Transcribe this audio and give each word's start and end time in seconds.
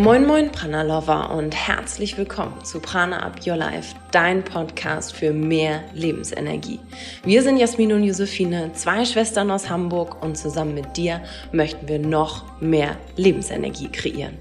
Moin 0.00 0.26
Moin 0.26 0.50
Prana 0.50 0.80
Lover 0.80 1.30
und 1.34 1.54
herzlich 1.54 2.16
willkommen 2.16 2.64
zu 2.64 2.80
Prana 2.80 3.22
Up 3.22 3.46
Your 3.46 3.56
Life, 3.56 3.94
dein 4.12 4.42
Podcast 4.42 5.14
für 5.14 5.30
mehr 5.30 5.82
Lebensenergie. 5.92 6.80
Wir 7.22 7.42
sind 7.42 7.58
Jasmin 7.58 7.92
und 7.92 8.04
Josephine, 8.04 8.72
zwei 8.72 9.04
Schwestern 9.04 9.50
aus 9.50 9.68
Hamburg 9.68 10.24
und 10.24 10.38
zusammen 10.38 10.72
mit 10.72 10.96
dir 10.96 11.20
möchten 11.52 11.86
wir 11.86 11.98
noch 11.98 12.58
mehr 12.62 12.96
Lebensenergie 13.16 13.90
kreieren. 13.92 14.38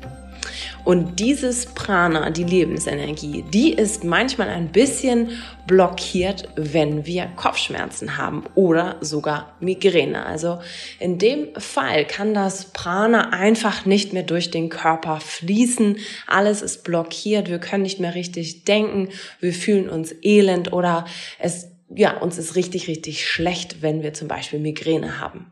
Und 0.86 1.20
dieses 1.20 1.68
Prana, 1.68 2.30
die 2.30 2.44
Lebensenergie, 2.44 3.44
die 3.54 3.74
ist 3.74 4.04
manchmal 4.04 4.50
ein 4.50 4.71
bisschen 4.71 5.30
blockiert, 5.68 6.50
wenn 6.56 7.06
wir 7.06 7.28
Kopfschmerzen 7.36 8.18
haben 8.18 8.44
oder 8.56 8.96
sogar 9.02 9.56
Migräne. 9.60 10.25
Also 10.25 10.60
in 11.00 11.20
dem 11.20 11.50
Fall 11.57 12.06
kann 12.06 12.33
das 12.33 12.66
Prana 12.71 13.30
einfach 13.30 13.86
nicht 13.86 14.14
mehr 14.14 14.24
durch 14.24 14.50
den 14.50 14.70
Körper 14.70 15.20
fließen. 15.20 15.97
Alles 16.25 16.61
ist 16.61 16.83
blockiert. 16.83 17.50
Wir 17.50 17.60
können 17.60 17.83
nicht 17.83 18.00
mehr 18.00 18.16
richtig 18.16 18.64
denken. 18.64 19.10
Wir 19.39 19.54
fühlen 19.54 19.89
uns 19.89 20.16
elend 20.24 20.74
oder 20.74 21.06
es, 21.38 21.68
ja, 21.94 22.18
uns 22.18 22.38
ist 22.38 22.56
richtig, 22.56 22.88
richtig 22.88 23.28
schlecht, 23.28 23.82
wenn 23.82 24.02
wir 24.02 24.14
zum 24.14 24.28
Beispiel 24.28 24.60
Migräne 24.60 25.19
haben. 25.19 25.52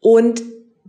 Und 0.00 0.42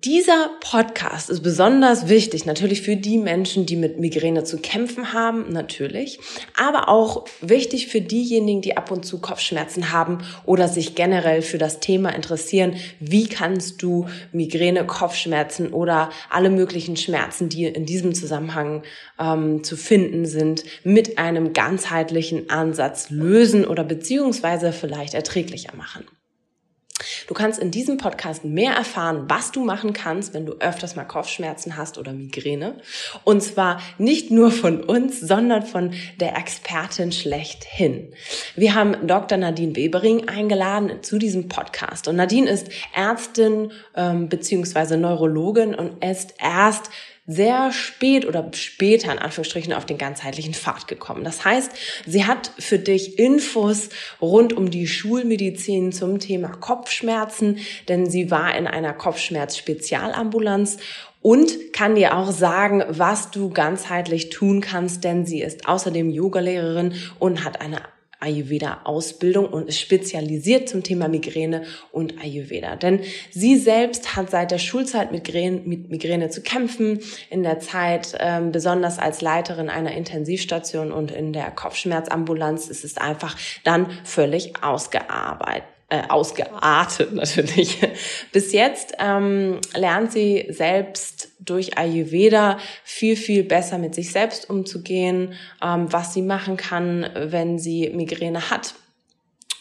dieser 0.03 0.51
Podcast 0.59 1.31
ist 1.31 1.41
besonders 1.41 2.07
wichtig, 2.07 2.45
natürlich 2.45 2.83
für 2.83 2.95
die 2.95 3.17
Menschen, 3.17 3.65
die 3.65 3.75
mit 3.75 3.99
Migräne 3.99 4.43
zu 4.43 4.59
kämpfen 4.59 5.11
haben, 5.11 5.51
natürlich, 5.51 6.19
aber 6.55 6.87
auch 6.87 7.25
wichtig 7.41 7.87
für 7.87 8.01
diejenigen, 8.01 8.61
die 8.61 8.77
ab 8.77 8.91
und 8.91 9.05
zu 9.05 9.19
Kopfschmerzen 9.19 9.91
haben 9.91 10.19
oder 10.45 10.67
sich 10.67 10.93
generell 10.93 11.41
für 11.41 11.57
das 11.57 11.79
Thema 11.79 12.09
interessieren. 12.09 12.75
Wie 12.99 13.27
kannst 13.27 13.81
du 13.81 14.07
Migräne, 14.31 14.85
Kopfschmerzen 14.85 15.73
oder 15.73 16.11
alle 16.29 16.51
möglichen 16.51 16.95
Schmerzen, 16.95 17.49
die 17.49 17.65
in 17.65 17.87
diesem 17.87 18.13
Zusammenhang 18.13 18.83
ähm, 19.19 19.63
zu 19.63 19.75
finden 19.75 20.27
sind, 20.27 20.63
mit 20.83 21.17
einem 21.17 21.53
ganzheitlichen 21.53 22.51
Ansatz 22.51 23.09
lösen 23.09 23.65
oder 23.65 23.83
beziehungsweise 23.83 24.73
vielleicht 24.73 25.15
erträglicher 25.15 25.75
machen? 25.75 26.05
Du 27.27 27.33
kannst 27.33 27.59
in 27.59 27.69
diesem 27.69 27.97
Podcast 27.97 28.43
mehr 28.43 28.73
erfahren, 28.73 29.25
was 29.27 29.51
du 29.51 29.63
machen 29.63 29.93
kannst, 29.93 30.33
wenn 30.33 30.45
du 30.45 30.53
öfters 30.59 30.95
mal 30.95 31.03
Kopfschmerzen 31.03 31.77
hast 31.77 31.97
oder 31.97 32.11
Migräne. 32.11 32.77
Und 33.23 33.43
zwar 33.43 33.81
nicht 33.97 34.31
nur 34.31 34.51
von 34.51 34.83
uns, 34.83 35.19
sondern 35.19 35.63
von 35.63 35.93
der 36.19 36.35
Expertin 36.35 37.11
schlechthin. 37.11 38.13
Wir 38.55 38.73
haben 38.73 39.07
Dr. 39.07 39.37
Nadine 39.37 39.75
Webering 39.75 40.27
eingeladen 40.27 41.03
zu 41.03 41.19
diesem 41.19 41.47
Podcast. 41.47 42.07
Und 42.07 42.15
Nadine 42.15 42.49
ist 42.49 42.69
Ärztin 42.95 43.71
ähm, 43.95 44.27
beziehungsweise 44.27 44.97
Neurologin 44.97 45.75
und 45.75 46.03
ist 46.03 46.33
erst 46.39 46.89
sehr 47.27 47.73
spät 47.73 48.25
oder 48.25 48.49
später 48.53 49.11
in 49.11 49.19
Anführungsstrichen 49.19 49.73
auf 49.73 49.85
den 49.85 49.97
ganzheitlichen 49.97 50.53
Pfad 50.53 50.87
gekommen. 50.87 51.25
Das 51.25 51.43
heißt, 51.43 51.71
sie 52.05 52.25
hat 52.25 52.51
für 52.57 52.79
dich 52.79 53.19
Infos 53.19 53.89
rund 54.21 54.53
um 54.53 54.71
die 54.71 54.87
Schulmedizin 54.87 55.91
zum 55.91 56.19
Thema 56.19 56.47
Kopfschmerzen, 56.47 57.59
denn 57.89 58.09
sie 58.09 58.31
war 58.31 58.57
in 58.57 58.65
einer 58.65 58.93
Kopfschmerz-Spezialambulanz 58.93 60.77
und 61.21 61.73
kann 61.73 61.95
dir 61.95 62.15
auch 62.15 62.31
sagen, 62.31 62.85
was 62.87 63.29
du 63.31 63.49
ganzheitlich 63.49 64.29
tun 64.29 64.61
kannst, 64.61 65.03
denn 65.03 65.25
sie 65.25 65.41
ist 65.41 65.67
außerdem 65.67 66.09
Yogalehrerin 66.09 66.93
und 67.19 67.43
hat 67.43 67.59
eine 67.59 67.81
Ayurveda-Ausbildung 68.19 69.45
und 69.45 69.67
ist 69.67 69.79
spezialisiert 69.79 70.69
zum 70.69 70.83
Thema 70.83 71.07
Migräne 71.07 71.63
und 71.91 72.19
Ayurveda. 72.21 72.75
Denn 72.75 73.01
sie 73.31 73.57
selbst 73.57 74.15
hat 74.15 74.31
seit 74.31 74.51
der 74.51 74.57
Schulzeit 74.57 75.11
mit 75.11 75.27
Migräne, 75.27 75.61
mit 75.65 75.89
Migräne 75.89 76.29
zu 76.29 76.41
kämpfen, 76.41 76.99
in 77.29 77.43
der 77.43 77.59
Zeit 77.59 78.15
ähm, 78.19 78.51
besonders 78.51 78.99
als 78.99 79.21
Leiterin 79.21 79.69
einer 79.69 79.91
Intensivstation 79.91 80.91
und 80.91 81.11
in 81.11 81.33
der 81.33 81.51
Kopfschmerzambulanz 81.51 82.67
ist 82.67 82.83
es 82.83 82.97
einfach 82.97 83.37
dann 83.63 83.87
völlig 84.03 84.63
ausgearbeitet 84.63 85.76
äh, 85.89 86.03
ausgeartet 86.09 87.13
natürlich. 87.13 87.79
Bis 88.31 88.51
jetzt 88.51 88.93
ähm, 88.99 89.59
lernt 89.73 90.11
sie 90.11 90.47
selbst 90.49 91.29
durch 91.39 91.77
Ayurveda 91.77 92.57
viel, 92.83 93.15
viel 93.15 93.43
besser 93.43 93.77
mit 93.77 93.95
sich 93.95 94.11
selbst 94.11 94.49
umzugehen, 94.49 95.33
ähm, 95.63 95.91
was 95.91 96.13
sie 96.13 96.21
machen 96.21 96.57
kann, 96.57 97.09
wenn 97.15 97.57
sie 97.57 97.89
Migräne 97.89 98.49
hat 98.49 98.75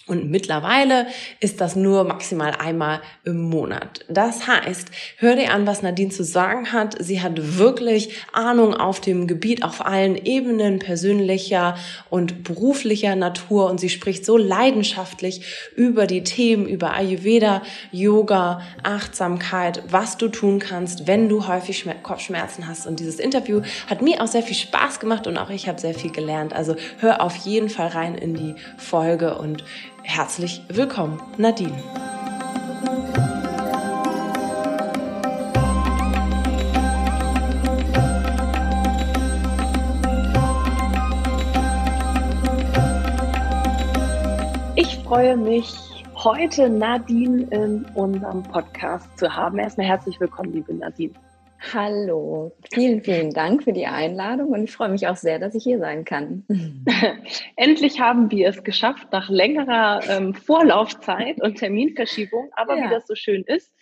und 0.08 0.30
mittlerweile 0.30 1.08
ist 1.40 1.60
das 1.60 1.74
nur 1.74 2.04
maximal 2.04 2.52
einmal 2.52 3.00
im 3.24 3.40
Monat. 3.40 4.04
Das 4.08 4.46
heißt, 4.46 4.88
hör 5.18 5.34
dir 5.34 5.52
an, 5.52 5.66
was 5.66 5.82
Nadine 5.82 6.10
zu 6.10 6.22
sagen 6.22 6.72
hat. 6.72 6.94
Sie 7.00 7.22
hat 7.22 7.58
wirklich 7.58 8.10
Ahnung 8.32 8.72
auf 8.74 9.00
dem 9.00 9.26
Gebiet, 9.26 9.64
auf 9.64 9.84
allen 9.84 10.14
Ebenen 10.14 10.78
persönlicher 10.78 11.76
und 12.08 12.44
beruflicher 12.44 13.16
Natur 13.16 13.68
und 13.68 13.80
sie 13.80 13.88
spricht 13.88 14.24
so 14.24 14.36
leidenschaftlich 14.36 15.72
über 15.74 16.06
die 16.06 16.22
Themen, 16.22 16.68
über 16.68 16.92
Ayurveda, 16.92 17.62
Yoga, 17.90 18.62
Achtsamkeit, 18.84 19.82
was 19.90 20.18
du 20.18 20.28
tun 20.28 20.60
kannst, 20.60 21.08
wenn 21.08 21.28
du 21.28 21.48
häufig 21.48 21.84
Kopfschmerzen 22.04 22.68
hast. 22.68 22.86
Und 22.86 23.00
dieses 23.00 23.18
Interview 23.18 23.62
hat 23.90 24.02
mir 24.02 24.22
auch 24.22 24.28
sehr 24.28 24.44
viel 24.44 24.56
Spaß 24.56 25.00
gemacht 25.00 25.26
und 25.26 25.36
auch 25.36 25.50
ich 25.50 25.66
habe 25.66 25.80
sehr 25.80 25.94
viel 25.94 26.12
gelernt. 26.12 26.52
Also 26.52 26.76
hör 26.98 27.22
auf 27.22 27.34
jeden 27.38 27.70
Fall 27.70 27.88
rein 27.88 28.14
in 28.14 28.34
die 28.34 28.54
Folge 28.76 29.36
und 29.36 29.64
Herzlich 30.08 30.62
willkommen, 30.68 31.20
Nadine. 31.36 31.76
Ich 44.76 44.96
freue 45.02 45.36
mich, 45.36 45.74
heute 46.14 46.70
Nadine 46.70 47.42
in 47.50 47.84
unserem 47.94 48.44
Podcast 48.44 49.18
zu 49.18 49.34
haben. 49.34 49.58
Erstmal 49.58 49.88
herzlich 49.88 50.18
willkommen, 50.20 50.52
liebe 50.52 50.72
Nadine. 50.72 51.14
Hallo, 51.60 52.52
vielen, 52.72 53.02
vielen 53.02 53.30
Dank 53.32 53.64
für 53.64 53.72
die 53.72 53.86
Einladung 53.86 54.48
und 54.48 54.64
ich 54.64 54.72
freue 54.72 54.90
mich 54.90 55.08
auch 55.08 55.16
sehr, 55.16 55.38
dass 55.38 55.54
ich 55.54 55.64
hier 55.64 55.78
sein 55.78 56.04
kann. 56.04 56.44
Endlich 57.56 58.00
haben 58.00 58.30
wir 58.30 58.48
es 58.48 58.62
geschafft, 58.62 59.08
nach 59.12 59.28
längerer 59.28 60.00
ähm, 60.08 60.34
Vorlaufzeit 60.34 61.42
und 61.42 61.56
Terminverschiebung, 61.56 62.50
aber 62.52 62.76
ja. 62.76 62.84
wie 62.84 62.90
das 62.90 63.06
so 63.06 63.14
schön 63.14 63.42
ist, 63.46 63.72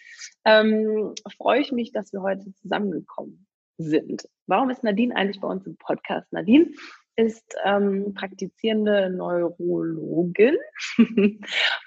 ähm, 0.45 1.15
freue 1.37 1.61
ich 1.61 1.73
mich, 1.73 1.93
dass 1.93 2.13
wir 2.13 2.23
heute 2.23 2.53
zusammengekommen 2.55 3.47
sind. 3.77 4.29
Warum 4.47 4.71
ist 4.71 4.85
Nadine 4.85 5.15
eigentlich 5.17 5.41
bei 5.41 5.49
uns 5.49 5.67
im 5.67 5.77
Podcast? 5.77 6.33
Nadine 6.33 6.71
ist 7.17 7.55
ähm, 7.65 8.15
praktizierende 8.15 9.09
Neurologin 9.11 10.57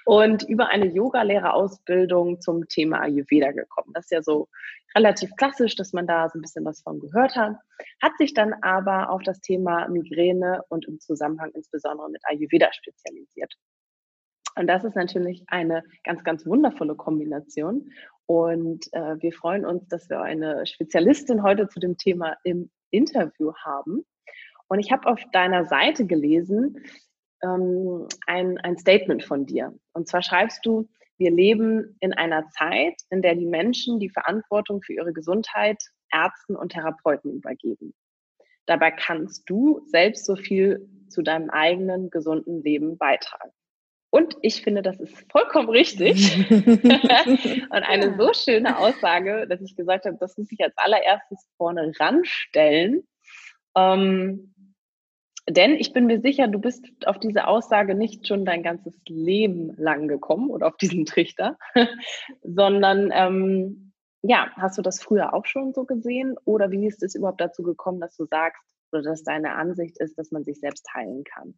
und 0.06 0.42
über 0.48 0.68
eine 0.68 0.86
Yogalehrerausbildung 0.86 2.40
zum 2.40 2.66
Thema 2.68 3.00
Ayurveda 3.00 3.52
gekommen. 3.52 3.92
Das 3.92 4.06
ist 4.06 4.12
ja 4.12 4.22
so 4.22 4.48
relativ 4.96 5.30
klassisch, 5.36 5.76
dass 5.76 5.92
man 5.92 6.06
da 6.06 6.28
so 6.28 6.38
ein 6.38 6.42
bisschen 6.42 6.64
was 6.64 6.82
von 6.82 7.00
gehört 7.00 7.36
hat, 7.36 7.56
hat 8.02 8.12
sich 8.18 8.34
dann 8.34 8.54
aber 8.62 9.10
auf 9.10 9.22
das 9.22 9.40
Thema 9.40 9.88
Migräne 9.88 10.62
und 10.68 10.86
im 10.86 10.98
Zusammenhang 11.00 11.50
insbesondere 11.54 12.10
mit 12.10 12.22
Ayurveda 12.24 12.72
spezialisiert. 12.72 13.54
Und 14.56 14.66
das 14.66 14.84
ist 14.84 14.96
natürlich 14.96 15.44
eine 15.46 15.84
ganz, 16.02 16.24
ganz 16.24 16.44
wundervolle 16.44 16.96
Kombination. 16.96 17.92
Und 18.26 18.92
äh, 18.92 19.16
wir 19.20 19.32
freuen 19.32 19.64
uns, 19.64 19.86
dass 19.86 20.10
wir 20.10 20.20
eine 20.20 20.66
Spezialistin 20.66 21.42
heute 21.42 21.68
zu 21.68 21.78
dem 21.78 21.96
Thema 21.96 22.36
im 22.42 22.70
Interview 22.90 23.52
haben. 23.54 24.04
Und 24.68 24.80
ich 24.80 24.90
habe 24.90 25.06
auf 25.08 25.20
deiner 25.32 25.64
Seite 25.66 26.06
gelesen 26.06 26.82
ähm, 27.42 28.06
ein, 28.26 28.58
ein 28.58 28.76
Statement 28.76 29.22
von 29.22 29.46
dir. 29.46 29.74
Und 29.92 30.08
zwar 30.08 30.22
schreibst 30.22 30.66
du, 30.66 30.88
wir 31.18 31.30
leben 31.30 31.96
in 32.00 32.12
einer 32.12 32.48
Zeit, 32.50 32.94
in 33.10 33.22
der 33.22 33.34
die 33.34 33.46
Menschen 33.46 33.98
die 34.00 34.10
Verantwortung 34.10 34.82
für 34.82 34.94
ihre 34.94 35.12
Gesundheit 35.12 35.82
Ärzten 36.12 36.56
und 36.56 36.72
Therapeuten 36.72 37.32
übergeben. 37.32 37.94
Dabei 38.66 38.90
kannst 38.90 39.48
du 39.48 39.82
selbst 39.86 40.26
so 40.26 40.36
viel 40.36 40.88
zu 41.08 41.22
deinem 41.22 41.50
eigenen 41.50 42.10
gesunden 42.10 42.62
Leben 42.62 42.98
beitragen. 42.98 43.50
Und 44.10 44.36
ich 44.40 44.62
finde, 44.62 44.82
das 44.82 44.98
ist 45.00 45.30
vollkommen 45.30 45.68
richtig. 45.68 46.50
und 46.50 47.72
eine 47.72 48.16
so 48.16 48.32
schöne 48.32 48.78
Aussage, 48.78 49.46
dass 49.48 49.60
ich 49.60 49.76
gesagt 49.76 50.06
habe, 50.06 50.16
das 50.18 50.38
muss 50.38 50.50
ich 50.50 50.60
als 50.60 50.74
allererstes 50.76 51.46
vorne 51.56 51.92
ranstellen. 51.98 53.06
Ähm, 53.76 54.54
denn 55.48 55.74
ich 55.74 55.92
bin 55.92 56.06
mir 56.06 56.20
sicher, 56.20 56.48
du 56.48 56.58
bist 56.58 56.84
auf 57.06 57.18
diese 57.18 57.46
Aussage 57.46 57.94
nicht 57.94 58.26
schon 58.26 58.44
dein 58.44 58.62
ganzes 58.62 58.94
Leben 59.08 59.74
lang 59.76 60.08
gekommen 60.08 60.50
oder 60.50 60.66
auf 60.66 60.76
diesen 60.76 61.06
Trichter, 61.06 61.58
sondern 62.42 63.10
ähm, 63.12 63.92
ja, 64.22 64.50
hast 64.56 64.78
du 64.78 64.82
das 64.82 65.00
früher 65.00 65.32
auch 65.32 65.46
schon 65.46 65.72
so 65.72 65.84
gesehen 65.84 66.36
oder 66.44 66.70
wie 66.70 66.86
ist 66.86 67.02
es 67.02 67.14
überhaupt 67.14 67.40
dazu 67.40 67.62
gekommen, 67.62 68.00
dass 68.00 68.16
du 68.16 68.26
sagst 68.26 68.62
oder 68.92 69.02
dass 69.02 69.22
deine 69.22 69.54
Ansicht 69.54 69.98
ist, 69.98 70.18
dass 70.18 70.30
man 70.30 70.44
sich 70.44 70.58
selbst 70.58 70.92
heilen 70.94 71.24
kann? 71.24 71.54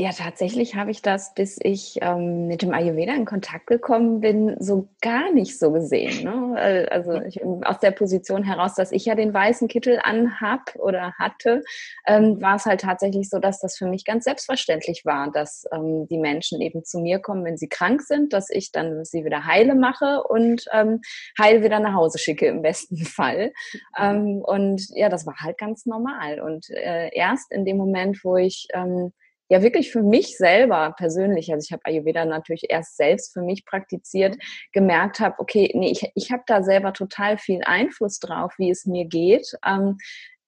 Ja, 0.00 0.12
tatsächlich 0.12 0.76
habe 0.76 0.92
ich 0.92 1.02
das, 1.02 1.34
bis 1.34 1.58
ich 1.60 1.98
ähm, 2.02 2.46
mit 2.46 2.62
dem 2.62 2.72
Ayurveda 2.72 3.12
in 3.16 3.24
Kontakt 3.24 3.66
gekommen 3.66 4.20
bin, 4.20 4.54
so 4.60 4.86
gar 5.00 5.32
nicht 5.32 5.58
so 5.58 5.72
gesehen. 5.72 6.22
Ne? 6.22 6.54
Äh, 6.56 6.86
also 6.88 7.14
ich, 7.14 7.44
aus 7.44 7.80
der 7.80 7.90
Position 7.90 8.44
heraus, 8.44 8.76
dass 8.76 8.92
ich 8.92 9.06
ja 9.06 9.16
den 9.16 9.34
weißen 9.34 9.66
Kittel 9.66 9.98
anhab 10.00 10.76
oder 10.76 11.14
hatte, 11.14 11.64
ähm, 12.06 12.40
war 12.40 12.54
es 12.54 12.64
halt 12.64 12.82
tatsächlich 12.82 13.28
so, 13.28 13.40
dass 13.40 13.58
das 13.58 13.76
für 13.76 13.86
mich 13.86 14.04
ganz 14.04 14.22
selbstverständlich 14.22 15.04
war, 15.04 15.32
dass 15.32 15.64
ähm, 15.72 16.06
die 16.06 16.18
Menschen 16.18 16.60
eben 16.60 16.84
zu 16.84 17.00
mir 17.00 17.18
kommen, 17.18 17.44
wenn 17.44 17.56
sie 17.56 17.68
krank 17.68 18.02
sind, 18.02 18.32
dass 18.32 18.50
ich 18.50 18.70
dann 18.70 19.04
sie 19.04 19.24
wieder 19.24 19.46
heile 19.46 19.74
mache 19.74 20.22
und 20.22 20.64
ähm, 20.72 21.00
heil 21.36 21.64
wieder 21.64 21.80
nach 21.80 21.94
Hause 21.94 22.20
schicke 22.20 22.46
im 22.46 22.62
besten 22.62 22.98
Fall. 23.04 23.52
Ähm, 23.98 24.42
und 24.44 24.80
ja, 24.94 25.08
das 25.08 25.26
war 25.26 25.34
halt 25.40 25.58
ganz 25.58 25.86
normal. 25.86 26.40
Und 26.40 26.70
äh, 26.70 27.10
erst 27.12 27.50
in 27.50 27.64
dem 27.64 27.78
Moment, 27.78 28.22
wo 28.22 28.36
ich 28.36 28.68
ähm, 28.72 29.12
ja 29.48 29.62
wirklich 29.62 29.90
für 29.90 30.02
mich 30.02 30.36
selber 30.36 30.94
persönlich, 30.96 31.52
also 31.52 31.64
ich 31.64 31.72
habe 31.72 31.84
Ayurveda 31.84 32.24
natürlich 32.24 32.66
erst 32.68 32.96
selbst 32.96 33.32
für 33.32 33.42
mich 33.42 33.64
praktiziert, 33.64 34.36
gemerkt 34.72 35.20
habe, 35.20 35.36
okay, 35.38 35.72
nee, 35.74 35.90
ich, 35.90 36.10
ich 36.14 36.30
habe 36.30 36.42
da 36.46 36.62
selber 36.62 36.92
total 36.92 37.38
viel 37.38 37.62
Einfluss 37.64 38.18
drauf, 38.18 38.52
wie 38.58 38.70
es 38.70 38.86
mir 38.86 39.06
geht, 39.06 39.52
ähm, 39.66 39.98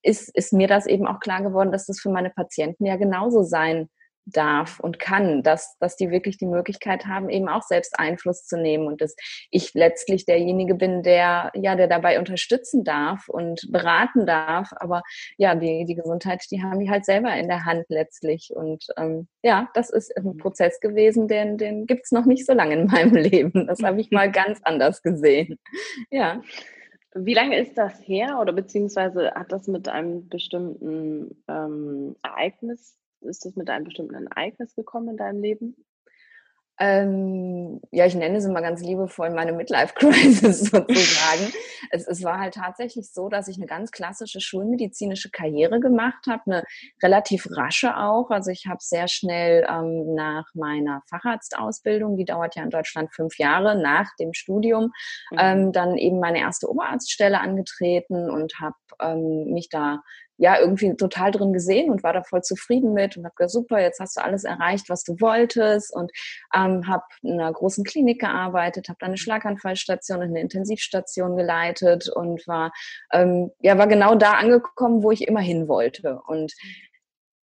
ist, 0.02 0.35
ist 0.35 0.52
mir 0.52 0.67
das 0.67 0.87
eben 0.87 1.06
auch 1.06 1.20
klar 1.20 1.43
geworden, 1.43 1.73
dass 1.73 1.87
das 1.87 2.00
für 2.00 2.11
meine 2.11 2.31
Patienten 2.31 2.87
ja 2.87 2.97
genauso 2.97 3.43
sein 3.43 3.88
darf 4.31 4.81
und 4.81 4.99
kann, 4.99 5.43
dass, 5.43 5.77
dass 5.79 5.97
die 5.97 6.11
wirklich 6.11 6.38
die 6.38 6.47
Möglichkeit 6.47 7.06
haben, 7.06 7.29
eben 7.29 7.49
auch 7.49 7.62
selbst 7.62 7.99
Einfluss 7.99 8.44
zu 8.44 8.56
nehmen 8.56 8.87
und 8.87 9.00
dass 9.00 9.15
ich 9.50 9.75
letztlich 9.75 10.25
derjenige 10.25 10.75
bin, 10.75 11.03
der, 11.03 11.50
ja, 11.55 11.77
der 11.77 11.88
dabei 11.88 12.19
unterstützen 12.19 12.85
darf 12.85 13.29
und 13.29 13.69
beraten 13.71 14.27
darf. 14.27 14.71
Aber 14.77 15.03
ja, 15.37 15.55
die, 15.55 15.85
die 15.85 15.94
Gesundheit, 15.94 16.44
die 16.50 16.62
haben 16.62 16.81
die 16.81 16.91
halt 16.91 17.05
selber 17.05 17.35
in 17.35 17.49
der 17.49 17.65
Hand 17.65 17.85
letztlich. 17.88 18.50
Und 18.55 18.87
ähm, 18.97 19.29
ja, 19.43 19.69
das 19.75 19.91
ist 19.91 20.17
ein 20.17 20.37
Prozess 20.37 20.81
gewesen, 20.81 21.29
den, 21.29 21.59
den 21.59 21.87
gibt's 21.87 22.12
noch 22.12 22.27
nicht 22.27 22.47
so 22.47 22.53
lange 22.53 22.75
in 22.75 22.87
meinem 22.87 23.15
Leben. 23.15 23.67
Das 23.67 23.82
habe 23.82 24.00
ich 24.00 24.11
mal 24.11 24.31
ganz 24.32 24.61
anders 24.65 25.03
gesehen. 25.03 25.59
Ja. 26.11 26.43
Wie 27.12 27.35
lange 27.35 27.59
ist 27.59 27.77
das 27.77 28.00
her 28.06 28.38
oder 28.41 28.53
beziehungsweise 28.53 29.32
hat 29.32 29.50
das 29.50 29.67
mit 29.67 29.88
einem 29.88 30.29
bestimmten 30.29 31.43
ähm, 31.49 32.15
Ereignis 32.23 32.97
ist 33.22 33.44
das 33.44 33.56
mit 33.56 33.70
einem 33.70 33.84
bestimmten 33.84 34.26
Ereignis 34.26 34.75
gekommen 34.75 35.11
in 35.11 35.17
deinem 35.17 35.43
Leben? 35.43 35.76
Ähm, 36.82 37.78
ja, 37.90 38.06
ich 38.06 38.14
nenne 38.14 38.40
sie 38.40 38.50
mal 38.50 38.62
ganz 38.62 38.81
liebevoll 38.81 39.28
meine 39.28 39.52
Midlife-Crisis 39.52 40.61
sozusagen. 40.70 41.52
es, 41.90 42.06
es 42.06 42.25
war 42.25 42.40
halt 42.40 42.55
tatsächlich 42.55 43.12
so, 43.12 43.28
dass 43.28 43.49
ich 43.49 43.58
eine 43.58 43.67
ganz 43.67 43.90
klassische 43.90 44.40
schulmedizinische 44.40 45.31
Karriere 45.31 45.78
gemacht 45.78 46.25
habe, 46.26 46.43
eine 46.46 46.64
relativ 47.02 47.46
rasche 47.50 47.99
auch. 47.99 48.31
Also 48.31 48.50
ich 48.50 48.64
habe 48.67 48.78
sehr 48.81 49.08
schnell 49.08 49.67
ähm, 49.69 50.14
nach 50.14 50.46
meiner 50.55 51.02
Facharztausbildung, 51.11 52.17
die 52.17 52.25
dauert 52.25 52.56
ja 52.56 52.62
in 52.62 52.70
Deutschland 52.70 53.14
fünf 53.14 53.37
Jahre, 53.37 53.76
nach 53.76 54.08
dem 54.19 54.32
Studium, 54.32 54.84
mhm. 55.32 55.38
ähm, 55.38 55.72
dann 55.72 55.99
eben 55.99 56.19
meine 56.19 56.38
erste 56.38 56.67
Oberarztstelle 56.67 57.40
angetreten 57.40 58.31
und 58.31 58.55
habe 58.58 58.76
ähm, 59.02 59.52
mich 59.52 59.69
da 59.69 60.00
ja 60.40 60.58
irgendwie 60.58 60.96
total 60.96 61.31
drin 61.31 61.52
gesehen 61.52 61.90
und 61.90 62.02
war 62.02 62.14
da 62.14 62.22
voll 62.22 62.42
zufrieden 62.42 62.94
mit 62.94 63.16
und 63.16 63.25
habe 63.25 63.34
gesagt, 63.37 63.52
super, 63.52 63.78
jetzt 63.78 64.00
hast 64.00 64.16
du 64.16 64.25
alles 64.25 64.44
erreicht, 64.44 64.88
was 64.88 65.04
du 65.04 65.20
wolltest 65.20 65.94
und 65.94 66.10
ähm, 66.54 66.88
habe 66.88 67.04
in 67.22 67.38
einer 67.38 67.52
großen 67.52 67.84
Klinik 67.84 68.20
gearbeitet, 68.20 68.88
habe 68.88 68.96
da 69.00 69.06
eine 69.06 69.19
Schlaganfallstation 69.19 70.20
und 70.20 70.28
eine 70.31 70.40
Intensivstation 70.40 71.37
geleitet 71.37 72.08
und 72.08 72.46
war 72.48 72.72
ähm, 73.12 73.50
ja 73.60 73.76
war 73.76 73.87
genau 73.87 74.14
da 74.14 74.32
angekommen, 74.32 75.02
wo 75.02 75.10
ich 75.10 75.28
immer 75.28 75.40
hin 75.40 75.69
wollte 75.69 76.20
und 76.26 76.54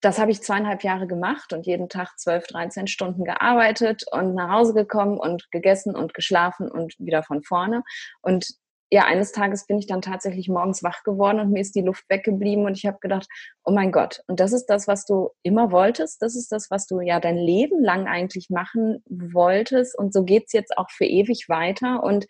das 0.01 0.19
habe 0.19 0.31
ich 0.31 0.43
zweieinhalb 0.43 0.83
Jahre 0.83 1.07
gemacht 1.07 1.53
und 1.53 1.67
jeden 1.67 1.89
Tag 1.89 2.19
zwölf, 2.19 2.47
dreizehn 2.47 2.87
Stunden 2.87 3.25
gearbeitet 3.25 4.05
und 4.11 4.35
nach 4.35 4.51
Hause 4.51 4.73
gekommen 4.73 5.19
und 5.19 5.51
gegessen 5.51 5.97
und 5.97 6.15
geschlafen 6.15 6.71
und 6.71 6.95
wieder 6.99 7.23
von 7.23 7.43
vorne. 7.43 7.83
Und 8.23 8.47
ja, 8.91 9.05
eines 9.05 9.33
Tages 9.33 9.67
bin 9.67 9.79
ich 9.79 9.87
dann 9.87 10.01
tatsächlich 10.01 10.49
morgens 10.49 10.83
wach 10.83 11.03
geworden 11.03 11.41
und 11.41 11.51
mir 11.51 11.61
ist 11.61 11.75
die 11.75 11.83
Luft 11.83 12.05
weggeblieben 12.09 12.67
und 12.67 12.77
ich 12.77 12.87
habe 12.87 12.99
gedacht, 13.01 13.27
oh 13.65 13.73
mein 13.73 13.91
Gott, 13.91 14.23
und 14.29 14.39
das 14.39 14.53
ist 14.53 14.67
das, 14.67 14.87
was 14.87 15.05
du 15.05 15.31
immer 15.43 15.73
wolltest, 15.73 16.23
das 16.23 16.37
ist 16.37 16.53
das, 16.53 16.71
was 16.71 16.87
du 16.87 17.01
ja 17.01 17.19
dein 17.19 17.37
Leben 17.37 17.83
lang 17.83 18.07
eigentlich 18.07 18.49
machen 18.49 19.03
wolltest 19.09 19.99
und 19.99 20.13
so 20.13 20.23
geht's 20.25 20.53
jetzt 20.53 20.79
auch 20.79 20.91
für 20.91 21.05
ewig 21.05 21.49
weiter 21.49 22.03
und 22.05 22.27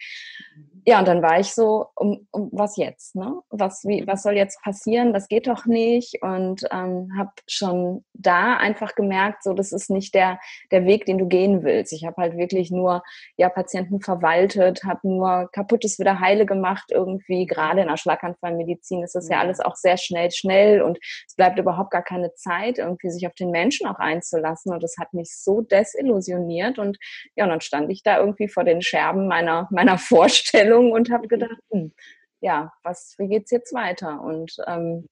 ja, 0.89 1.01
und 1.01 1.09
dann 1.09 1.21
war 1.21 1.41
ich 1.41 1.53
so, 1.53 1.89
um, 1.97 2.29
um 2.31 2.49
was 2.53 2.77
jetzt, 2.77 3.17
ne? 3.17 3.41
Was, 3.51 3.83
wie, 3.85 4.07
was 4.07 4.23
soll 4.23 4.35
jetzt 4.35 4.63
passieren? 4.63 5.13
Das 5.13 5.27
geht 5.27 5.49
doch 5.49 5.67
nicht. 5.67 6.23
Und 6.23 6.63
ähm, 6.71 7.11
habe 7.19 7.33
schon 7.49 8.05
da 8.13 8.57
einfach 8.57 8.95
gemerkt, 8.95 9.43
so 9.43 9.53
das 9.53 9.73
ist 9.73 9.91
nicht 9.91 10.15
der, 10.15 10.39
der 10.71 10.85
Weg, 10.85 11.05
den 11.05 11.19
du 11.19 11.27
gehen 11.27 11.65
willst. 11.65 11.93
Ich 11.93 12.05
habe 12.05 12.23
halt 12.23 12.37
wirklich 12.37 12.71
nur 12.71 13.03
ja 13.37 13.49
Patienten 13.49 14.01
verwaltet, 14.01 14.85
habe 14.85 15.01
nur 15.09 15.51
kaputtes 15.51 15.99
wieder 15.99 16.21
heile 16.21 16.47
gemacht 16.47 16.93
irgendwie. 16.93 17.47
Gerade 17.47 17.81
in 17.81 17.89
der 17.89 17.97
Schlaganfallmedizin 17.97 19.03
ist 19.03 19.17
das 19.17 19.29
ja 19.29 19.39
mhm. 19.39 19.43
alles 19.43 19.59
auch 19.59 19.75
sehr 19.75 19.97
schnell, 19.97 20.31
schnell 20.31 20.83
und 20.83 20.99
es 21.27 21.35
bleibt 21.35 21.59
überhaupt 21.59 21.91
gar 21.91 22.05
keine 22.05 22.33
Zeit, 22.35 22.79
irgendwie 22.79 23.11
sich 23.11 23.27
auf 23.27 23.35
den 23.35 23.51
Menschen 23.51 23.89
auch 23.89 23.99
einzulassen. 23.99 24.73
Und 24.73 24.85
das 24.85 24.95
hat 25.01 25.15
mich 25.15 25.35
so 25.37 25.63
desillusioniert. 25.63 26.79
Und 26.79 26.97
ja, 27.35 27.43
und 27.43 27.51
dann 27.51 27.61
stand 27.61 27.91
ich 27.91 28.05
da 28.05 28.21
irgendwie 28.21 28.47
vor 28.47 28.63
den 28.63 28.83
Scherben 28.83 29.27
meiner 29.27 29.67
meiner 29.73 29.99
Vorstellung 30.17 30.76
Ausbildung 30.77 30.93
und 30.93 31.11
habe 31.11 31.29
gedacht, 31.29 31.59
hm, 31.71 31.93
ja, 32.41 32.73
was, 32.83 33.15
wie 33.19 33.29
geht's 33.29 33.51
jetzt 33.51 33.75
weiter? 33.75 34.21
Und 34.21 34.57
ähm, 34.67 35.09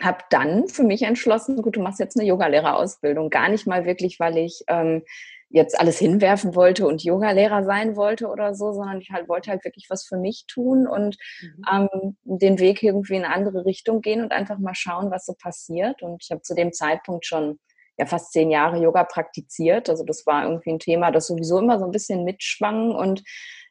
habe 0.00 0.18
dann 0.30 0.68
für 0.68 0.82
mich 0.82 1.02
entschlossen, 1.02 1.62
gut, 1.62 1.76
du 1.76 1.80
machst 1.82 2.00
jetzt 2.00 2.18
eine 2.18 2.26
Yogalehrerausbildung. 2.28 3.30
Gar 3.30 3.48
nicht 3.48 3.66
mal 3.66 3.84
wirklich, 3.84 4.18
weil 4.18 4.38
ich 4.38 4.64
ähm, 4.68 5.02
jetzt 5.50 5.78
alles 5.78 5.98
hinwerfen 5.98 6.54
wollte 6.54 6.86
und 6.86 7.04
Yogalehrer 7.04 7.64
sein 7.64 7.94
wollte 7.94 8.26
oder 8.26 8.54
so, 8.54 8.72
sondern 8.72 9.00
ich 9.00 9.10
halt 9.10 9.28
wollte 9.28 9.50
halt 9.50 9.64
wirklich 9.64 9.86
was 9.88 10.04
für 10.04 10.16
mich 10.16 10.46
tun 10.48 10.86
und 10.86 11.16
mhm. 11.40 11.88
ähm, 11.92 12.16
den 12.24 12.58
Weg 12.58 12.82
irgendwie 12.82 13.14
in 13.14 13.24
eine 13.24 13.34
andere 13.34 13.64
Richtung 13.64 14.00
gehen 14.00 14.22
und 14.22 14.32
einfach 14.32 14.58
mal 14.58 14.74
schauen, 14.74 15.10
was 15.10 15.26
so 15.26 15.34
passiert. 15.34 16.02
Und 16.02 16.22
ich 16.24 16.30
habe 16.30 16.42
zu 16.42 16.54
dem 16.54 16.72
Zeitpunkt 16.72 17.24
schon 17.24 17.58
ja 17.96 18.06
fast 18.06 18.32
zehn 18.32 18.50
Jahre 18.50 18.82
Yoga 18.82 19.04
praktiziert. 19.04 19.88
Also 19.88 20.04
das 20.04 20.26
war 20.26 20.44
irgendwie 20.44 20.70
ein 20.70 20.80
Thema, 20.80 21.12
das 21.12 21.28
sowieso 21.28 21.60
immer 21.60 21.78
so 21.78 21.84
ein 21.84 21.92
bisschen 21.92 22.24
mitschwang 22.24 22.90
und 22.92 23.22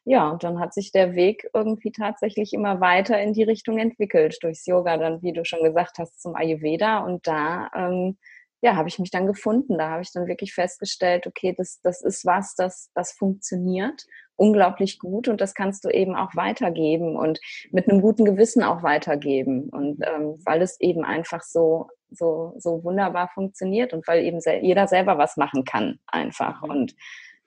ja, 0.06 0.30
und 0.30 0.44
dann 0.44 0.60
hat 0.60 0.74
sich 0.74 0.92
der 0.92 1.16
Weg 1.16 1.48
irgendwie 1.54 1.92
tatsächlich 1.92 2.54
immer 2.54 2.82
weiter 2.82 3.22
in 3.22 3.34
die 3.34 3.44
Richtung 3.44 3.78
entwickelt, 3.78 4.38
durchs 4.42 4.66
Yoga 4.66 4.98
dann, 4.98 5.22
wie 5.22 5.32
du 5.32 5.46
schon 5.46 5.64
gesagt 5.64 5.98
hast, 5.98 6.22
zum 6.22 6.36
Ayurveda. 6.36 7.00
Und 7.00 7.26
da, 7.26 7.70
ähm, 7.74 8.18
ja, 8.62 8.76
habe 8.76 8.90
ich 8.90 9.00
mich 9.00 9.12
dann 9.12 9.28
gefunden. 9.28 9.78
Da 9.78 9.92
habe 9.92 10.02
ich 10.02 10.12
dann 10.12 10.28
wirklich 10.28 10.54
festgestellt, 10.54 11.26
okay, 11.26 11.54
das, 11.58 11.80
das 11.82 12.02
ist 12.02 12.26
was, 12.26 12.56
das, 12.56 12.90
das 12.94 13.14
funktioniert 13.14 14.06
unglaublich 14.36 15.00
gut 15.00 15.28
und 15.28 15.42
das 15.42 15.54
kannst 15.54 15.86
du 15.86 15.90
eben 15.90 16.16
auch 16.16 16.36
weitergeben 16.36 17.16
und 17.16 17.40
mit 17.72 17.88
einem 17.88 18.02
guten 18.02 18.26
Gewissen 18.26 18.64
auch 18.64 18.84
weitergeben. 18.84 19.70
Und 19.70 20.02
ähm, 20.02 20.38
weil 20.44 20.62
es 20.62 20.80
eben 20.80 21.06
einfach 21.06 21.44
so, 21.44 21.88
so, 22.10 22.54
so 22.58 22.84
wunderbar 22.84 23.30
funktioniert 23.34 23.94
und 23.94 24.08
weil 24.08 24.24
eben 24.24 24.40
jeder 24.62 24.88
selber 24.88 25.18
was 25.18 25.38
machen 25.38 25.66
kann 25.66 26.00
einfach. 26.08 26.64
Mhm. 26.64 26.70
Und 26.70 26.96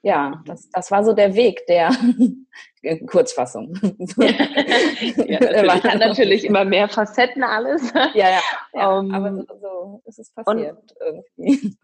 ja, 0.06 0.40
das, 0.44 0.70
das 0.70 0.92
war 0.92 1.04
so 1.04 1.14
der 1.14 1.34
Weg 1.34 1.66
der 1.66 1.90
Kurzfassung. 3.08 3.74
ja, 4.16 5.40
natürlich, 5.40 5.84
hat 5.84 5.84
natürlich 5.98 6.44
immer 6.44 6.64
mehr 6.64 6.88
Facetten 6.88 7.42
alles. 7.42 7.92
Ja, 7.92 8.10
ja, 8.14 8.40
ja 8.72 8.98
um, 8.98 9.12
aber 9.12 9.34
so, 9.34 9.44
so 9.60 10.02
ist 10.04 10.20
es 10.20 10.30
passiert 10.30 10.94
irgendwie. 11.00 11.76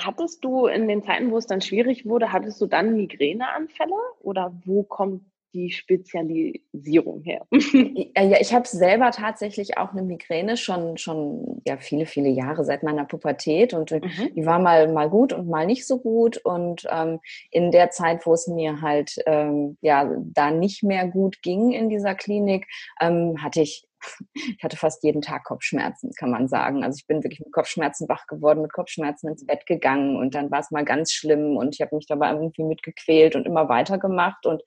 Hattest 0.00 0.42
du 0.42 0.66
in 0.66 0.88
den 0.88 1.04
Zeiten, 1.04 1.30
wo 1.30 1.38
es 1.38 1.46
dann 1.46 1.60
schwierig 1.60 2.06
wurde, 2.06 2.32
hattest 2.32 2.60
du 2.60 2.66
dann 2.66 2.96
Migräneanfälle 2.96 3.94
oder 4.20 4.52
wo 4.64 4.82
kommt 4.82 5.22
die 5.54 5.70
Spezialisierung 5.70 7.22
her? 7.22 7.46
ja, 7.50 8.40
ich 8.40 8.52
habe 8.52 8.68
selber 8.68 9.10
tatsächlich 9.10 9.78
auch 9.78 9.92
eine 9.92 10.02
Migräne 10.02 10.56
schon 10.56 10.96
schon 10.98 11.62
ja 11.66 11.76
viele 11.78 12.06
viele 12.06 12.28
Jahre 12.28 12.64
seit 12.64 12.82
meiner 12.82 13.04
Pubertät 13.04 13.74
und 13.74 13.90
mhm. 13.90 14.34
die 14.34 14.46
war 14.46 14.58
mal 14.58 14.92
mal 14.92 15.08
gut 15.08 15.32
und 15.32 15.48
mal 15.48 15.66
nicht 15.66 15.86
so 15.86 15.98
gut 15.98 16.36
und 16.38 16.86
ähm, 16.90 17.20
in 17.50 17.70
der 17.70 17.90
Zeit, 17.90 18.26
wo 18.26 18.34
es 18.34 18.46
mir 18.46 18.80
halt 18.80 19.16
ähm, 19.26 19.76
ja 19.80 20.10
da 20.18 20.50
nicht 20.50 20.82
mehr 20.82 21.08
gut 21.08 21.42
ging 21.42 21.72
in 21.72 21.88
dieser 21.88 22.14
Klinik, 22.14 22.66
ähm, 23.00 23.42
hatte 23.42 23.62
ich 23.62 23.87
ich 24.34 24.62
hatte 24.62 24.76
fast 24.76 25.02
jeden 25.04 25.22
Tag 25.22 25.44
Kopfschmerzen, 25.44 26.10
kann 26.18 26.30
man 26.30 26.48
sagen. 26.48 26.84
Also 26.84 26.96
ich 26.98 27.06
bin 27.06 27.22
wirklich 27.22 27.40
mit 27.40 27.52
Kopfschmerzen 27.52 28.08
wach 28.08 28.26
geworden, 28.26 28.62
mit 28.62 28.72
Kopfschmerzen 28.72 29.28
ins 29.28 29.46
Bett 29.46 29.66
gegangen 29.66 30.16
und 30.16 30.34
dann 30.34 30.50
war 30.50 30.60
es 30.60 30.70
mal 30.70 30.84
ganz 30.84 31.12
schlimm 31.12 31.56
und 31.56 31.74
ich 31.74 31.80
habe 31.80 31.96
mich 31.96 32.06
dabei 32.06 32.32
irgendwie 32.32 32.64
mitgequält 32.64 33.36
und 33.36 33.46
immer 33.46 33.68
weitergemacht. 33.68 34.46
Und 34.46 34.62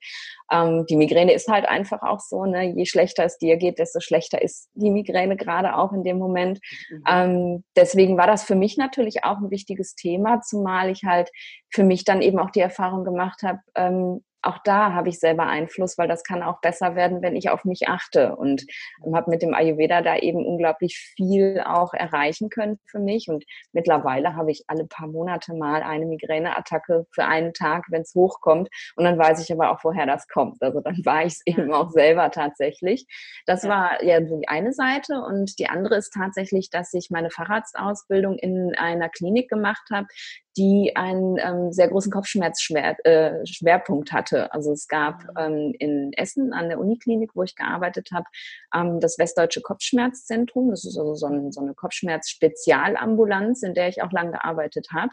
ähm, 0.50 0.86
die 0.88 0.96
Migräne 0.96 1.32
ist 1.32 1.48
halt 1.48 1.68
einfach 1.68 2.02
auch 2.02 2.20
so, 2.20 2.44
ne? 2.44 2.74
je 2.74 2.86
schlechter 2.86 3.24
es 3.24 3.38
dir 3.38 3.56
geht, 3.56 3.78
desto 3.78 4.00
schlechter 4.00 4.42
ist 4.42 4.68
die 4.74 4.90
Migräne 4.90 5.36
gerade 5.36 5.76
auch 5.76 5.92
in 5.92 6.04
dem 6.04 6.18
Moment. 6.18 6.60
Mhm. 6.90 7.04
Ähm, 7.08 7.64
deswegen 7.76 8.16
war 8.16 8.26
das 8.26 8.44
für 8.44 8.54
mich 8.54 8.76
natürlich 8.76 9.24
auch 9.24 9.38
ein 9.38 9.50
wichtiges 9.50 9.94
Thema, 9.94 10.40
zumal 10.40 10.90
ich 10.90 11.04
halt 11.04 11.30
für 11.70 11.84
mich 11.84 12.04
dann 12.04 12.22
eben 12.22 12.38
auch 12.38 12.50
die 12.50 12.60
Erfahrung 12.60 13.04
gemacht 13.04 13.42
habe, 13.42 13.60
ähm, 13.74 14.22
auch 14.42 14.58
da 14.64 14.92
habe 14.92 15.08
ich 15.08 15.20
selber 15.20 15.46
Einfluss, 15.46 15.96
weil 15.98 16.08
das 16.08 16.24
kann 16.24 16.42
auch 16.42 16.60
besser 16.60 16.96
werden, 16.96 17.22
wenn 17.22 17.36
ich 17.36 17.50
auf 17.50 17.64
mich 17.64 17.88
achte. 17.88 18.34
Und 18.36 18.66
habe 19.14 19.30
mit 19.30 19.42
dem 19.42 19.54
Ayurveda 19.54 20.02
da 20.02 20.16
eben 20.16 20.44
unglaublich 20.44 20.98
viel 21.16 21.62
auch 21.64 21.94
erreichen 21.94 22.50
können 22.50 22.78
für 22.86 22.98
mich. 22.98 23.28
Und 23.28 23.44
mittlerweile 23.72 24.34
habe 24.34 24.50
ich 24.50 24.64
alle 24.66 24.86
paar 24.86 25.06
Monate 25.06 25.54
mal 25.54 25.82
eine 25.82 26.06
Migräneattacke 26.06 27.06
für 27.12 27.24
einen 27.24 27.54
Tag, 27.54 27.84
wenn 27.88 28.02
es 28.02 28.14
hochkommt. 28.14 28.68
Und 28.96 29.04
dann 29.04 29.18
weiß 29.18 29.42
ich 29.42 29.52
aber 29.52 29.70
auch, 29.70 29.84
woher 29.84 30.06
das 30.06 30.26
kommt. 30.26 30.60
Also 30.60 30.80
dann 30.80 30.96
war 31.04 31.24
ich 31.24 31.34
es 31.34 31.42
eben 31.46 31.72
auch 31.72 31.90
selber 31.90 32.30
tatsächlich. 32.30 33.06
Das 33.46 33.68
war 33.68 34.02
ja 34.02 34.20
die 34.20 34.48
eine 34.48 34.72
Seite. 34.72 35.22
Und 35.22 35.58
die 35.58 35.68
andere 35.68 35.96
ist 35.96 36.12
tatsächlich, 36.12 36.68
dass 36.70 36.92
ich 36.94 37.10
meine 37.10 37.30
Fahrradsausbildung 37.30 38.38
in 38.38 38.74
einer 38.74 39.08
Klinik 39.08 39.48
gemacht 39.48 39.88
habe, 39.92 40.08
die 40.56 40.92
einen 40.96 41.38
ähm, 41.38 41.72
sehr 41.72 41.88
großen 41.88 42.12
Kopfschmerzschwerpunkt 42.12 44.10
äh, 44.10 44.12
hatte. 44.12 44.52
Also 44.52 44.72
es 44.72 44.86
gab 44.86 45.22
mhm. 45.24 45.30
ähm, 45.38 45.74
in 45.78 46.12
Essen 46.12 46.52
an 46.52 46.68
der 46.68 46.78
Uniklinik, 46.78 47.30
wo 47.34 47.42
ich 47.42 47.56
gearbeitet 47.56 48.10
habe, 48.12 48.26
ähm, 48.74 49.00
das 49.00 49.18
Westdeutsche 49.18 49.62
Kopfschmerzzentrum. 49.62 50.70
Das 50.70 50.84
ist 50.84 50.98
also 50.98 51.14
so, 51.14 51.26
ein, 51.26 51.52
so 51.52 51.60
eine 51.60 51.74
Kopfschmerz-Spezialambulanz, 51.74 53.62
in 53.62 53.74
der 53.74 53.88
ich 53.88 54.02
auch 54.02 54.12
lange 54.12 54.32
gearbeitet 54.32 54.88
habe, 54.92 55.12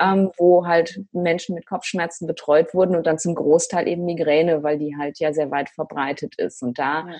ähm, 0.00 0.30
wo 0.38 0.66
halt 0.66 1.00
Menschen 1.12 1.54
mit 1.54 1.66
Kopfschmerzen 1.66 2.26
betreut 2.26 2.74
wurden 2.74 2.96
und 2.96 3.06
dann 3.06 3.18
zum 3.18 3.34
Großteil 3.34 3.86
eben 3.86 4.04
Migräne, 4.04 4.62
weil 4.62 4.78
die 4.78 4.96
halt 4.98 5.18
ja 5.20 5.32
sehr 5.32 5.50
weit 5.50 5.70
verbreitet 5.70 6.36
ist. 6.36 6.62
Und 6.62 6.78
da 6.78 7.06
ja. 7.08 7.14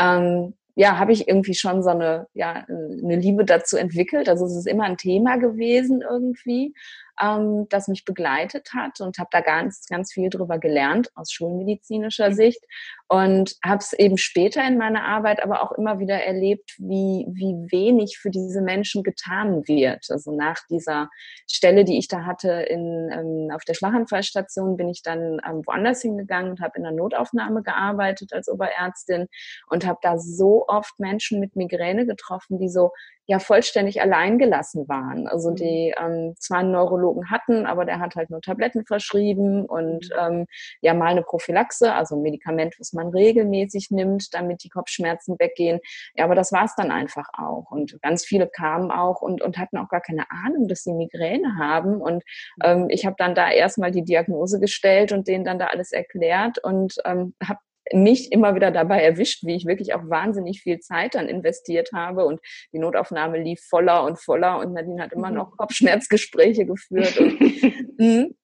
Ähm, 0.00 0.54
ja, 0.78 0.96
habe 0.96 1.10
ich 1.10 1.26
irgendwie 1.26 1.54
schon 1.54 1.82
so 1.82 1.90
eine, 1.90 2.28
ja, 2.34 2.64
eine 2.68 3.16
Liebe 3.16 3.44
dazu 3.44 3.76
entwickelt. 3.76 4.28
Also 4.28 4.46
es 4.46 4.54
ist 4.54 4.68
immer 4.68 4.84
ein 4.84 4.96
Thema 4.96 5.36
gewesen 5.36 6.04
irgendwie 6.08 6.72
ähm, 7.20 7.66
das 7.68 7.88
mich 7.88 8.04
begleitet 8.04 8.72
hat 8.74 9.00
und 9.00 9.18
habe 9.18 9.28
da 9.32 9.40
ganz, 9.40 9.86
ganz 9.86 10.12
viel 10.12 10.30
drüber 10.30 10.58
gelernt 10.58 11.10
aus 11.14 11.32
schulmedizinischer 11.32 12.32
Sicht 12.32 12.64
und 13.08 13.56
habe 13.64 13.78
es 13.78 13.94
eben 13.94 14.18
später 14.18 14.62
in 14.66 14.76
meiner 14.76 15.04
Arbeit 15.04 15.42
aber 15.42 15.62
auch 15.62 15.72
immer 15.72 15.98
wieder 15.98 16.22
erlebt, 16.22 16.74
wie, 16.78 17.26
wie 17.30 17.54
wenig 17.72 18.18
für 18.18 18.30
diese 18.30 18.60
Menschen 18.60 19.02
getan 19.02 19.66
wird. 19.66 20.06
Also 20.10 20.36
nach 20.36 20.58
dieser 20.68 21.08
Stelle, 21.50 21.84
die 21.84 21.98
ich 21.98 22.08
da 22.08 22.26
hatte 22.26 22.50
in, 22.50 23.10
ähm, 23.10 23.50
auf 23.54 23.64
der 23.64 23.72
Schlaganfallstation, 23.72 24.76
bin 24.76 24.90
ich 24.90 25.02
dann 25.02 25.40
ähm, 25.48 25.62
woanders 25.64 26.02
hingegangen 26.02 26.50
und 26.50 26.60
habe 26.60 26.76
in 26.76 26.82
der 26.82 26.92
Notaufnahme 26.92 27.62
gearbeitet 27.62 28.34
als 28.34 28.48
Oberärztin 28.48 29.26
und 29.70 29.86
habe 29.86 29.98
da 30.02 30.18
so 30.18 30.66
oft 30.68 31.00
Menschen 31.00 31.40
mit 31.40 31.56
Migräne 31.56 32.04
getroffen, 32.04 32.58
die 32.58 32.68
so 32.68 32.92
ja 33.28 33.38
vollständig 33.38 34.00
allein 34.00 34.38
gelassen 34.38 34.88
waren. 34.88 35.28
Also 35.28 35.50
mhm. 35.50 35.56
die 35.56 35.94
ähm, 36.00 36.34
zwar 36.38 36.58
einen 36.58 36.72
Neurologen 36.72 37.30
hatten, 37.30 37.66
aber 37.66 37.84
der 37.84 38.00
hat 38.00 38.16
halt 38.16 38.30
nur 38.30 38.40
Tabletten 38.40 38.86
verschrieben 38.86 39.66
und 39.66 40.10
mhm. 40.10 40.18
ähm, 40.18 40.46
ja 40.80 40.94
mal 40.94 41.08
eine 41.08 41.22
Prophylaxe, 41.22 41.92
also 41.92 42.16
ein 42.16 42.22
Medikament, 42.22 42.74
was 42.78 42.94
man 42.98 43.08
regelmäßig 43.08 43.90
nimmt, 43.90 44.34
damit 44.34 44.62
die 44.64 44.68
Kopfschmerzen 44.68 45.36
weggehen. 45.38 45.80
Ja, 46.14 46.24
aber 46.24 46.34
das 46.34 46.52
war 46.52 46.64
es 46.64 46.74
dann 46.76 46.90
einfach 46.90 47.28
auch. 47.32 47.70
Und 47.70 48.00
ganz 48.02 48.24
viele 48.24 48.48
kamen 48.48 48.90
auch 48.90 49.22
und, 49.22 49.40
und 49.42 49.58
hatten 49.58 49.78
auch 49.78 49.88
gar 49.88 50.00
keine 50.00 50.30
Ahnung, 50.30 50.68
dass 50.68 50.82
sie 50.82 50.92
Migräne 50.92 51.56
haben. 51.56 52.00
Und 52.00 52.24
mhm. 52.56 52.62
ähm, 52.64 52.86
ich 52.90 53.06
habe 53.06 53.16
dann 53.18 53.34
da 53.34 53.50
erstmal 53.50 53.90
die 53.90 54.04
Diagnose 54.04 54.60
gestellt 54.60 55.12
und 55.12 55.28
denen 55.28 55.44
dann 55.44 55.58
da 55.58 55.66
alles 55.66 55.92
erklärt 55.92 56.58
und 56.58 56.96
ähm, 57.04 57.34
habe 57.42 57.60
mich 57.92 58.32
immer 58.32 58.54
wieder 58.54 58.70
dabei 58.70 59.02
erwischt, 59.02 59.44
wie 59.44 59.56
ich 59.56 59.66
wirklich 59.66 59.94
auch 59.94 60.08
wahnsinnig 60.08 60.60
viel 60.60 60.78
Zeit 60.80 61.14
dann 61.14 61.28
investiert 61.28 61.90
habe 61.94 62.24
und 62.26 62.40
die 62.72 62.78
Notaufnahme 62.78 63.42
lief 63.42 63.60
voller 63.68 64.04
und 64.04 64.20
voller 64.20 64.58
und 64.58 64.74
Nadine 64.74 65.02
hat 65.02 65.12
immer 65.12 65.30
mhm. 65.30 65.36
noch 65.36 65.56
Kopfschmerzgespräche 65.56 66.66
geführt. 66.66 67.18
Und, 67.18 67.40
mhm. 67.98 68.34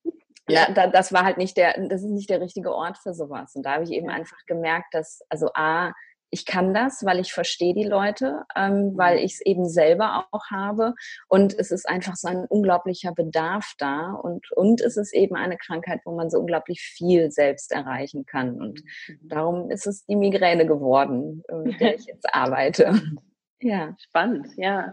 Ja, 0.48 0.70
da, 0.70 0.86
das 0.86 1.12
war 1.12 1.24
halt 1.24 1.38
nicht 1.38 1.56
der, 1.56 1.74
das 1.88 2.02
ist 2.02 2.10
nicht 2.10 2.30
der 2.30 2.40
richtige 2.40 2.74
Ort 2.74 2.98
für 2.98 3.14
sowas. 3.14 3.54
Und 3.54 3.64
da 3.64 3.74
habe 3.74 3.84
ich 3.84 3.92
eben 3.92 4.10
einfach 4.10 4.36
gemerkt, 4.46 4.92
dass, 4.92 5.20
also 5.28 5.48
A, 5.54 5.92
ich 6.34 6.46
kann 6.46 6.74
das, 6.74 7.04
weil 7.04 7.20
ich 7.20 7.32
verstehe 7.32 7.74
die 7.74 7.84
Leute, 7.84 8.42
ähm, 8.56 8.94
weil 8.96 9.18
mhm. 9.18 9.24
ich 9.24 9.34
es 9.34 9.40
eben 9.46 9.68
selber 9.68 10.26
auch 10.32 10.50
habe. 10.50 10.94
Und 11.28 11.56
es 11.56 11.70
ist 11.70 11.88
einfach 11.88 12.16
so 12.16 12.26
ein 12.26 12.44
unglaublicher 12.46 13.12
Bedarf 13.12 13.74
da. 13.78 14.10
Und, 14.10 14.50
und 14.50 14.80
es 14.80 14.96
ist 14.96 15.14
eben 15.14 15.36
eine 15.36 15.56
Krankheit, 15.56 16.00
wo 16.04 16.16
man 16.16 16.30
so 16.30 16.40
unglaublich 16.40 16.80
viel 16.80 17.30
selbst 17.30 17.70
erreichen 17.70 18.26
kann. 18.26 18.60
Und 18.60 18.82
mhm. 19.06 19.28
darum 19.28 19.70
ist 19.70 19.86
es 19.86 20.04
die 20.06 20.16
Migräne 20.16 20.66
geworden, 20.66 21.44
äh, 21.48 21.54
mit 21.54 21.80
der 21.80 21.94
ich 21.98 22.06
jetzt 22.06 22.34
arbeite. 22.34 23.00
Ja. 23.60 23.96
Spannend, 23.98 24.48
ja. 24.58 24.92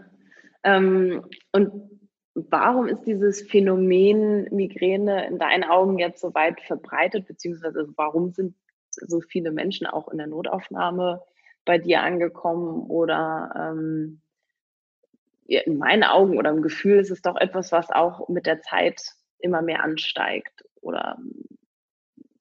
Ähm, 0.64 1.26
und 1.52 1.90
warum 2.34 2.88
ist 2.88 3.02
dieses 3.06 3.42
Phänomen 3.42 4.48
Migräne 4.54 5.26
in 5.26 5.38
deinen 5.38 5.64
Augen 5.64 5.98
jetzt 5.98 6.20
so 6.20 6.34
weit 6.34 6.60
verbreitet, 6.60 7.26
beziehungsweise 7.26 7.86
warum 7.96 8.32
sind 8.32 8.54
so 8.90 9.20
viele 9.20 9.50
Menschen 9.50 9.86
auch 9.86 10.08
in 10.08 10.18
der 10.18 10.26
Notaufnahme 10.26 11.22
bei 11.64 11.78
dir 11.78 12.02
angekommen? 12.02 12.86
Oder 12.88 13.52
ähm, 13.56 14.22
in 15.46 15.78
meinen 15.78 16.04
Augen 16.04 16.38
oder 16.38 16.50
im 16.50 16.62
Gefühl 16.62 16.98
ist 16.98 17.10
es 17.10 17.22
doch 17.22 17.36
etwas, 17.36 17.72
was 17.72 17.90
auch 17.90 18.28
mit 18.28 18.46
der 18.46 18.62
Zeit 18.62 19.02
immer 19.38 19.60
mehr 19.60 19.82
ansteigt 19.82 20.64
oder 20.80 21.18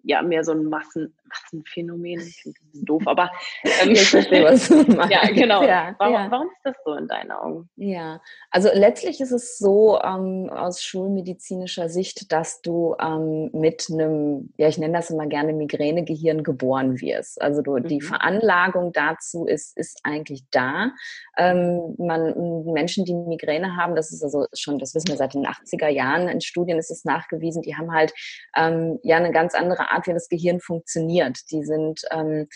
ja 0.04 0.22
mehr 0.22 0.44
so 0.44 0.52
ein 0.52 0.66
Massen, 0.66 1.16
Massenphänomen. 1.32 2.20
Ich 2.20 2.42
finde 2.42 2.60
das 2.74 2.82
doof, 2.84 3.04
aber 3.06 3.32
ähm, 3.64 3.92
ich 3.92 4.10
verstehe, 4.10 4.44
was 4.44 4.68
du 4.68 4.76
meinst. 4.96 5.12
Ja, 5.12 5.26
genau. 5.32 5.64
Ja, 5.64 5.96
warum, 5.98 6.14
ja. 6.14 6.32
warum, 6.32 6.48
ist 6.48 6.62
das 6.64 6.76
so 6.86 6.94
in 6.94 7.08
deinen 7.08 7.32
Augen? 7.32 7.70
Ja, 7.76 8.22
also 8.50 8.70
letztlich 8.74 9.22
ist 9.22 9.32
es 9.32 9.58
so 9.58 10.00
ähm, 10.02 10.50
aus 10.50 10.84
schulmedizinischer 10.84 11.90
Sicht, 11.90 12.32
dass 12.32 12.62
du 12.62 12.96
ähm, 13.02 13.50
mit 13.54 13.88
einem, 13.92 14.54
ja, 14.58 14.68
ich 14.68 14.78
nenne 14.78 14.98
das 14.98 15.10
immer 15.10 15.28
gerne 15.28 15.54
Migränegehirn 15.54 16.44
geboren 16.44 17.00
wirst. 17.02 17.42
Also 17.42 17.62
du, 17.62 17.78
mhm. 17.78 17.88
die 17.88 18.02
Veranlagung 18.02 18.92
dazu 18.92 19.46
ist, 19.46 19.78
ist 19.78 20.00
eigentlich 20.04 20.44
da. 20.52 20.92
Ähm, 21.38 21.96
man, 21.98 22.64
Menschen, 22.66 23.06
die 23.06 23.14
Migräne 23.14 23.76
haben, 23.78 23.96
das 23.96 24.12
ist 24.12 24.24
also 24.24 24.46
schon, 24.54 24.80
das 24.80 24.94
wissen 24.96 25.10
wir 25.10 25.18
seit 25.18 25.34
den 25.34 25.46
80er 25.46 25.88
Jahren, 25.88 26.28
in 26.28 26.42
Studien 26.42 26.78
ist 26.78 26.92
es 26.92 27.06
nachgewiesen, 27.06 27.62
die 27.62 27.76
haben 27.76 27.92
halt 27.94 28.14
ähm, 28.56 29.00
ja 29.04 29.18
eine 29.18 29.32
ganz 29.32 29.56
andere 29.56 29.90
Art, 29.92 30.08
wie 30.08 30.14
das 30.14 30.30
Gehirn 30.30 30.60
funktioniert. 30.60 31.21
Die 31.30 31.64
sind 31.64 32.02
ähm, 32.12 32.48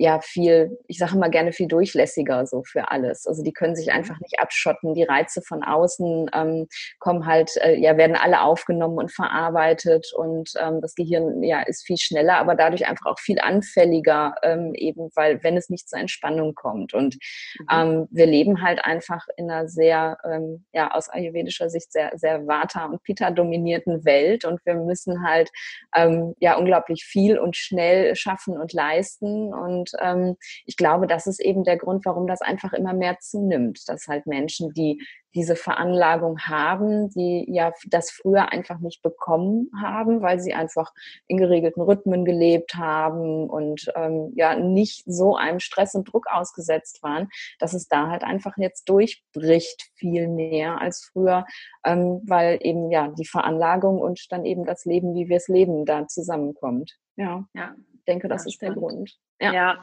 ja 0.00 0.18
viel, 0.22 0.78
ich 0.88 0.96
sage 0.96 1.18
mal 1.18 1.30
gerne 1.30 1.52
viel 1.52 1.68
durchlässiger 1.68 2.46
so 2.46 2.62
für 2.64 2.90
alles. 2.90 3.26
Also 3.26 3.42
die 3.42 3.52
können 3.52 3.76
sich 3.76 3.88
mhm. 3.88 3.92
einfach 3.92 4.18
nicht 4.20 4.40
abschotten. 4.40 4.94
Die 4.94 5.02
Reize 5.02 5.42
von 5.42 5.62
außen 5.62 6.30
ähm, 6.32 6.68
kommen 6.98 7.26
halt, 7.26 7.50
äh, 7.58 7.74
ja, 7.74 7.98
werden 7.98 8.16
alle 8.16 8.40
aufgenommen 8.40 8.96
und 8.96 9.12
verarbeitet 9.12 10.10
und 10.16 10.52
ähm, 10.58 10.80
das 10.80 10.94
Gehirn 10.94 11.42
ja 11.42 11.60
ist 11.60 11.84
viel 11.84 11.98
schneller, 11.98 12.38
aber 12.38 12.54
dadurch 12.54 12.86
einfach 12.88 13.04
auch 13.04 13.18
viel 13.18 13.40
anfälliger, 13.40 14.36
ähm, 14.42 14.72
eben 14.74 15.10
weil 15.14 15.42
wenn 15.42 15.58
es 15.58 15.68
nicht 15.68 15.86
zur 15.90 15.98
Entspannung 15.98 16.54
kommt. 16.54 16.94
Und 16.94 17.16
mhm. 17.58 17.66
ähm, 17.70 18.08
wir 18.10 18.26
leben 18.26 18.62
halt 18.62 18.82
einfach 18.82 19.26
in 19.36 19.50
einer 19.50 19.68
sehr, 19.68 20.16
ähm, 20.24 20.64
ja, 20.72 20.92
aus 20.92 21.10
ayurvedischer 21.10 21.68
Sicht 21.68 21.92
sehr, 21.92 22.12
sehr 22.16 22.46
Vata 22.46 22.86
und 22.86 23.02
Pitta 23.02 23.30
dominierten 23.30 24.06
Welt 24.06 24.46
und 24.46 24.64
wir 24.64 24.76
müssen 24.76 25.22
halt 25.28 25.50
ähm, 25.94 26.34
ja 26.40 26.56
unglaublich 26.56 27.04
viel 27.04 27.38
und 27.38 27.54
schnell 27.54 28.16
schaffen 28.16 28.58
und 28.58 28.72
leisten 28.72 29.52
und 29.52 29.89
ähm, 30.00 30.36
ich 30.66 30.76
glaube, 30.76 31.06
das 31.06 31.26
ist 31.26 31.40
eben 31.40 31.64
der 31.64 31.76
Grund, 31.76 32.04
warum 32.04 32.26
das 32.26 32.40
einfach 32.40 32.72
immer 32.72 32.94
mehr 32.94 33.18
zunimmt, 33.20 33.88
dass 33.88 34.06
halt 34.06 34.26
Menschen, 34.26 34.72
die 34.72 35.02
diese 35.34 35.54
Veranlagung 35.56 36.40
haben, 36.40 37.10
die 37.10 37.44
ja 37.48 37.72
das 37.86 38.10
früher 38.10 38.52
einfach 38.52 38.80
nicht 38.80 39.02
bekommen 39.02 39.70
haben, 39.80 40.22
weil 40.22 40.40
sie 40.40 40.54
einfach 40.54 40.92
in 41.28 41.36
geregelten 41.36 41.82
Rhythmen 41.82 42.24
gelebt 42.24 42.74
haben 42.74 43.48
und 43.48 43.92
ähm, 43.94 44.32
ja 44.34 44.56
nicht 44.56 45.04
so 45.06 45.36
einem 45.36 45.60
Stress 45.60 45.94
und 45.94 46.12
Druck 46.12 46.26
ausgesetzt 46.30 47.02
waren, 47.02 47.28
dass 47.58 47.74
es 47.74 47.86
da 47.86 48.08
halt 48.08 48.24
einfach 48.24 48.56
jetzt 48.56 48.88
durchbricht 48.88 49.90
viel 49.94 50.28
mehr 50.28 50.80
als 50.80 51.08
früher, 51.12 51.46
ähm, 51.84 52.22
weil 52.26 52.58
eben 52.62 52.90
ja 52.90 53.08
die 53.08 53.26
Veranlagung 53.26 54.00
und 54.00 54.26
dann 54.30 54.44
eben 54.44 54.64
das 54.64 54.84
Leben, 54.84 55.14
wie 55.14 55.28
wir 55.28 55.36
es 55.36 55.48
leben, 55.48 55.84
da 55.84 56.06
zusammenkommt. 56.08 56.96
Ja, 57.16 57.44
ja. 57.54 57.74
Ich 58.10 58.14
denke, 58.14 58.28
das 58.28 58.44
ja, 58.44 58.48
ist 58.48 58.54
spannend. 58.54 58.76
der 58.76 58.80
Grund. 58.80 59.18
Ja. 59.40 59.52
ja. 59.52 59.80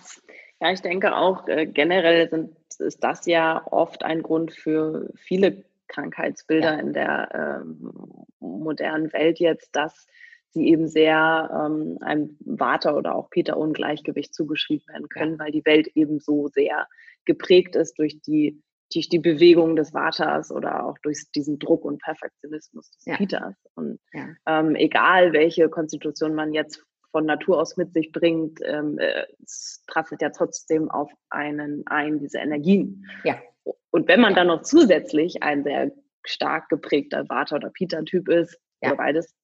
Ja, 0.59 0.71
ich 0.71 0.81
denke 0.81 1.15
auch 1.15 1.47
äh, 1.47 1.67
generell 1.67 2.29
sind, 2.29 2.55
ist 2.79 3.03
das 3.03 3.25
ja 3.27 3.65
oft 3.71 4.03
ein 4.03 4.23
Grund 4.23 4.51
für 4.51 5.09
viele 5.15 5.63
Krankheitsbilder 5.87 6.73
ja. 6.73 6.79
in 6.79 6.93
der 6.93 7.61
ähm, 7.61 7.93
modernen 8.39 9.13
Welt 9.13 9.39
jetzt, 9.39 9.75
dass 9.75 10.07
sie 10.49 10.67
eben 10.67 10.87
sehr 10.87 11.49
ähm, 11.53 11.99
einem 12.01 12.37
Vata 12.39 12.95
oder 12.95 13.15
auch 13.15 13.29
Peter-Ungleichgewicht 13.29 14.33
zugeschrieben 14.33 14.87
werden 14.87 15.09
können, 15.09 15.33
ja. 15.33 15.39
weil 15.39 15.51
die 15.51 15.65
Welt 15.65 15.89
eben 15.93 16.19
so 16.19 16.47
sehr 16.47 16.87
geprägt 17.25 17.75
ist 17.75 17.99
durch 17.99 18.19
die, 18.21 18.59
durch 18.91 19.09
die 19.09 19.19
Bewegung 19.19 19.75
des 19.75 19.91
Vaters 19.91 20.51
oder 20.51 20.85
auch 20.85 20.97
durch 21.03 21.23
diesen 21.35 21.59
Druck 21.59 21.85
und 21.85 22.01
Perfektionismus 22.01 22.89
des 22.91 23.05
ja. 23.05 23.17
Peters. 23.17 23.55
Und 23.75 23.99
ähm, 24.47 24.75
egal, 24.75 25.33
welche 25.33 25.69
Konstitution 25.69 26.33
man 26.33 26.53
jetzt 26.53 26.83
von 27.17 27.25
Natur 27.25 27.59
aus 27.59 27.77
mit 27.77 27.93
sich 27.93 28.11
bringt, 28.11 28.59
ähm, 28.63 28.99
äh, 28.99 29.25
es 29.43 29.83
prasselt 29.87 30.21
ja 30.21 30.29
trotzdem 30.29 30.91
auf 30.91 31.11
einen 31.31 31.81
ein, 31.87 32.19
diese 32.19 32.37
Energien. 32.37 33.09
Ja. 33.23 33.41
Und 33.89 34.07
wenn 34.07 34.21
man 34.21 34.35
dann 34.35 34.45
noch 34.45 34.61
zusätzlich 34.61 35.41
ein 35.41 35.63
sehr 35.63 35.91
stark 36.23 36.69
geprägter 36.69 37.27
Vata- 37.27 37.55
oder 37.55 37.71
Pita-Typ 37.71 38.29
ist, 38.29 38.59
ja. 38.83 38.89
oder 38.89 38.97
beides, 38.97 39.35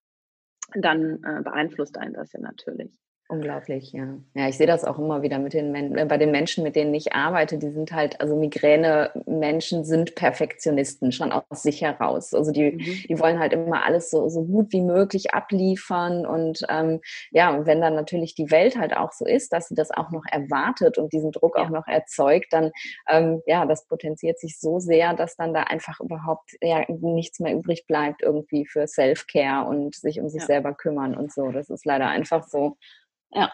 dann 0.75 1.23
äh, 1.23 1.41
beeinflusst 1.41 1.97
einen 1.97 2.13
das 2.13 2.31
ja 2.31 2.41
natürlich. 2.41 2.95
Unglaublich, 3.29 3.93
ja. 3.93 4.17
Ja, 4.35 4.49
ich 4.49 4.57
sehe 4.57 4.67
das 4.67 4.83
auch 4.83 4.99
immer 4.99 5.21
wieder 5.21 5.39
mit 5.39 5.53
den 5.53 5.71
Men 5.71 5.97
äh, 5.97 6.05
bei 6.05 6.17
den 6.17 6.29
Menschen, 6.29 6.61
mit 6.61 6.75
denen 6.75 6.93
ich 6.93 7.13
arbeite. 7.13 7.57
Die 7.57 7.71
sind 7.71 7.93
halt, 7.93 8.19
also 8.19 8.35
Migräne-Menschen 8.35 9.85
sind 9.85 10.15
Perfektionisten 10.15 11.13
schon 11.13 11.31
aus 11.31 11.63
sich 11.63 11.81
heraus. 11.81 12.33
Also 12.33 12.51
die, 12.51 12.73
mhm. 12.73 13.07
die 13.07 13.19
wollen 13.19 13.39
halt 13.39 13.53
immer 13.53 13.85
alles 13.85 14.11
so, 14.11 14.27
so 14.27 14.43
gut 14.43 14.73
wie 14.73 14.81
möglich 14.81 15.33
abliefern. 15.33 16.25
Und 16.25 16.65
ähm, 16.69 16.99
ja, 17.31 17.55
und 17.55 17.65
wenn 17.65 17.79
dann 17.79 17.95
natürlich 17.95 18.35
die 18.35 18.51
Welt 18.51 18.77
halt 18.77 18.95
auch 18.95 19.13
so 19.13 19.25
ist, 19.25 19.53
dass 19.53 19.69
sie 19.69 19.75
das 19.75 19.91
auch 19.91 20.11
noch 20.11 20.25
erwartet 20.29 20.97
und 20.97 21.13
diesen 21.13 21.31
Druck 21.31 21.57
ja. 21.57 21.63
auch 21.63 21.69
noch 21.69 21.87
erzeugt, 21.87 22.51
dann 22.51 22.71
ähm, 23.07 23.41
ja, 23.45 23.65
das 23.65 23.87
potenziert 23.87 24.37
sich 24.37 24.59
so 24.59 24.79
sehr, 24.79 25.13
dass 25.13 25.37
dann 25.37 25.53
da 25.53 25.63
einfach 25.63 26.01
überhaupt 26.01 26.51
ja 26.61 26.83
nichts 26.89 27.39
mehr 27.39 27.55
übrig 27.55 27.87
bleibt 27.87 28.21
irgendwie 28.21 28.65
für 28.65 28.85
Self-Care 28.85 29.65
und 29.65 29.95
sich 29.95 30.19
um 30.19 30.27
sich 30.27 30.41
ja. 30.41 30.47
selber 30.47 30.73
kümmern 30.73 31.15
und 31.15 31.31
so. 31.31 31.51
Das 31.51 31.69
ist 31.69 31.85
leider 31.85 32.09
einfach 32.09 32.43
so. 32.43 32.75
Ja. 33.33 33.51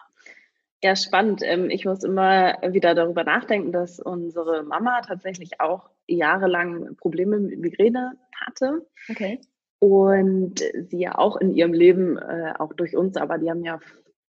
Ja, 0.81 0.95
spannend. 0.95 1.41
Ähm, 1.43 1.69
ich 1.69 1.85
muss 1.85 2.03
immer 2.03 2.57
wieder 2.71 2.95
darüber 2.95 3.23
nachdenken, 3.23 3.71
dass 3.71 3.99
unsere 3.99 4.63
Mama 4.63 5.01
tatsächlich 5.01 5.59
auch 5.59 5.89
jahrelang 6.07 6.95
Probleme 6.95 7.37
mit 7.39 7.59
Migräne 7.59 8.13
hatte. 8.33 8.85
Okay. 9.09 9.41
Und 9.79 10.59
sie 10.59 10.99
ja 10.99 11.17
auch 11.17 11.37
in 11.37 11.53
ihrem 11.53 11.73
Leben, 11.73 12.17
äh, 12.17 12.53
auch 12.57 12.73
durch 12.73 12.95
uns, 12.95 13.17
aber 13.17 13.37
die 13.37 13.49
haben 13.49 13.63
ja, 13.63 13.79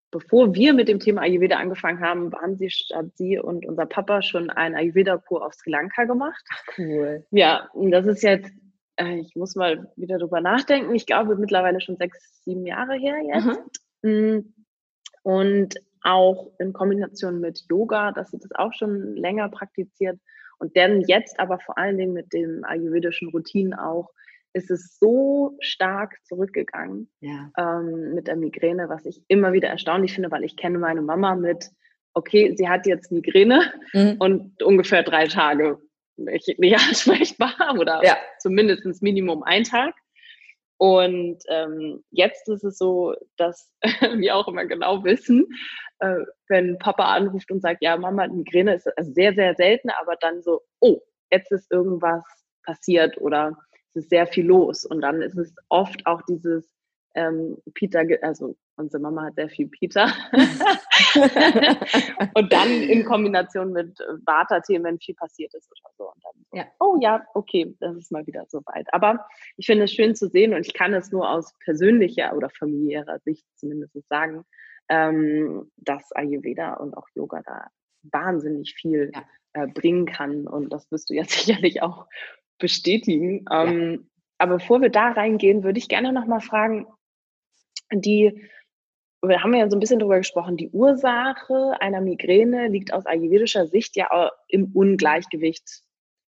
bevor 0.09 0.55
wir 0.55 0.73
mit 0.73 0.87
dem 0.87 0.99
Thema 0.99 1.21
Ayurveda 1.21 1.57
angefangen 1.57 1.99
haben, 1.99 2.33
haben 2.33 2.55
sie, 2.55 2.69
hat 2.93 3.15
sie 3.15 3.39
und 3.39 3.65
unser 3.65 3.85
Papa 3.85 4.21
schon 4.21 4.49
ein 4.49 4.75
Ayurveda-Kur 4.75 5.45
auf 5.45 5.53
Sri 5.53 5.71
Lanka 5.71 6.05
gemacht. 6.05 6.43
Cool. 6.77 7.25
Ja, 7.31 7.69
und 7.73 7.91
das 7.91 8.05
ist 8.05 8.23
jetzt, 8.23 8.51
äh, 8.95 9.19
ich 9.19 9.35
muss 9.35 9.55
mal 9.55 9.91
wieder 9.97 10.17
darüber 10.17 10.39
nachdenken, 10.39 10.95
ich 10.95 11.05
glaube 11.05 11.35
mittlerweile 11.35 11.81
schon 11.81 11.97
sechs, 11.97 12.41
sieben 12.43 12.65
Jahre 12.65 12.95
her 12.95 13.17
jetzt. 13.21 13.81
Mhm 14.01 14.53
und 15.27 15.75
auch 16.03 16.51
in 16.57 16.71
Kombination 16.71 17.41
mit 17.41 17.65
Yoga, 17.69 18.13
dass 18.13 18.31
sie 18.31 18.39
das 18.39 18.53
auch 18.53 18.71
schon 18.71 19.17
länger 19.17 19.49
praktiziert 19.49 20.17
und 20.57 20.77
dann 20.77 21.01
jetzt 21.01 21.37
aber 21.37 21.59
vor 21.59 21.77
allen 21.77 21.97
Dingen 21.97 22.13
mit 22.13 22.31
den 22.31 22.63
ayurvedischen 22.63 23.27
Routinen 23.27 23.73
auch, 23.73 24.09
ist 24.53 24.71
es 24.71 24.97
so 24.99 25.57
stark 25.59 26.15
zurückgegangen 26.23 27.09
ja. 27.19 27.51
ähm, 27.57 28.13
mit 28.13 28.27
der 28.27 28.37
Migräne, 28.37 28.87
was 28.87 29.05
ich 29.05 29.21
immer 29.27 29.51
wieder 29.51 29.67
erstaunlich 29.67 30.13
finde, 30.13 30.31
weil 30.31 30.45
ich 30.45 30.55
kenne 30.55 30.79
meine 30.79 31.01
Mama 31.01 31.35
mit, 31.35 31.71
okay, 32.13 32.55
sie 32.55 32.69
hat 32.69 32.87
jetzt 32.87 33.11
Migräne 33.11 33.73
mhm. 33.91 34.15
und 34.19 34.63
ungefähr 34.63 35.03
drei 35.03 35.27
Tage 35.27 35.77
nicht, 36.15 36.57
nicht 36.57 36.75
ansprechbar 36.87 37.75
oder 37.77 37.99
ja. 38.01 38.15
zumindest 38.39 39.03
Minimum 39.03 39.43
ein 39.43 39.65
Tag. 39.65 39.93
Und 40.77 41.39
ähm, 41.47 42.03
jetzt 42.11 42.47
ist 42.49 42.63
es 42.63 42.77
so, 42.77 43.15
dass 43.37 43.71
wir 44.17 44.35
auch 44.35 44.47
immer 44.47 44.65
genau 44.65 45.03
wissen, 45.03 45.47
äh, 45.99 46.19
wenn 46.47 46.77
Papa 46.77 47.15
anruft 47.15 47.51
und 47.51 47.61
sagt, 47.61 47.81
ja, 47.81 47.97
Mama 47.97 48.27
Migräne, 48.27 48.75
ist 48.75 48.87
also 48.97 49.11
sehr, 49.11 49.33
sehr 49.33 49.55
selten, 49.55 49.89
aber 49.89 50.15
dann 50.19 50.41
so, 50.43 50.61
oh, 50.79 51.01
jetzt 51.31 51.51
ist 51.51 51.71
irgendwas 51.71 52.23
passiert 52.63 53.17
oder 53.17 53.57
es 53.89 54.03
ist 54.03 54.09
sehr 54.09 54.27
viel 54.27 54.45
los. 54.45 54.85
Und 54.85 55.01
dann 55.01 55.21
ist 55.21 55.37
es 55.37 55.53
oft 55.69 56.05
auch 56.05 56.21
dieses, 56.23 56.71
ähm, 57.15 57.57
Peter, 57.73 58.03
also 58.21 58.55
unsere 58.77 59.01
Mama 59.01 59.25
hat 59.25 59.35
sehr 59.35 59.49
viel 59.49 59.67
Peter. 59.67 60.07
und 62.33 62.53
dann 62.53 62.69
in 62.69 63.03
Kombination 63.05 63.73
mit 63.73 63.97
Vata-Themen, 64.25 64.85
wenn 64.85 64.99
viel 64.99 65.15
passiert 65.15 65.53
ist 65.53 65.69
oder 65.71 65.91
so. 65.97 66.05
Und 66.05 66.23
dann 66.23 66.33
so, 66.51 66.57
ja. 66.57 66.65
oh 66.79 66.97
ja, 67.01 67.25
okay, 67.33 67.75
das 67.79 67.95
ist 67.95 68.11
mal 68.11 68.25
wieder 68.27 68.45
soweit. 68.47 68.87
Aber 68.93 69.25
ich 69.57 69.65
finde 69.65 69.85
es 69.85 69.93
schön 69.93 70.15
zu 70.15 70.29
sehen 70.29 70.53
und 70.53 70.65
ich 70.65 70.73
kann 70.73 70.93
es 70.93 71.11
nur 71.11 71.29
aus 71.29 71.53
persönlicher 71.63 72.35
oder 72.35 72.49
familiärer 72.49 73.19
Sicht 73.19 73.45
zumindest 73.55 73.95
sagen, 74.09 74.45
ähm, 74.89 75.71
dass 75.77 76.11
Ayurveda 76.13 76.75
und 76.75 76.95
auch 76.95 77.07
Yoga 77.15 77.41
da 77.45 77.67
wahnsinnig 78.03 78.75
viel 78.75 79.11
ja. 79.13 79.25
äh, 79.53 79.67
bringen 79.67 80.05
kann. 80.05 80.47
Und 80.47 80.71
das 80.71 80.89
wirst 80.91 81.09
du 81.09 81.13
ja 81.13 81.23
sicherlich 81.27 81.81
auch 81.81 82.07
bestätigen. 82.59 83.45
Ähm, 83.51 83.91
ja. 83.91 83.99
Aber 84.39 84.57
bevor 84.57 84.81
wir 84.81 84.89
da 84.89 85.09
reingehen, 85.11 85.63
würde 85.63 85.79
ich 85.79 85.89
gerne 85.89 86.13
nochmal 86.13 86.41
fragen, 86.41 86.87
die, 87.91 88.49
wir 89.23 89.43
haben 89.43 89.53
ja 89.53 89.69
so 89.69 89.75
ein 89.75 89.79
bisschen 89.79 89.99
darüber 89.99 90.17
gesprochen, 90.17 90.57
die 90.57 90.69
Ursache 90.69 91.75
einer 91.79 92.01
Migräne 92.01 92.67
liegt 92.67 92.93
aus 92.93 93.05
ayurvedischer 93.05 93.67
Sicht 93.67 93.95
ja 93.95 94.31
im 94.47 94.71
Ungleichgewicht 94.73 95.83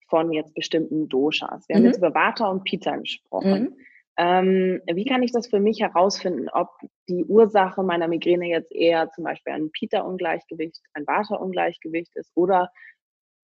von 0.10 0.32
jetzt 0.32 0.54
bestimmten 0.54 1.08
Doshas. 1.10 1.68
Wir 1.68 1.76
mhm. 1.76 1.80
haben 1.80 1.86
jetzt 1.88 1.98
über 1.98 2.14
Vata 2.14 2.48
und 2.48 2.64
Pitta 2.66 2.98
gesprochen. 2.98 3.62
Mhm. 3.62 3.78
Ähm, 4.16 4.82
wie 4.94 5.06
kann 5.06 5.24
ich 5.24 5.32
das 5.32 5.48
für 5.48 5.60
mich 5.60 5.80
herausfinden, 5.80 6.48
ob 6.50 6.70
die 7.10 7.26
Ursache 7.26 7.82
meiner 7.82 8.08
Migräne 8.08 8.48
jetzt 8.48 8.72
eher 8.72 9.10
zum 9.10 9.24
Beispiel 9.24 9.54
ein 9.54 9.72
Pitta-Ungleichgewicht, 9.72 10.80
ein 10.94 11.08
Vata-Ungleichgewicht 11.08 12.16
ist 12.16 12.32
oder 12.36 12.72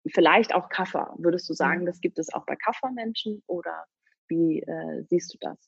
vielleicht 0.06 0.54
auch 0.54 0.70
Kaffer? 0.70 1.14
Würdest 1.18 1.48
du 1.50 1.52
sagen, 1.52 1.82
mhm. 1.82 1.86
das 1.86 2.00
gibt 2.00 2.18
es 2.18 2.32
auch 2.32 2.46
bei 2.46 2.56
Kaffermenschen 2.56 3.42
oder 3.46 3.84
wie 4.28 4.62
äh, 4.62 5.02
siehst 5.10 5.34
du 5.34 5.38
das? 5.40 5.58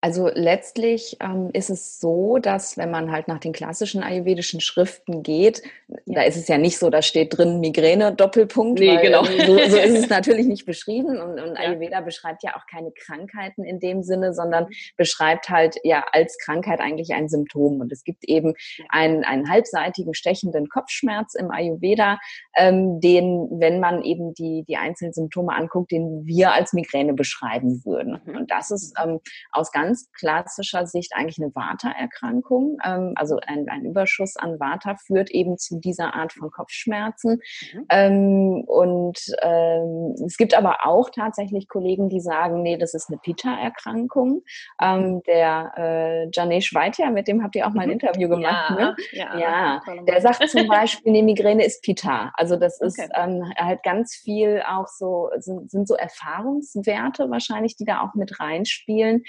Also 0.00 0.30
letztlich 0.32 1.16
ähm, 1.18 1.50
ist 1.52 1.70
es 1.70 1.98
so, 1.98 2.38
dass 2.38 2.76
wenn 2.78 2.88
man 2.88 3.10
halt 3.10 3.26
nach 3.26 3.40
den 3.40 3.52
klassischen 3.52 4.04
ayurvedischen 4.04 4.60
Schriften 4.60 5.24
geht, 5.24 5.62
ja. 5.88 6.14
da 6.14 6.22
ist 6.22 6.36
es 6.36 6.46
ja 6.46 6.56
nicht 6.56 6.78
so, 6.78 6.88
da 6.88 7.02
steht 7.02 7.36
drin 7.36 7.58
Migräne, 7.58 8.14
Doppelpunkt. 8.14 8.78
Nee, 8.78 8.96
genau. 9.02 9.24
So, 9.24 9.58
so, 9.68 9.76
ist 9.76 9.98
es 9.98 10.08
natürlich 10.08 10.46
nicht 10.46 10.66
beschrieben 10.66 11.18
und, 11.20 11.40
und 11.40 11.56
ja. 11.56 11.62
Ayurveda 11.62 12.00
beschreibt 12.02 12.44
ja 12.44 12.54
auch 12.54 12.66
keine 12.70 12.92
Krankheiten 12.92 13.64
in 13.64 13.80
dem 13.80 14.04
Sinne, 14.04 14.32
sondern 14.32 14.64
mhm. 14.64 14.74
beschreibt 14.96 15.48
halt 15.48 15.76
ja 15.82 16.04
als 16.12 16.38
Krankheit 16.38 16.78
eigentlich 16.78 17.12
ein 17.12 17.28
Symptom. 17.28 17.80
Und 17.80 17.90
es 17.90 18.04
gibt 18.04 18.22
eben 18.28 18.54
einen, 18.90 19.24
einen 19.24 19.50
halbseitigen 19.50 20.14
stechenden 20.14 20.68
Kopfschmerz 20.68 21.34
im 21.34 21.50
Ayurveda, 21.50 22.20
ähm, 22.54 23.00
den, 23.00 23.48
wenn 23.58 23.80
man 23.80 24.02
eben 24.02 24.32
die, 24.34 24.64
die 24.68 24.76
einzelnen 24.76 25.12
Symptome 25.12 25.52
anguckt, 25.56 25.90
den 25.90 26.24
wir 26.24 26.52
als 26.52 26.72
Migräne 26.72 27.14
beschreiben 27.14 27.84
würden. 27.84 28.20
Mhm. 28.24 28.36
Und 28.36 28.50
das 28.52 28.70
ist 28.70 28.94
ähm, 29.02 29.18
aus 29.50 29.72
ganz 29.72 29.87
ganz 29.88 30.10
klassischer 30.12 30.86
Sicht 30.86 31.12
eigentlich 31.14 31.38
eine 31.38 31.54
Vata-Erkrankung. 31.54 32.78
Ähm, 32.84 33.12
also 33.16 33.38
ein, 33.46 33.66
ein, 33.68 33.84
Überschuss 33.84 34.36
an 34.36 34.60
Vata 34.60 34.96
führt 34.96 35.30
eben 35.30 35.56
zu 35.56 35.80
dieser 35.80 36.14
Art 36.14 36.32
von 36.32 36.50
Kopfschmerzen. 36.50 37.40
Mhm. 37.72 37.86
Ähm, 37.88 38.64
und 38.66 39.18
ähm, 39.42 40.14
es 40.26 40.36
gibt 40.36 40.54
aber 40.54 40.86
auch 40.86 41.10
tatsächlich 41.10 41.68
Kollegen, 41.68 42.08
die 42.08 42.20
sagen, 42.20 42.62
nee, 42.62 42.76
das 42.76 42.94
ist 42.94 43.08
eine 43.08 43.18
Pitta-Erkrankung. 43.18 44.42
Ähm, 44.80 45.22
der 45.26 45.72
äh, 45.76 46.28
Janesh 46.32 46.74
Weitja, 46.74 47.10
mit 47.10 47.28
dem 47.28 47.42
habt 47.42 47.56
ihr 47.56 47.66
auch 47.66 47.72
mal 47.72 47.82
ein 47.82 47.88
mhm. 47.88 47.94
Interview 47.94 48.28
gemacht. 48.28 48.70
Ja, 48.70 48.76
ne? 48.76 48.96
ja, 49.12 49.38
ja. 49.38 49.82
der 50.06 50.20
sagt 50.20 50.48
zum 50.48 50.66
Beispiel, 50.68 51.12
eine 51.12 51.22
Migräne 51.22 51.64
ist 51.64 51.82
Pitta. 51.82 52.30
Also 52.34 52.56
das 52.56 52.80
ist 52.80 52.98
okay. 52.98 53.08
ähm, 53.14 53.52
halt 53.56 53.82
ganz 53.82 54.14
viel 54.14 54.62
auch 54.68 54.88
so, 54.88 55.30
sind, 55.38 55.70
sind 55.70 55.88
so 55.88 55.94
Erfahrungswerte 55.94 57.30
wahrscheinlich, 57.30 57.76
die 57.76 57.84
da 57.84 58.02
auch 58.02 58.14
mit 58.14 58.38
reinspielen. 58.38 59.22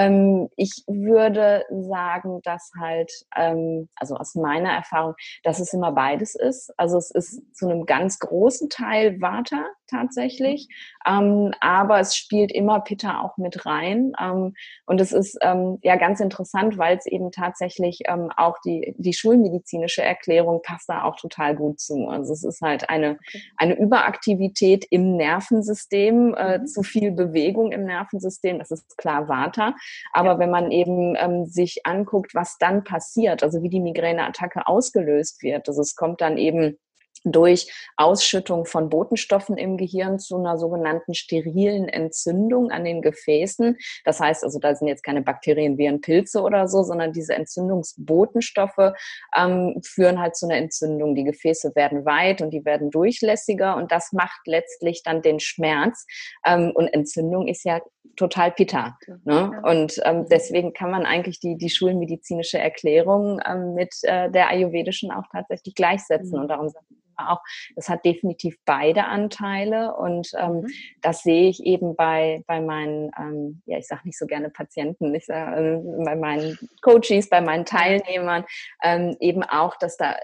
Ähm, 0.00 0.48
ich 0.56 0.84
würde 0.86 1.64
sagen, 1.70 2.40
dass 2.42 2.70
halt, 2.78 3.10
ähm, 3.36 3.88
also 3.96 4.16
aus 4.16 4.34
meiner 4.34 4.70
Erfahrung, 4.70 5.14
dass 5.42 5.60
es 5.60 5.72
immer 5.72 5.92
beides 5.92 6.34
ist. 6.34 6.72
Also 6.76 6.98
es 6.98 7.10
ist 7.10 7.42
zu 7.54 7.68
einem 7.68 7.86
ganz 7.86 8.18
großen 8.18 8.68
Teil 8.70 9.20
Vata 9.20 9.66
tatsächlich, 9.90 10.68
ähm, 11.06 11.52
aber 11.60 12.00
es 12.00 12.14
spielt 12.14 12.52
immer 12.52 12.80
Pitta 12.80 13.22
auch 13.22 13.36
mit 13.36 13.66
rein. 13.66 14.12
Ähm, 14.20 14.54
und 14.86 15.00
es 15.00 15.12
ist 15.12 15.38
ähm, 15.42 15.78
ja 15.82 15.96
ganz 15.96 16.20
interessant, 16.20 16.78
weil 16.78 16.96
es 16.96 17.06
eben 17.06 17.30
tatsächlich 17.32 18.00
ähm, 18.06 18.30
auch 18.36 18.56
die, 18.64 18.94
die 18.98 19.12
schulmedizinische 19.12 20.02
Erklärung 20.02 20.62
passt 20.62 20.88
da 20.88 21.04
auch 21.04 21.16
total 21.16 21.56
gut 21.56 21.80
zu. 21.80 22.08
Also 22.08 22.32
es 22.32 22.44
ist 22.44 22.60
halt 22.60 22.88
eine, 22.88 23.18
eine 23.56 23.78
Überaktivität 23.78 24.86
im 24.90 25.16
Nervensystem, 25.16 26.34
äh, 26.34 26.58
mhm. 26.58 26.66
zu 26.66 26.82
viel 26.82 27.12
Bewegung 27.12 27.72
im 27.72 27.84
Nervensystem, 27.84 28.58
das 28.58 28.70
ist 28.70 28.96
klar 28.96 29.28
Vata. 29.28 29.74
Aber 30.12 30.32
ja. 30.32 30.38
wenn 30.38 30.50
man 30.50 30.70
eben 30.70 31.16
ähm, 31.16 31.46
sich 31.46 31.80
anguckt, 31.84 32.34
was 32.34 32.56
dann 32.58 32.84
passiert, 32.84 33.42
also 33.42 33.62
wie 33.62 33.68
die 33.68 33.80
Migräneattacke 33.80 34.66
ausgelöst 34.66 35.42
wird, 35.42 35.68
also 35.68 35.80
es 35.80 35.94
kommt 35.94 36.20
dann 36.20 36.38
eben 36.38 36.78
durch 37.24 37.70
Ausschüttung 37.96 38.64
von 38.64 38.88
Botenstoffen 38.88 39.56
im 39.56 39.76
Gehirn 39.76 40.18
zu 40.18 40.36
einer 40.36 40.58
sogenannten 40.58 41.14
sterilen 41.14 41.88
Entzündung 41.88 42.70
an 42.70 42.84
den 42.84 43.02
Gefäßen. 43.02 43.76
Das 44.04 44.20
heißt 44.20 44.44
also, 44.44 44.58
da 44.58 44.74
sind 44.74 44.88
jetzt 44.88 45.02
keine 45.02 45.22
Bakterien, 45.22 45.78
Viren, 45.78 46.00
Pilze 46.00 46.42
oder 46.42 46.68
so, 46.68 46.82
sondern 46.82 47.12
diese 47.12 47.34
Entzündungsbotenstoffe 47.34 48.92
ähm, 49.36 49.80
führen 49.84 50.20
halt 50.20 50.36
zu 50.36 50.46
einer 50.46 50.56
Entzündung. 50.56 51.14
Die 51.14 51.24
Gefäße 51.24 51.72
werden 51.74 52.04
weit 52.04 52.42
und 52.42 52.50
die 52.50 52.64
werden 52.64 52.90
durchlässiger 52.90 53.76
und 53.76 53.92
das 53.92 54.12
macht 54.12 54.40
letztlich 54.46 55.02
dann 55.02 55.22
den 55.22 55.40
Schmerz. 55.40 56.06
Ähm, 56.44 56.72
und 56.74 56.88
Entzündung 56.88 57.46
ist 57.48 57.64
ja 57.64 57.80
total 58.16 58.52
Pitta. 58.52 58.98
Ne? 59.24 59.62
Und 59.64 60.00
ähm, 60.04 60.26
deswegen 60.30 60.72
kann 60.72 60.90
man 60.90 61.06
eigentlich 61.06 61.40
die, 61.40 61.56
die 61.56 61.70
schulmedizinische 61.70 62.58
Erklärung 62.58 63.40
ähm, 63.46 63.74
mit 63.74 63.94
äh, 64.02 64.30
der 64.30 64.48
ayurvedischen 64.48 65.10
auch 65.10 65.24
tatsächlich 65.32 65.74
gleichsetzen. 65.74 66.36
Mhm. 66.36 66.42
Und 66.42 66.48
darum 66.48 66.68
sagt 66.68 66.84
auch, 67.28 67.40
das 67.76 67.88
hat 67.88 68.04
definitiv 68.04 68.56
beide 68.64 69.04
Anteile 69.04 69.94
und 69.94 70.30
ähm, 70.38 70.60
mhm. 70.60 70.66
das 71.02 71.22
sehe 71.22 71.48
ich 71.48 71.62
eben 71.64 71.94
bei, 71.96 72.42
bei 72.46 72.60
meinen, 72.60 73.10
ähm, 73.18 73.62
ja, 73.66 73.78
ich 73.78 73.86
sage 73.86 74.02
nicht 74.04 74.18
so 74.18 74.26
gerne 74.26 74.50
Patienten, 74.50 75.14
ich 75.14 75.26
sag, 75.26 75.56
äh, 75.56 75.78
bei 76.04 76.16
meinen 76.16 76.58
Coaches, 76.82 77.28
bei 77.28 77.40
meinen 77.40 77.64
Teilnehmern 77.64 78.44
ähm, 78.82 79.16
eben 79.20 79.42
auch, 79.42 79.76
dass 79.76 79.96
da 79.96 80.16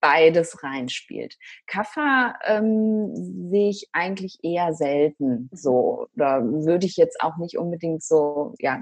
beides 0.00 0.62
reinspielt. 0.62 1.36
Kaffer 1.66 2.34
ähm, 2.44 3.12
sehe 3.50 3.70
ich 3.70 3.88
eigentlich 3.92 4.38
eher 4.42 4.72
selten 4.72 5.28
mhm. 5.28 5.48
so. 5.52 6.06
Da 6.14 6.42
würde 6.42 6.86
ich 6.86 6.96
jetzt 6.96 7.20
auch 7.20 7.36
nicht 7.36 7.58
unbedingt 7.58 8.02
so 8.02 8.54
ja, 8.58 8.78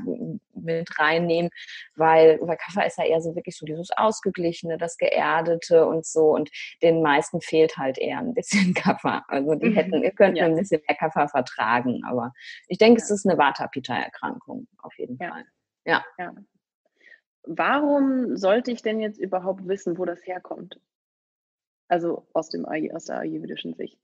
mit 0.55 0.99
reinnehmen, 0.99 1.51
weil, 1.97 2.39
weil 2.41 2.57
Kaffer 2.57 2.87
ist 2.87 2.99
ja 2.99 3.05
eher 3.05 3.21
so 3.21 3.35
wirklich 3.35 3.57
so 3.57 3.67
dieses 3.67 3.91
Ausgeglichene, 3.97 4.79
das 4.79 4.97
Geerdete 4.97 5.87
und 5.87 6.07
so. 6.07 6.31
Und 6.31 6.51
den 6.83 7.03
meisten 7.03 7.41
fehlt 7.41 7.77
halt 7.77 7.99
eher 7.99 8.19
ein 8.19 8.35
bisschen 8.35 8.75
Kaffer. 8.75 9.25
Also 9.29 9.55
die 9.55 9.75
hätten, 9.75 10.03
ihr 10.03 10.13
könnt 10.13 10.37
ja. 10.37 10.47
ein 10.47 10.57
bisschen 10.57 10.83
mehr 10.87 10.97
Kaffer 10.97 11.29
vertragen. 11.29 12.03
Aber 12.07 12.33
ich 12.69 12.79
denke, 12.79 13.01
ja. 13.01 13.05
es 13.05 13.11
ist 13.11 13.27
eine 13.27 13.39
Vata-Pitta-Erkrankung 13.39 14.67
auf 14.79 14.97
jeden 14.99 15.19
ja. 15.21 15.31
Fall. 15.31 15.45
Ja. 15.85 16.05
Warum 17.45 18.37
sollte 18.37 18.71
ich 18.71 18.83
denn 18.83 19.01
jetzt 19.01 19.19
überhaupt 19.19 19.67
wissen, 19.67 19.97
wo 19.97 20.05
das 20.05 20.27
herkommt? 20.27 20.79
Also 21.89 22.27
aus, 22.33 22.51
dem, 22.51 22.65
aus 22.67 23.07
der 23.07 23.19
ayurvedischen 23.19 23.75
Sicht. 23.75 23.99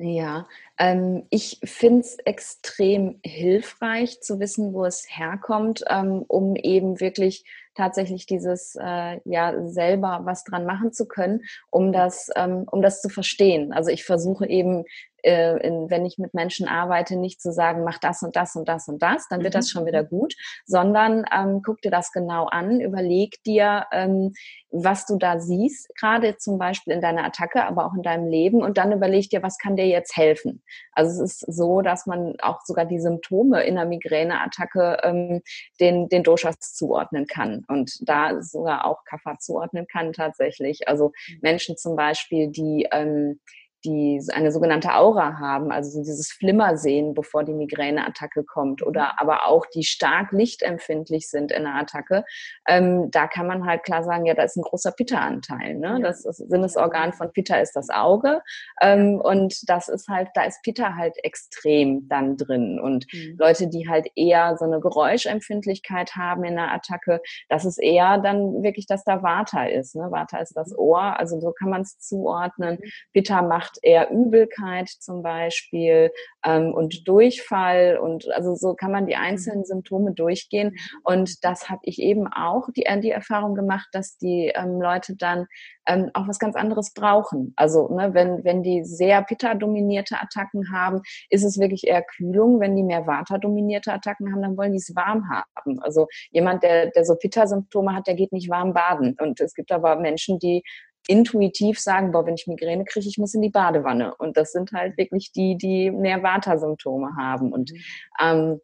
Ja, 0.00 0.46
ähm, 0.78 1.26
ich 1.28 1.58
finde 1.64 2.00
es 2.00 2.18
extrem 2.24 3.18
hilfreich 3.24 4.20
zu 4.20 4.38
wissen, 4.38 4.72
wo 4.72 4.84
es 4.84 5.04
herkommt, 5.08 5.82
ähm, 5.88 6.24
um 6.28 6.54
eben 6.54 7.00
wirklich 7.00 7.44
tatsächlich 7.74 8.24
dieses 8.26 8.76
äh, 8.80 9.20
ja 9.24 9.66
selber 9.66 10.20
was 10.22 10.44
dran 10.44 10.66
machen 10.66 10.92
zu 10.92 11.08
können, 11.08 11.42
um 11.70 11.92
das 11.92 12.30
ähm, 12.36 12.64
um 12.70 12.80
das 12.80 13.02
zu 13.02 13.08
verstehen. 13.08 13.72
Also 13.72 13.90
ich 13.90 14.04
versuche 14.04 14.46
eben 14.48 14.84
äh, 15.22 15.56
in, 15.66 15.90
wenn 15.90 16.06
ich 16.06 16.18
mit 16.18 16.34
Menschen 16.34 16.68
arbeite, 16.68 17.16
nicht 17.16 17.40
zu 17.40 17.52
sagen, 17.52 17.84
mach 17.84 17.98
das 17.98 18.22
und 18.22 18.36
das 18.36 18.56
und 18.56 18.68
das 18.68 18.88
und 18.88 19.02
das, 19.02 19.28
dann 19.28 19.42
wird 19.42 19.54
mhm. 19.54 19.58
das 19.58 19.70
schon 19.70 19.86
wieder 19.86 20.04
gut, 20.04 20.34
sondern 20.66 21.24
ähm, 21.34 21.62
guck 21.64 21.80
dir 21.82 21.90
das 21.90 22.12
genau 22.12 22.46
an, 22.46 22.80
überleg 22.80 23.42
dir, 23.44 23.86
ähm, 23.92 24.32
was 24.70 25.06
du 25.06 25.16
da 25.16 25.40
siehst, 25.40 25.88
gerade 25.96 26.36
zum 26.36 26.58
Beispiel 26.58 26.92
in 26.92 27.00
deiner 27.00 27.24
Attacke, 27.24 27.64
aber 27.64 27.86
auch 27.86 27.94
in 27.94 28.02
deinem 28.02 28.28
Leben 28.28 28.62
und 28.62 28.76
dann 28.76 28.92
überleg 28.92 29.30
dir, 29.30 29.42
was 29.42 29.58
kann 29.58 29.76
dir 29.76 29.86
jetzt 29.86 30.16
helfen. 30.16 30.62
Also 30.92 31.22
es 31.22 31.42
ist 31.42 31.52
so, 31.52 31.80
dass 31.80 32.06
man 32.06 32.34
auch 32.40 32.60
sogar 32.64 32.84
die 32.84 33.00
Symptome 33.00 33.62
in 33.62 33.78
einer 33.78 33.88
Migräneattacke 33.88 34.98
ähm, 35.02 35.42
den, 35.80 36.08
den 36.08 36.22
Doshas 36.22 36.58
zuordnen 36.74 37.26
kann 37.26 37.64
und 37.68 37.96
da 38.06 38.42
sogar 38.42 38.84
auch 38.84 39.04
Kapha 39.04 39.38
zuordnen 39.38 39.86
kann 39.86 40.12
tatsächlich. 40.12 40.86
Also 40.86 41.12
mhm. 41.28 41.38
Menschen 41.40 41.76
zum 41.76 41.96
Beispiel, 41.96 42.48
die 42.48 42.86
ähm, 42.92 43.40
die 43.84 44.20
eine 44.32 44.50
sogenannte 44.50 44.94
Aura 44.94 45.38
haben, 45.38 45.70
also 45.70 45.90
so 45.90 45.98
dieses 46.00 46.32
Flimmer 46.32 46.76
sehen, 46.76 47.14
bevor 47.14 47.44
die 47.44 47.54
Migräneattacke 47.54 48.44
kommt, 48.44 48.82
oder 48.82 49.04
mhm. 49.04 49.12
aber 49.18 49.46
auch 49.46 49.66
die 49.66 49.84
stark 49.84 50.32
lichtempfindlich 50.32 51.28
sind 51.28 51.52
in 51.52 51.64
der 51.64 51.74
Attacke, 51.74 52.24
ähm, 52.66 53.10
da 53.10 53.26
kann 53.28 53.46
man 53.46 53.66
halt 53.66 53.84
klar 53.84 54.02
sagen, 54.02 54.26
ja, 54.26 54.34
da 54.34 54.42
ist 54.42 54.56
ein 54.56 54.62
großer 54.62 54.92
Pitta-Anteil. 54.92 55.74
Ne? 55.76 56.00
Das, 56.02 56.22
das 56.22 56.38
Sinnesorgan 56.38 57.12
von 57.12 57.32
Pitta 57.32 57.56
ist 57.56 57.76
das 57.76 57.88
Auge 57.88 58.40
ähm, 58.80 59.20
und 59.20 59.68
das 59.68 59.88
ist 59.88 60.08
halt, 60.08 60.28
da 60.34 60.42
ist 60.42 60.62
Pitta 60.62 60.94
halt 60.94 61.14
extrem 61.22 62.08
dann 62.08 62.36
drin. 62.36 62.80
Und 62.80 63.06
mhm. 63.12 63.36
Leute, 63.38 63.68
die 63.68 63.88
halt 63.88 64.08
eher 64.16 64.56
so 64.58 64.64
eine 64.64 64.80
Geräuschempfindlichkeit 64.80 66.16
haben 66.16 66.44
in 66.44 66.56
der 66.56 66.72
Attacke, 66.72 67.20
das 67.48 67.64
ist 67.64 67.78
eher 67.78 68.18
dann 68.18 68.62
wirklich, 68.62 68.86
dass 68.86 69.04
da 69.04 69.22
Vata 69.22 69.64
ist. 69.64 69.94
Ne? 69.94 70.10
Vata 70.10 70.38
ist 70.38 70.56
das 70.56 70.70
mhm. 70.70 70.78
Ohr, 70.78 71.18
also 71.18 71.38
so 71.40 71.52
kann 71.52 71.70
man 71.70 71.82
es 71.82 71.98
zuordnen. 71.98 72.78
Mhm. 72.82 72.90
Pitta 73.12 73.42
macht 73.42 73.67
macht 73.68 73.78
eher 73.82 74.10
Übelkeit 74.10 74.88
zum 74.88 75.22
Beispiel 75.22 76.10
ähm, 76.44 76.72
und 76.72 77.06
Durchfall 77.06 77.98
und 77.98 78.30
also 78.32 78.54
so 78.54 78.74
kann 78.74 78.92
man 78.92 79.06
die 79.06 79.14
mhm. 79.14 79.20
einzelnen 79.20 79.64
Symptome 79.64 80.12
durchgehen 80.12 80.76
und 81.04 81.44
das 81.44 81.68
habe 81.68 81.80
ich 81.82 82.00
eben 82.00 82.26
auch 82.28 82.68
die, 82.74 82.86
äh, 82.86 83.00
die 83.00 83.10
Erfahrung 83.10 83.54
gemacht, 83.54 83.88
dass 83.92 84.16
die 84.16 84.52
ähm, 84.54 84.80
Leute 84.80 85.16
dann 85.16 85.46
ähm, 85.86 86.10
auch 86.14 86.28
was 86.28 86.38
ganz 86.38 86.54
anderes 86.54 86.92
brauchen. 86.92 87.52
Also 87.56 87.88
ne, 87.88 88.12
wenn, 88.12 88.44
wenn 88.44 88.62
die 88.62 88.84
sehr 88.84 89.22
Pitta-dominierte 89.22 90.16
Attacken 90.20 90.72
haben, 90.72 91.00
ist 91.30 91.44
es 91.44 91.58
wirklich 91.58 91.86
eher 91.86 92.02
Kühlung. 92.02 92.60
Wenn 92.60 92.76
die 92.76 92.82
mehr 92.82 93.06
Vata-dominierte 93.06 93.92
Attacken 93.92 94.30
haben, 94.30 94.42
dann 94.42 94.56
wollen 94.56 94.72
die 94.72 94.78
es 94.78 94.94
warm 94.94 95.30
haben. 95.30 95.80
Also 95.80 96.06
jemand, 96.30 96.62
der, 96.62 96.90
der 96.90 97.04
so 97.04 97.16
Pitta-Symptome 97.16 97.94
hat, 97.94 98.06
der 98.06 98.14
geht 98.14 98.32
nicht 98.32 98.50
warm 98.50 98.74
baden. 98.74 99.16
Und 99.18 99.40
es 99.40 99.54
gibt 99.54 99.72
aber 99.72 99.96
Menschen, 99.96 100.38
die 100.38 100.62
intuitiv 101.08 101.80
sagen, 101.80 102.12
boah, 102.12 102.24
wenn 102.26 102.34
ich 102.34 102.46
Migräne 102.46 102.84
kriege, 102.84 103.08
ich 103.08 103.18
muss 103.18 103.34
in 103.34 103.42
die 103.42 103.50
Badewanne. 103.50 104.14
Und 104.16 104.36
das 104.36 104.52
sind 104.52 104.72
halt 104.72 104.96
wirklich 104.98 105.32
die, 105.32 105.56
die 105.56 105.90
mehr 105.90 106.22
Vata-Symptome 106.22 107.16
haben. 107.16 107.52
Und 107.52 107.72
mhm. 107.72 107.80
ähm, 108.20 108.60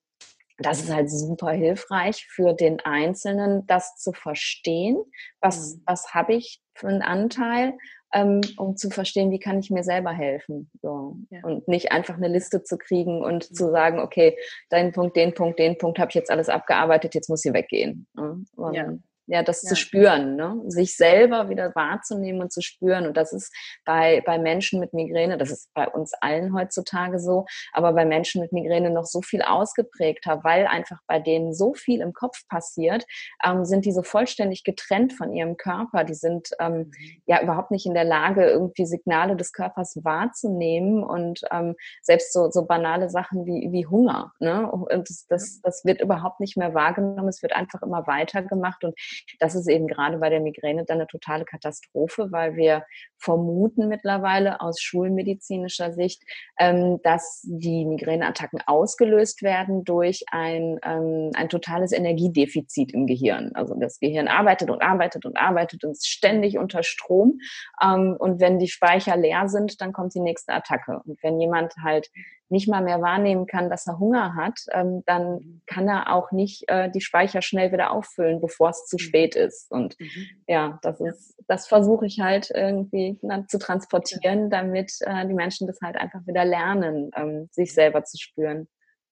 das 0.58 0.80
ist 0.80 0.94
halt 0.94 1.10
super 1.10 1.50
hilfreich 1.50 2.26
für 2.30 2.52
den 2.52 2.78
Einzelnen, 2.80 3.66
das 3.66 3.96
zu 3.96 4.12
verstehen. 4.12 5.02
Was, 5.40 5.74
mhm. 5.74 5.82
was 5.86 6.14
habe 6.14 6.34
ich 6.34 6.60
für 6.74 6.88
einen 6.88 7.02
Anteil? 7.02 7.72
Ähm, 8.12 8.42
um 8.58 8.76
zu 8.76 8.90
verstehen, 8.90 9.32
wie 9.32 9.40
kann 9.40 9.58
ich 9.58 9.70
mir 9.70 9.82
selber 9.82 10.12
helfen. 10.12 10.70
So. 10.82 11.16
Ja. 11.30 11.40
Und 11.42 11.66
nicht 11.66 11.90
einfach 11.90 12.16
eine 12.16 12.28
Liste 12.28 12.62
zu 12.62 12.78
kriegen 12.78 13.24
und 13.24 13.50
mhm. 13.50 13.54
zu 13.54 13.70
sagen, 13.72 13.98
okay, 13.98 14.36
deinen 14.70 14.92
Punkt, 14.92 15.16
den 15.16 15.34
Punkt, 15.34 15.58
den 15.58 15.78
Punkt 15.78 15.98
habe 15.98 16.10
ich 16.10 16.14
jetzt 16.14 16.30
alles 16.30 16.48
abgearbeitet, 16.48 17.16
jetzt 17.16 17.28
muss 17.28 17.40
sie 17.40 17.52
weggehen. 17.52 18.06
Ne? 18.14 18.44
Ja 18.72 18.92
ja, 19.26 19.42
das 19.42 19.62
ja. 19.62 19.70
zu 19.70 19.76
spüren, 19.76 20.36
ne? 20.36 20.60
sich 20.66 20.96
selber 20.96 21.48
wieder 21.48 21.74
wahrzunehmen 21.74 22.42
und 22.42 22.52
zu 22.52 22.60
spüren. 22.60 23.06
Und 23.06 23.16
das 23.16 23.32
ist 23.32 23.52
bei, 23.84 24.22
bei 24.26 24.38
Menschen 24.38 24.80
mit 24.80 24.92
Migräne, 24.92 25.38
das 25.38 25.50
ist 25.50 25.72
bei 25.74 25.88
uns 25.88 26.12
allen 26.20 26.54
heutzutage 26.54 27.18
so, 27.18 27.46
aber 27.72 27.92
bei 27.92 28.04
Menschen 28.04 28.42
mit 28.42 28.52
Migräne 28.52 28.90
noch 28.90 29.04
so 29.04 29.22
viel 29.22 29.42
ausgeprägter, 29.42 30.44
weil 30.44 30.66
einfach 30.66 30.98
bei 31.06 31.18
denen 31.18 31.54
so 31.54 31.74
viel 31.74 32.00
im 32.00 32.12
Kopf 32.12 32.46
passiert, 32.48 33.04
ähm, 33.44 33.64
sind 33.64 33.84
die 33.84 33.92
so 33.92 34.02
vollständig 34.02 34.64
getrennt 34.64 35.12
von 35.12 35.32
ihrem 35.32 35.56
Körper. 35.56 36.04
Die 36.04 36.14
sind 36.14 36.50
ähm, 36.60 36.72
mhm. 36.72 36.92
ja 37.26 37.42
überhaupt 37.42 37.70
nicht 37.70 37.86
in 37.86 37.94
der 37.94 38.04
Lage, 38.04 38.44
irgendwie 38.44 38.86
Signale 38.86 39.36
des 39.36 39.52
Körpers 39.52 39.98
wahrzunehmen 40.02 41.02
und 41.02 41.40
ähm, 41.50 41.74
selbst 42.02 42.32
so, 42.32 42.50
so 42.50 42.66
banale 42.66 43.08
Sachen 43.08 43.46
wie, 43.46 43.68
wie 43.72 43.86
Hunger. 43.86 44.32
Ne? 44.38 44.70
Und 44.70 45.08
das, 45.08 45.26
das, 45.28 45.60
das 45.62 45.84
wird 45.84 46.00
überhaupt 46.00 46.40
nicht 46.40 46.56
mehr 46.56 46.74
wahrgenommen. 46.74 47.28
Es 47.28 47.42
wird 47.42 47.54
einfach 47.54 47.82
immer 47.82 48.06
weiter 48.06 48.42
gemacht 48.42 48.84
und 48.84 48.94
das 49.38 49.54
ist 49.54 49.68
eben 49.68 49.86
gerade 49.86 50.18
bei 50.18 50.30
der 50.30 50.40
Migräne 50.40 50.84
dann 50.84 50.98
eine 50.98 51.06
totale 51.06 51.44
Katastrophe, 51.44 52.30
weil 52.30 52.56
wir 52.56 52.84
vermuten 53.18 53.88
mittlerweile 53.88 54.60
aus 54.60 54.80
schulmedizinischer 54.80 55.92
Sicht, 55.92 56.22
ähm, 56.58 57.00
dass 57.02 57.42
die 57.44 57.84
Migräneattacken 57.86 58.60
ausgelöst 58.66 59.42
werden 59.42 59.84
durch 59.84 60.24
ein, 60.30 60.78
ähm, 60.84 61.30
ein 61.34 61.48
totales 61.48 61.92
Energiedefizit 61.92 62.92
im 62.92 63.06
Gehirn. 63.06 63.52
Also 63.54 63.74
das 63.74 63.98
Gehirn 63.98 64.28
arbeitet 64.28 64.70
und 64.70 64.82
arbeitet 64.82 65.24
und 65.24 65.38
arbeitet 65.38 65.84
und 65.84 65.92
ist 65.92 66.08
ständig 66.08 66.58
unter 66.58 66.82
Strom. 66.82 67.38
Ähm, 67.82 68.16
und 68.18 68.40
wenn 68.40 68.58
die 68.58 68.68
Speicher 68.68 69.16
leer 69.16 69.48
sind, 69.48 69.80
dann 69.80 69.92
kommt 69.92 70.14
die 70.14 70.20
nächste 70.20 70.52
Attacke. 70.52 71.00
Und 71.04 71.22
wenn 71.22 71.40
jemand 71.40 71.74
halt 71.82 72.10
nicht 72.48 72.68
mal 72.68 72.82
mehr 72.82 73.00
wahrnehmen 73.00 73.46
kann, 73.46 73.70
dass 73.70 73.86
er 73.86 73.98
Hunger 73.98 74.34
hat, 74.34 74.60
ähm, 74.72 75.02
dann 75.06 75.62
kann 75.66 75.88
er 75.88 76.12
auch 76.12 76.30
nicht 76.32 76.64
äh, 76.68 76.90
die 76.90 77.00
Speicher 77.00 77.42
schnell 77.42 77.72
wieder 77.72 77.90
auffüllen, 77.90 78.40
bevor 78.40 78.70
es 78.70 78.86
zu 78.86 78.96
mhm. 78.96 79.00
spät 79.00 79.36
ist. 79.36 79.70
Und 79.70 79.98
mhm. 79.98 80.26
ja, 80.46 80.78
das 80.82 81.00
ist, 81.00 81.36
das 81.48 81.66
versuche 81.66 82.06
ich 82.06 82.20
halt 82.20 82.50
irgendwie 82.54 83.18
dann 83.22 83.48
zu 83.48 83.58
transportieren, 83.58 84.50
damit 84.50 84.92
äh, 85.00 85.26
die 85.26 85.34
Menschen 85.34 85.66
das 85.66 85.80
halt 85.82 85.96
einfach 85.96 86.26
wieder 86.26 86.44
lernen, 86.44 87.10
ähm, 87.16 87.48
sich 87.50 87.72
selber 87.72 88.04
zu 88.04 88.18
spüren. 88.18 88.68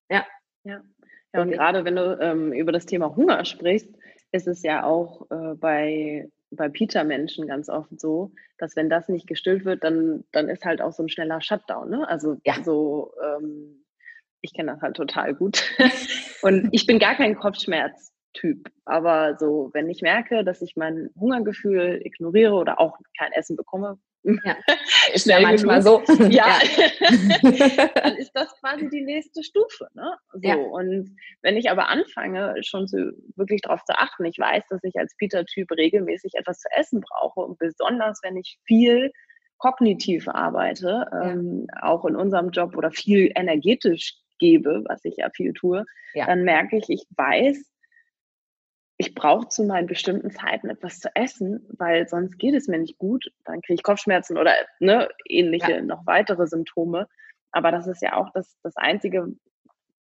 Ja. 0.09 0.25
Ja. 0.63 0.81
Ja, 1.35 1.41
und 1.41 1.49
gerade 1.49 1.83
wenn 1.83 1.95
du 1.95 2.19
ähm, 2.21 2.53
über 2.53 2.71
das 2.71 2.85
Thema 2.85 3.15
Hunger 3.15 3.43
sprichst, 3.43 3.89
ist 4.31 4.47
es 4.47 4.61
ja 4.61 4.83
auch 4.83 5.25
äh, 5.31 5.55
bei 5.55 6.29
bei 6.55 6.69
Peter-Menschen 6.69 7.47
ganz 7.47 7.69
oft 7.69 7.99
so, 7.99 8.31
dass 8.57 8.75
wenn 8.75 8.89
das 8.89 9.09
nicht 9.09 9.27
gestillt 9.27 9.65
wird, 9.65 9.83
dann, 9.83 10.23
dann 10.31 10.49
ist 10.49 10.65
halt 10.65 10.81
auch 10.81 10.93
so 10.93 11.03
ein 11.03 11.09
schneller 11.09 11.41
Shutdown. 11.41 11.89
Ne? 11.89 12.07
Also 12.07 12.37
ja. 12.45 12.63
so, 12.63 13.13
ähm, 13.23 13.83
ich 14.41 14.53
kenne 14.53 14.73
das 14.73 14.81
halt 14.81 14.95
total 14.95 15.33
gut. 15.33 15.63
Und 16.41 16.69
ich 16.71 16.85
bin 16.85 16.99
gar 16.99 17.15
kein 17.15 17.35
Kopfschmerz-Typ. 17.35 18.69
Aber 18.85 19.37
so, 19.37 19.69
wenn 19.73 19.89
ich 19.89 20.01
merke, 20.01 20.43
dass 20.43 20.61
ich 20.61 20.75
mein 20.75 21.09
Hungergefühl 21.19 22.01
ignoriere 22.03 22.53
oder 22.53 22.79
auch 22.79 22.97
kein 23.17 23.31
Essen 23.31 23.55
bekomme, 23.55 23.97
ja, 24.23 24.55
ist 25.13 25.25
ja 25.25 25.39
manchmal 25.39 25.81
genug. 25.81 26.05
so. 26.07 26.13
Ja, 26.29 26.59
dann 27.95 28.15
ist 28.17 28.31
das 28.33 28.53
quasi 28.59 28.89
die 28.89 29.01
nächste 29.01 29.43
Stufe. 29.43 29.87
Ne? 29.93 30.15
So, 30.33 30.39
ja. 30.41 30.55
Und 30.55 31.15
wenn 31.41 31.57
ich 31.57 31.69
aber 31.69 31.89
anfange, 31.89 32.55
schon 32.63 32.87
zu, 32.87 33.13
wirklich 33.35 33.61
darauf 33.61 33.83
zu 33.83 33.97
achten, 33.97 34.25
ich 34.25 34.37
weiß, 34.37 34.63
dass 34.69 34.83
ich 34.83 34.95
als 34.95 35.15
Peter-Typ 35.17 35.71
regelmäßig 35.71 36.33
etwas 36.35 36.59
zu 36.59 36.69
essen 36.77 37.01
brauche 37.01 37.41
und 37.41 37.59
besonders, 37.59 38.19
wenn 38.23 38.37
ich 38.37 38.57
viel 38.65 39.11
kognitiv 39.57 40.27
arbeite, 40.27 41.05
ja. 41.11 41.31
ähm, 41.31 41.67
auch 41.81 42.05
in 42.05 42.15
unserem 42.15 42.49
Job 42.49 42.75
oder 42.75 42.91
viel 42.91 43.31
energetisch 43.35 44.15
gebe, 44.39 44.83
was 44.87 45.05
ich 45.05 45.15
ja 45.17 45.29
viel 45.33 45.53
tue, 45.53 45.85
ja. 46.13 46.25
dann 46.25 46.43
merke 46.43 46.77
ich, 46.77 46.89
ich 46.89 47.05
weiß, 47.15 47.72
ich 49.03 49.15
brauche 49.15 49.49
zu 49.49 49.65
meinen 49.65 49.87
bestimmten 49.87 50.31
Zeiten 50.31 50.69
etwas 50.69 50.99
zu 50.99 51.13
essen, 51.13 51.67
weil 51.77 52.07
sonst 52.07 52.39
geht 52.39 52.55
es 52.55 52.69
mir 52.69 52.79
nicht 52.79 52.97
gut. 52.97 53.25
Dann 53.43 53.61
kriege 53.61 53.75
ich 53.75 53.83
Kopfschmerzen 53.83 54.37
oder 54.37 54.53
ne, 54.79 55.09
ähnliche, 55.27 55.73
ja. 55.73 55.81
noch 55.81 56.05
weitere 56.05 56.47
Symptome. 56.47 57.07
Aber 57.51 57.71
das 57.71 57.85
ist 57.87 58.01
ja 58.01 58.15
auch 58.15 58.29
das, 58.33 58.57
das 58.63 58.77
Einzige, 58.77 59.27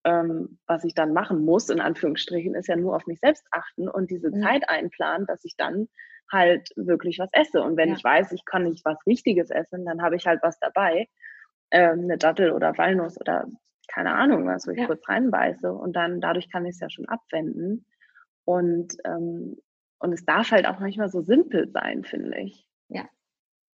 ähm, 0.04 0.60
was 0.68 0.84
ich 0.84 0.94
dann 0.94 1.14
machen 1.14 1.46
muss, 1.46 1.70
in 1.70 1.80
Anführungsstrichen, 1.80 2.56
ist 2.56 2.68
ja 2.68 2.76
nur 2.76 2.94
auf 2.94 3.08
mich 3.08 3.22
selbst 3.22 3.46
achten 3.52 3.88
und 3.88 4.12
diese 4.12 4.32
mhm. 4.32 4.42
Zeit 4.42 4.68
einplanen, 4.68 5.26
dass 5.26 5.46
ich 5.46 5.56
dann 5.56 5.88
halt 6.30 6.70
wirklich 6.76 7.20
was 7.20 7.30
esse. 7.32 7.62
Und 7.62 7.78
wenn 7.78 7.90
ja. 7.90 7.96
ich 7.96 8.04
weiß, 8.04 8.34
ich 8.34 8.44
kann 8.44 8.66
nicht 8.66 8.84
was 8.84 8.98
Richtiges 9.08 9.50
essen, 9.50 9.86
dann 9.86 10.02
habe 10.02 10.18
ich 10.18 10.28
halt 10.28 10.42
was 10.44 10.60
dabei. 10.60 11.08
Ähm, 11.72 12.02
eine 12.02 12.18
Dattel 12.18 12.52
oder 12.52 12.78
Walnuss 12.78 13.18
oder 13.20 13.46
keine 13.88 14.14
Ahnung 14.14 14.46
was, 14.46 14.68
wo 14.68 14.72
ich 14.72 14.80
ja. 14.80 14.88
kurz 14.88 15.08
reinbeiße. 15.08 15.72
Und 15.72 15.96
dann 15.96 16.20
dadurch 16.20 16.52
kann 16.52 16.66
ich 16.66 16.76
es 16.76 16.82
ja 16.82 16.90
schon 16.90 17.08
abwenden. 17.08 17.86
Und, 18.50 18.98
ähm, 19.06 19.58
und 20.00 20.12
es 20.12 20.26
darf 20.26 20.50
halt 20.50 20.66
auch 20.66 20.80
manchmal 20.80 21.08
so 21.10 21.22
simpel 21.22 21.70
sein, 21.70 22.04
finde 22.04 22.40
ich. 22.40 22.66
Ja. 22.88 23.08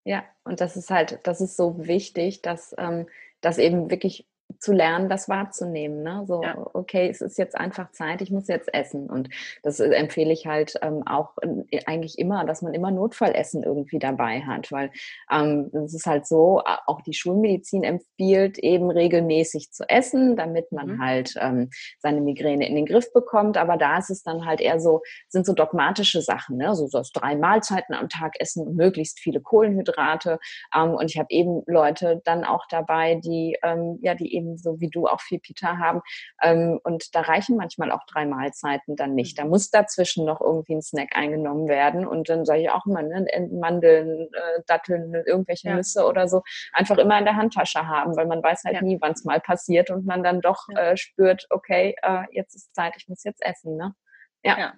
Ja, 0.05 0.25
und 0.45 0.61
das 0.61 0.77
ist 0.77 0.91
halt, 0.91 1.21
das 1.25 1.41
ist 1.41 1.57
so 1.57 1.87
wichtig, 1.87 2.43
dass, 2.43 2.75
ähm, 2.79 3.07
dass 3.41 3.59
eben 3.59 3.91
wirklich 3.91 4.27
zu 4.59 4.73
lernen, 4.73 5.09
das 5.09 5.29
wahrzunehmen. 5.29 6.03
Ne? 6.03 6.25
So, 6.27 6.43
ja. 6.43 6.57
okay, 6.75 7.09
es 7.09 7.21
ist 7.21 7.39
jetzt 7.39 7.57
einfach 7.57 7.91
Zeit, 7.93 8.23
ich 8.23 8.31
muss 8.31 8.49
jetzt 8.49 8.73
essen. 8.73 9.11
Und 9.11 9.29
das 9.63 9.81
äh, 9.81 9.91
empfehle 9.91 10.33
ich 10.33 10.47
halt 10.47 10.75
ähm, 10.83 11.03
auch 11.07 11.37
äh, 11.71 11.81
eigentlich 11.87 12.19
immer, 12.19 12.45
dass 12.45 12.63
man 12.63 12.75
immer 12.75 12.91
Notfallessen 12.91 13.63
irgendwie 13.63 13.99
dabei 13.99 14.43
hat, 14.43 14.71
weil 14.73 14.91
ähm, 15.31 15.71
es 15.85 15.95
ist 15.95 16.07
halt 16.07 16.27
so, 16.27 16.63
auch 16.87 17.01
die 17.03 17.15
Schulmedizin 17.15 17.85
empfiehlt 17.85 18.59
eben 18.59 18.91
regelmäßig 18.91 19.73
zu 19.73 19.89
essen, 19.89 20.37
damit 20.37 20.73
man 20.73 20.97
mhm. 20.97 21.03
halt 21.03 21.35
ähm, 21.41 21.71
seine 21.99 22.21
Migräne 22.21 22.69
in 22.69 22.75
den 22.75 22.87
Griff 22.87 23.13
bekommt. 23.13 23.57
Aber 23.57 23.77
da 23.77 23.99
ist 23.99 24.11
es 24.11 24.23
dann 24.23 24.47
halt 24.47 24.61
eher 24.61 24.81
so, 24.81 25.03
sind 25.29 25.47
so 25.47 25.53
dogmatische 25.53 26.21
Sachen, 26.21 26.57
ne? 26.57 26.75
so, 26.75 26.87
so 26.87 27.03
drei 27.13 27.37
Mahlzeiten 27.37 27.95
am 27.95 28.09
Tag 28.09 28.35
essen 28.39 28.67
und 28.67 28.77
möglichst 28.77 29.21
viele 29.21 29.41
Kohlenhydrate. 29.41 30.39
Ähm, 30.75 30.95
und 30.95 31.11
ich 31.11 31.19
habe 31.19 31.29
eben 31.31 31.63
Leute 31.67 32.21
dann 32.25 32.45
auch 32.45 32.65
dabei, 32.69 33.17
die 33.17 33.57
ähm, 33.63 33.99
ja, 34.01 34.15
die 34.15 34.34
eben 34.35 34.57
so 34.59 34.81
wie 34.81 34.89
du 34.89 35.07
auch 35.07 35.21
viel 35.21 35.39
Pita 35.39 35.79
haben. 35.79 36.01
Ähm, 36.43 36.81
und 36.83 37.15
da 37.15 37.21
reichen 37.21 37.57
manchmal 37.57 37.91
auch 37.93 38.05
drei 38.07 38.27
Mahlzeiten 38.27 38.97
dann 38.97 39.15
nicht. 39.15 39.39
Da 39.39 39.45
muss 39.45 39.71
dazwischen 39.71 40.25
noch 40.25 40.41
irgendwie 40.41 40.75
ein 40.75 40.83
Snack 40.83 41.17
eingenommen 41.17 41.69
werden. 41.69 42.07
Und 42.07 42.29
dann 42.29 42.45
sage 42.45 42.63
ich 42.63 42.71
auch 42.71 42.87
immer, 42.87 43.03
ne, 43.03 43.27
Mandeln, 43.53 44.29
äh, 44.33 44.63
Datteln, 44.67 45.15
irgendwelche 45.27 45.69
ja. 45.69 45.77
Nüsse 45.77 46.07
oder 46.07 46.29
so, 46.29 46.43
einfach 46.73 46.99
immer 46.99 47.19
in 47.19 47.25
der 47.25 47.37
Handtasche 47.37 47.87
haben, 47.87 48.17
weil 48.17 48.27
man 48.27 48.43
weiß 48.43 48.65
halt 48.65 48.77
ja. 48.77 48.83
nie, 48.83 48.99
wann 49.01 49.13
es 49.13 49.25
mal 49.25 49.41
passiert 49.41 49.91
und 49.91 50.07
man 50.07 50.23
dann 50.23 50.41
doch 50.41 50.67
ja. 50.69 50.91
äh, 50.91 50.97
spürt, 50.97 51.47
okay, 51.51 51.97
äh, 52.03 52.25
jetzt 52.33 52.55
ist 52.55 52.75
Zeit, 52.75 52.95
ich 52.97 53.09
muss 53.09 53.25
jetzt 53.25 53.43
essen. 53.43 53.77
Ne? 53.77 53.95
Ja. 54.43 54.75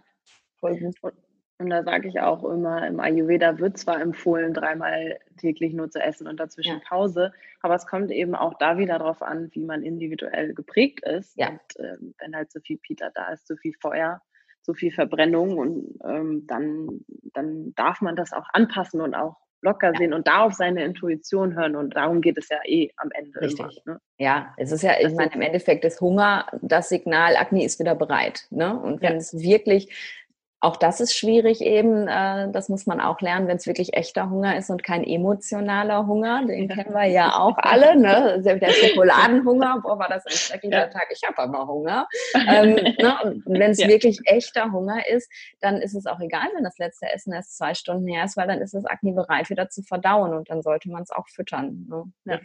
Voll 0.60 0.78
gut. 0.78 1.14
Und 1.58 1.70
da 1.70 1.82
sage 1.82 2.08
ich 2.08 2.20
auch 2.20 2.44
immer, 2.44 2.86
im 2.86 3.00
Ayurveda 3.00 3.58
wird 3.58 3.78
zwar 3.78 4.00
empfohlen, 4.00 4.52
dreimal 4.52 5.18
täglich 5.38 5.72
nur 5.72 5.90
zu 5.90 6.00
essen 6.00 6.26
und 6.26 6.38
dazwischen 6.38 6.78
ja. 6.78 6.82
Pause, 6.86 7.32
aber 7.62 7.74
es 7.74 7.86
kommt 7.86 8.10
eben 8.10 8.34
auch 8.34 8.54
da 8.58 8.76
wieder 8.76 8.98
darauf 8.98 9.22
an, 9.22 9.48
wie 9.52 9.64
man 9.64 9.82
individuell 9.82 10.52
geprägt 10.52 11.00
ist. 11.06 11.36
Ja. 11.36 11.48
Und 11.48 11.60
ähm, 11.78 12.14
wenn 12.18 12.36
halt 12.36 12.52
so 12.52 12.60
viel 12.60 12.76
Peter 12.76 13.10
da 13.14 13.32
ist, 13.32 13.46
so 13.46 13.56
viel 13.56 13.72
Feuer, 13.80 14.20
so 14.60 14.74
viel 14.74 14.92
Verbrennung 14.92 15.56
und 15.56 15.98
ähm, 16.04 16.46
dann, 16.46 17.04
dann 17.32 17.74
darf 17.74 18.02
man 18.02 18.16
das 18.16 18.32
auch 18.32 18.48
anpassen 18.52 19.00
und 19.00 19.14
auch 19.14 19.36
locker 19.62 19.92
ja. 19.92 19.98
sehen 19.98 20.12
und 20.12 20.26
da 20.26 20.42
auf 20.42 20.52
seine 20.52 20.84
Intuition 20.84 21.54
hören. 21.54 21.76
Und 21.76 21.96
darum 21.96 22.20
geht 22.20 22.36
es 22.36 22.48
ja 22.48 22.58
eh 22.64 22.90
am 22.96 23.10
Ende. 23.12 23.40
Richtig. 23.40 23.82
Immer, 23.84 23.94
ne? 23.94 24.00
Ja, 24.18 24.54
es 24.56 24.72
ist 24.72 24.82
ja, 24.82 24.92
ich 25.00 25.14
meine, 25.14 25.32
im 25.34 25.40
Endeffekt 25.40 25.84
ist 25.84 26.00
Hunger 26.00 26.46
das 26.60 26.88
Signal, 26.88 27.36
Agni 27.36 27.64
ist 27.64 27.78
wieder 27.80 27.94
bereit. 27.94 28.46
Ne? 28.50 28.78
Und 28.78 29.00
wenn 29.00 29.12
ja. 29.12 29.18
es 29.18 29.38
wirklich 29.38 30.24
auch 30.60 30.76
das 30.76 31.00
ist 31.00 31.14
schwierig 31.14 31.60
eben, 31.60 32.08
äh, 32.08 32.50
das 32.50 32.68
muss 32.68 32.86
man 32.86 33.00
auch 33.00 33.20
lernen, 33.20 33.46
wenn 33.46 33.58
es 33.58 33.66
wirklich 33.66 33.94
echter 33.94 34.30
Hunger 34.30 34.56
ist 34.56 34.70
und 34.70 34.82
kein 34.82 35.04
emotionaler 35.04 36.06
Hunger, 36.06 36.44
den 36.46 36.68
kennen 36.68 36.94
wir 36.94 37.04
ja 37.04 37.38
auch 37.38 37.56
alle, 37.58 37.96
ne? 37.96 38.40
der 38.42 38.70
Schokoladenhunger, 38.70 39.80
boah, 39.82 39.98
war 39.98 40.08
das 40.08 40.24
ein 40.26 40.32
schrecklicher. 40.32 40.90
Tag, 40.90 41.08
ich 41.10 41.20
habe 41.26 41.38
aber 41.38 41.66
Hunger. 41.66 42.08
Ähm, 42.34 42.74
ne? 42.74 43.42
Wenn 43.44 43.70
es 43.70 43.78
ja. 43.82 43.88
wirklich 43.88 44.18
echter 44.24 44.72
Hunger 44.72 45.06
ist, 45.06 45.30
dann 45.60 45.82
ist 45.82 45.94
es 45.94 46.06
auch 46.06 46.20
egal, 46.20 46.48
wenn 46.54 46.64
das 46.64 46.78
letzte 46.78 47.12
Essen 47.12 47.32
erst 47.34 47.56
zwei 47.56 47.74
Stunden 47.74 48.06
her 48.08 48.24
ist, 48.24 48.36
weil 48.36 48.48
dann 48.48 48.60
ist 48.60 48.74
das 48.74 48.86
Akne 48.86 49.12
bereit, 49.12 49.50
wieder 49.50 49.68
zu 49.68 49.82
verdauen 49.82 50.32
und 50.32 50.48
dann 50.48 50.62
sollte 50.62 50.90
man 50.90 51.02
es 51.02 51.10
auch 51.10 51.28
füttern. 51.28 51.86
Ne? 51.88 52.04
Ja. 52.24 52.40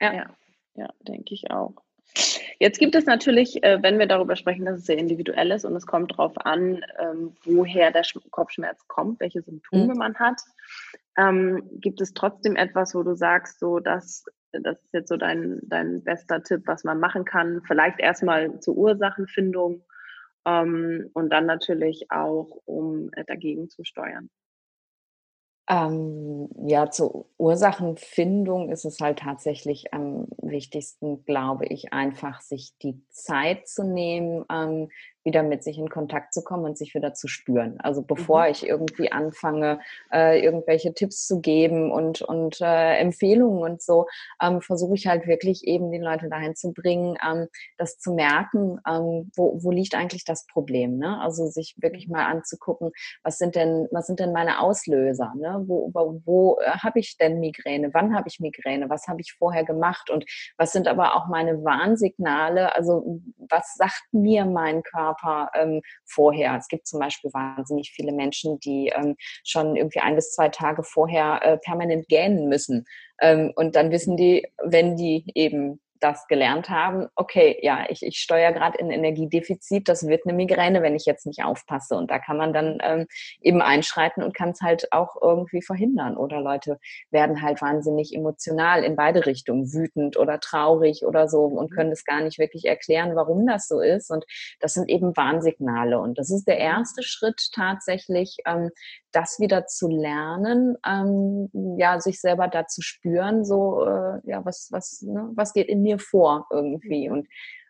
Ja. 0.00 0.12
ja, 0.12 0.26
ja 0.74 0.88
denke 1.06 1.34
ich 1.34 1.50
auch. 1.50 1.74
Jetzt 2.60 2.78
gibt 2.78 2.94
es 2.94 3.06
natürlich, 3.06 3.62
äh, 3.64 3.82
wenn 3.82 3.98
wir 3.98 4.06
darüber 4.06 4.36
sprechen, 4.36 4.66
dass 4.66 4.80
es 4.80 4.84
sehr 4.84 4.98
individuell 4.98 5.50
ist 5.50 5.64
und 5.64 5.74
es 5.74 5.86
kommt 5.86 6.12
darauf 6.12 6.34
an, 6.44 6.84
ähm, 6.98 7.34
woher 7.44 7.90
der 7.90 8.02
Kopfschmerz 8.30 8.86
kommt, 8.86 9.18
welche 9.18 9.40
Symptome 9.40 9.94
mhm. 9.94 9.98
man 9.98 10.14
hat, 10.16 10.42
ähm, 11.16 11.62
gibt 11.80 12.02
es 12.02 12.12
trotzdem 12.12 12.56
etwas, 12.56 12.94
wo 12.94 13.02
du 13.02 13.16
sagst, 13.16 13.60
so 13.60 13.80
dass 13.80 14.24
das 14.52 14.76
ist 14.82 14.92
jetzt 14.92 15.08
so 15.08 15.16
dein, 15.16 15.60
dein 15.62 16.02
bester 16.02 16.42
Tipp, 16.42 16.62
was 16.66 16.84
man 16.84 17.00
machen 17.00 17.24
kann. 17.24 17.62
Vielleicht 17.66 17.98
erstmal 17.98 18.60
zur 18.60 18.76
Ursachenfindung 18.76 19.82
ähm, 20.44 21.08
und 21.14 21.30
dann 21.30 21.46
natürlich 21.46 22.10
auch, 22.10 22.60
um 22.66 23.10
äh, 23.12 23.24
dagegen 23.24 23.70
zu 23.70 23.84
steuern. 23.84 24.28
Ähm, 25.70 26.48
ja, 26.66 26.90
zur 26.90 27.26
Ursachenfindung 27.38 28.70
ist 28.70 28.84
es 28.84 28.98
halt 29.00 29.20
tatsächlich 29.20 29.94
am 29.94 30.26
wichtigsten, 30.42 31.24
glaube 31.24 31.66
ich, 31.66 31.92
einfach 31.92 32.40
sich 32.40 32.72
die 32.82 33.00
Zeit 33.10 33.68
zu 33.68 33.84
nehmen, 33.84 34.44
ähm, 34.52 34.88
wieder 35.24 35.42
mit 35.42 35.62
sich 35.62 35.78
in 35.78 35.90
Kontakt 35.90 36.32
zu 36.32 36.42
kommen 36.42 36.64
und 36.64 36.78
sich 36.78 36.94
wieder 36.94 37.12
zu 37.12 37.28
spüren. 37.28 37.78
Also 37.80 38.02
bevor 38.02 38.44
mhm. 38.44 38.50
ich 38.50 38.66
irgendwie 38.66 39.12
anfange, 39.12 39.80
äh, 40.12 40.42
irgendwelche 40.42 40.94
Tipps 40.94 41.26
zu 41.26 41.40
geben 41.40 41.92
und, 41.92 42.22
und 42.22 42.60
äh, 42.60 42.96
Empfehlungen 42.96 43.62
und 43.62 43.82
so, 43.82 44.06
ähm, 44.42 44.60
versuche 44.62 44.94
ich 44.94 45.06
halt 45.06 45.26
wirklich 45.26 45.66
eben 45.66 45.92
die 45.92 45.98
Leute 45.98 46.28
dahin 46.28 46.56
zu 46.56 46.72
bringen, 46.72 47.16
ähm, 47.26 47.48
das 47.76 47.98
zu 47.98 48.14
merken, 48.14 48.78
ähm, 48.88 49.30
wo, 49.36 49.62
wo 49.62 49.70
liegt 49.70 49.94
eigentlich 49.94 50.24
das 50.24 50.46
Problem. 50.46 50.96
Ne? 50.96 51.20
Also 51.20 51.46
sich 51.46 51.76
wirklich 51.78 52.08
mal 52.08 52.24
anzugucken, 52.24 52.90
was 53.22 53.36
sind 53.36 53.56
denn, 53.56 53.88
was 53.90 54.06
sind 54.06 54.20
denn 54.20 54.32
meine 54.32 54.60
Auslöser? 54.60 55.34
Ne? 55.36 55.64
Wo, 55.66 55.90
wo, 55.92 56.22
wo 56.24 56.58
äh, 56.60 56.70
habe 56.82 56.98
ich 56.98 57.18
denn 57.18 57.40
Migräne? 57.40 57.90
Wann 57.92 58.14
habe 58.14 58.28
ich 58.28 58.40
Migräne? 58.40 58.88
Was 58.88 59.06
habe 59.06 59.20
ich 59.20 59.34
vorher 59.34 59.64
gemacht? 59.64 60.08
Und 60.08 60.24
was 60.56 60.72
sind 60.72 60.88
aber 60.88 61.14
auch 61.14 61.26
meine 61.28 61.62
Warnsignale? 61.62 62.74
Also 62.74 63.20
was 63.36 63.74
sagt 63.74 64.04
mir 64.12 64.46
mein 64.46 64.82
Körper? 64.82 65.09
Körper 65.10 65.50
ähm, 65.54 65.82
vorher. 66.06 66.56
Es 66.56 66.68
gibt 66.68 66.86
zum 66.86 67.00
Beispiel 67.00 67.32
wahnsinnig 67.32 67.92
viele 67.94 68.12
Menschen, 68.12 68.58
die 68.60 68.92
ähm, 68.94 69.16
schon 69.44 69.76
irgendwie 69.76 70.00
ein 70.00 70.14
bis 70.14 70.32
zwei 70.32 70.48
Tage 70.48 70.82
vorher 70.82 71.40
äh, 71.42 71.58
permanent 71.58 72.08
gähnen 72.08 72.48
müssen. 72.48 72.84
Ähm, 73.20 73.52
und 73.56 73.76
dann 73.76 73.90
wissen 73.90 74.16
die, 74.16 74.46
wenn 74.62 74.96
die 74.96 75.24
eben 75.34 75.80
das 76.00 76.26
gelernt 76.26 76.70
haben, 76.70 77.08
okay, 77.14 77.58
ja, 77.62 77.86
ich, 77.88 78.02
ich 78.02 78.18
steuere 78.18 78.52
gerade 78.52 78.78
in 78.78 78.90
Energiedefizit, 78.90 79.88
das 79.88 80.06
wird 80.06 80.26
eine 80.26 80.34
Migräne, 80.34 80.82
wenn 80.82 80.96
ich 80.96 81.04
jetzt 81.04 81.26
nicht 81.26 81.44
aufpasse. 81.44 81.94
Und 81.94 82.10
da 82.10 82.18
kann 82.18 82.36
man 82.36 82.52
dann 82.52 82.78
ähm, 82.82 83.06
eben 83.40 83.62
einschreiten 83.62 84.22
und 84.22 84.34
kann 84.34 84.50
es 84.50 84.60
halt 84.60 84.92
auch 84.92 85.16
irgendwie 85.20 85.62
verhindern. 85.62 86.16
Oder 86.16 86.40
Leute 86.40 86.78
werden 87.10 87.42
halt 87.42 87.60
wahnsinnig 87.60 88.14
emotional 88.14 88.82
in 88.82 88.96
beide 88.96 89.26
Richtungen, 89.26 89.72
wütend 89.72 90.16
oder 90.16 90.40
traurig 90.40 91.04
oder 91.04 91.28
so 91.28 91.44
und 91.44 91.70
mhm. 91.70 91.74
können 91.74 91.92
es 91.92 92.04
gar 92.04 92.20
nicht 92.20 92.38
wirklich 92.38 92.64
erklären, 92.64 93.14
warum 93.14 93.46
das 93.46 93.68
so 93.68 93.80
ist. 93.80 94.10
Und 94.10 94.24
das 94.60 94.74
sind 94.74 94.88
eben 94.88 95.16
Warnsignale. 95.16 96.00
Und 96.00 96.18
das 96.18 96.30
ist 96.30 96.46
der 96.46 96.58
erste 96.58 97.02
Schritt 97.02 97.50
tatsächlich, 97.52 98.38
ähm, 98.46 98.70
das 99.12 99.40
wieder 99.40 99.66
zu 99.66 99.88
lernen, 99.88 100.76
ähm, 100.86 101.50
ja, 101.78 102.00
sich 102.00 102.20
selber 102.20 102.48
da 102.48 102.66
zu 102.66 102.82
spüren, 102.82 103.44
so, 103.44 103.84
äh, 103.84 104.20
ja, 104.24 104.44
was, 104.44 104.68
was, 104.70 105.02
ne, 105.02 105.30
was 105.34 105.52
geht 105.52 105.68
in 105.68 105.82
mir 105.82 105.89
vor 105.98 106.46
irgendwie. 106.50 107.08
Mhm. 107.08 107.14
Und 107.14 107.28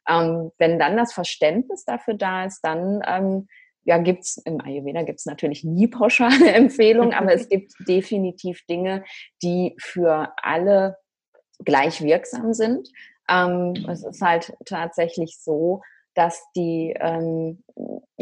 ähm, 0.09 0.51
wenn 0.59 0.79
dann 0.79 0.97
das 0.97 1.13
Verständnis 1.13 1.85
dafür 1.85 2.15
da 2.15 2.45
ist, 2.45 2.61
dann 2.63 3.03
ähm, 3.07 3.49
ja, 3.85 3.99
gibt's 3.99 4.37
im 4.45 4.61
Ayurveda 4.61 5.03
gibt's 5.03 5.27
natürlich 5.27 5.65
nie 5.65 5.89
pauschale 5.89 6.53
Empfehlungen, 6.53 7.15
aber 7.15 7.33
es 7.33 7.49
gibt 7.49 7.73
definitiv 7.89 8.65
Dinge, 8.67 9.05
die 9.43 9.75
für 9.79 10.33
alle 10.43 10.97
gleich 11.65 12.03
wirksam 12.03 12.53
sind. 12.53 12.89
Ähm, 13.29 13.75
es 13.89 14.05
ist 14.05 14.21
halt 14.21 14.53
tatsächlich 14.67 15.39
so, 15.41 15.83
dass 16.15 16.43
die, 16.57 16.95
ähm, 16.99 17.63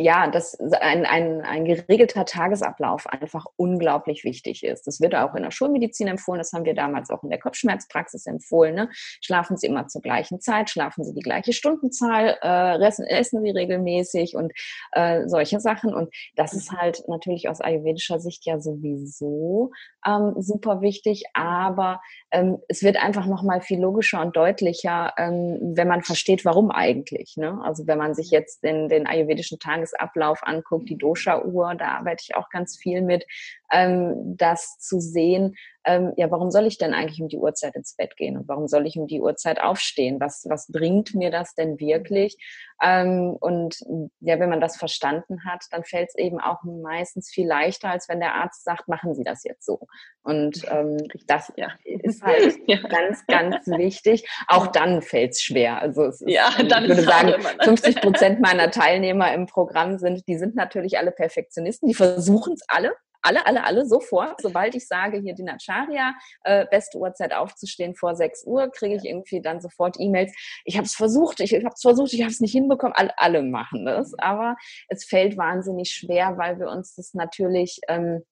ja, 0.01 0.29
dass 0.29 0.57
ein, 0.61 1.05
ein, 1.07 1.41
ein 1.41 1.65
geregelter 1.65 2.25
Tagesablauf 2.25 3.09
einfach 3.09 3.47
unglaublich 3.57 4.23
wichtig 4.23 4.63
ist. 4.63 4.87
Das 4.87 5.01
wird 5.01 5.17
auch 5.17 5.35
in 5.35 5.43
der 5.43 5.51
Schulmedizin 5.51 6.07
empfohlen, 6.07 6.39
das 6.39 6.53
haben 6.53 6.65
wir 6.65 6.75
damals 6.75 7.11
auch 7.11 7.25
in 7.25 7.31
der 7.31 7.41
Kopfschmerzpraxis 7.41 8.27
empfohlen. 8.27 8.77
Ne? 8.77 8.91
Schlafen 8.93 9.57
Sie 9.57 9.67
immer 9.67 9.89
zur 9.89 10.01
gleichen 10.01 10.41
Zeit, 10.41 10.71
schlafen 10.71 11.03
Sie 11.03 11.15
die 11.15 11.21
gleiche 11.21 11.53
Stundenzahl, 11.53 12.39
äh, 12.43 12.81
essen 12.81 13.43
Sie 13.43 13.51
regelmäßig 13.51 14.37
und 14.37 14.53
äh, 14.93 15.27
solche 15.27 15.59
Sachen. 15.59 15.93
Und 15.93 16.15
das 16.37 16.53
ist 16.53 16.71
halt 16.71 17.03
natürlich 17.09 17.49
aus 17.49 17.61
ayurvedischer 17.61 18.21
Sicht 18.21 18.47
ja 18.47 18.61
sowieso 18.61 19.73
ähm, 20.07 20.35
super 20.39 20.81
wichtig, 20.81 21.25
aber 21.35 22.01
ähm, 22.31 22.59
es 22.69 22.85
wird 22.85 23.03
einfach 23.03 23.27
nochmal 23.27 23.63
viel 23.63 23.81
logischer 23.81 24.21
und 24.21 24.37
deutlicher, 24.37 25.13
ähm, 25.19 25.59
wenn 25.75 25.89
man 25.89 26.03
versteht, 26.03 26.45
warum 26.45 26.71
eigentlich. 26.71 27.37
Ne? 27.37 27.61
Also 27.65 27.89
wenn 27.89 27.99
man 27.99 28.15
sich 28.15 28.31
jetzt 28.31 28.63
den, 28.63 28.89
den 28.89 29.09
ayurvedischen 29.09 29.59
Tagesablauf 29.91 30.47
anguckt, 30.47 30.89
die 30.89 30.99
Dosha-Uhr, 30.99 31.75
da 31.75 31.89
arbeite 31.89 32.25
ich 32.27 32.37
auch 32.37 32.49
ganz 32.51 32.77
viel 32.77 33.03
mit, 33.03 33.25
ähm, 33.71 34.37
das 34.37 34.79
zu 34.79 35.01
sehen, 35.01 35.55
ähm, 35.89 36.13
ja, 36.17 36.31
warum 36.31 36.51
soll 36.51 36.67
ich 36.67 36.77
denn 36.77 36.93
eigentlich 36.93 37.23
um 37.23 37.29
die 37.29 37.39
Uhrzeit 37.39 37.75
ins 37.75 37.95
Bett 37.97 38.15
gehen 38.17 38.37
und 38.37 38.47
warum 38.47 38.69
soll 38.69 38.87
ich 38.87 38.99
um 38.99 39.07
die 39.07 39.23
Uhrzeit 39.23 39.59
aufstehen? 39.61 40.21
Was, 40.21 40.45
was 40.47 40.67
bringt 40.71 41.15
mir 41.15 41.31
das 41.31 41.55
denn 41.55 41.81
wirklich? 41.81 42.37
Ähm, 42.83 43.35
und 43.41 43.83
ja, 44.21 44.39
wenn 44.39 44.51
man 44.51 44.61
das 44.61 44.77
verstanden 44.77 45.45
hat, 45.47 45.65
dann 45.71 45.85
fällt 45.85 46.11
es 46.11 46.15
eben 46.17 46.41
auch 46.41 46.63
meistens 46.63 47.31
viel 47.31 47.47
leichter, 47.47 47.89
als 47.89 48.07
wenn 48.09 48.21
der 48.21 48.35
Arzt 48.35 48.65
sagt, 48.65 48.87
machen 48.89 49.15
Sie 49.15 49.25
das 49.25 49.45
jetzt 49.45 49.65
so. 49.65 49.81
Und 50.23 50.63
ähm, 50.71 50.99
das 51.27 51.51
ja. 51.57 51.69
ist 51.85 52.23
halt 52.23 52.59
ja. 52.67 52.79
ganz, 52.83 53.27
ganz 53.27 53.67
wichtig. 53.67 54.29
Auch 54.47 54.67
dann 54.67 55.01
fällt 55.01 55.33
es 55.33 55.43
schwer. 55.43 55.81
Also 55.81 56.05
es 56.05 56.21
ist, 56.21 56.31
ja, 56.31 56.51
dann 56.69 56.85
ich 56.85 56.91
würde 56.91 57.03
sagen, 57.03 57.33
50 57.63 58.03
Prozent 58.03 58.41
meiner 58.43 58.71
Teilnehmer 58.71 59.33
im 59.33 59.47
Programm 59.47 59.99
sind, 59.99 60.29
die 60.29 60.37
sind 60.37 60.55
natürlich 60.55 60.99
alle 60.99 61.13
Perfektionisten, 61.13 61.89
die 61.89 61.95
versuchen 61.95 62.53
es 62.53 62.63
alle 62.69 62.93
alle, 63.29 63.47
alle, 63.47 63.65
alle 63.65 63.87
sofort, 63.87 64.41
sobald 64.41 64.75
ich 64.75 64.87
sage, 64.89 65.19
hier 65.19 65.35
Dinacharya, 65.35 66.15
äh, 66.45 66.67
beste 66.71 66.99
Uhrzeit 66.99 67.35
aufzustehen 67.35 67.95
vor 67.95 68.17
6 68.17 68.45
Uhr, 68.47 68.71
kriege 68.71 68.97
ich 68.97 69.05
irgendwie 69.05 69.41
dann 69.43 69.61
sofort 69.61 69.97
E-Mails. 69.99 70.33
Ich 70.65 70.77
habe 70.77 70.87
es 70.87 70.95
versucht, 70.95 71.41
ich 71.41 71.55
habe 71.55 71.75
es 71.75 71.83
versucht, 71.83 72.13
ich 72.15 72.23
habe 72.23 72.31
es 72.31 72.41
nicht 72.41 72.53
hinbekommen. 72.53 72.95
Alle, 72.97 73.13
alle 73.19 73.43
machen 73.43 73.85
das, 73.85 74.15
aber 74.19 74.57
es 74.89 75.05
fällt 75.05 75.37
wahnsinnig 75.37 75.91
schwer, 75.91 76.39
weil 76.39 76.59
wir 76.59 76.69
uns 76.69 76.95
das 76.95 77.15
natürlich 77.15 77.81
ähm, 77.89 78.23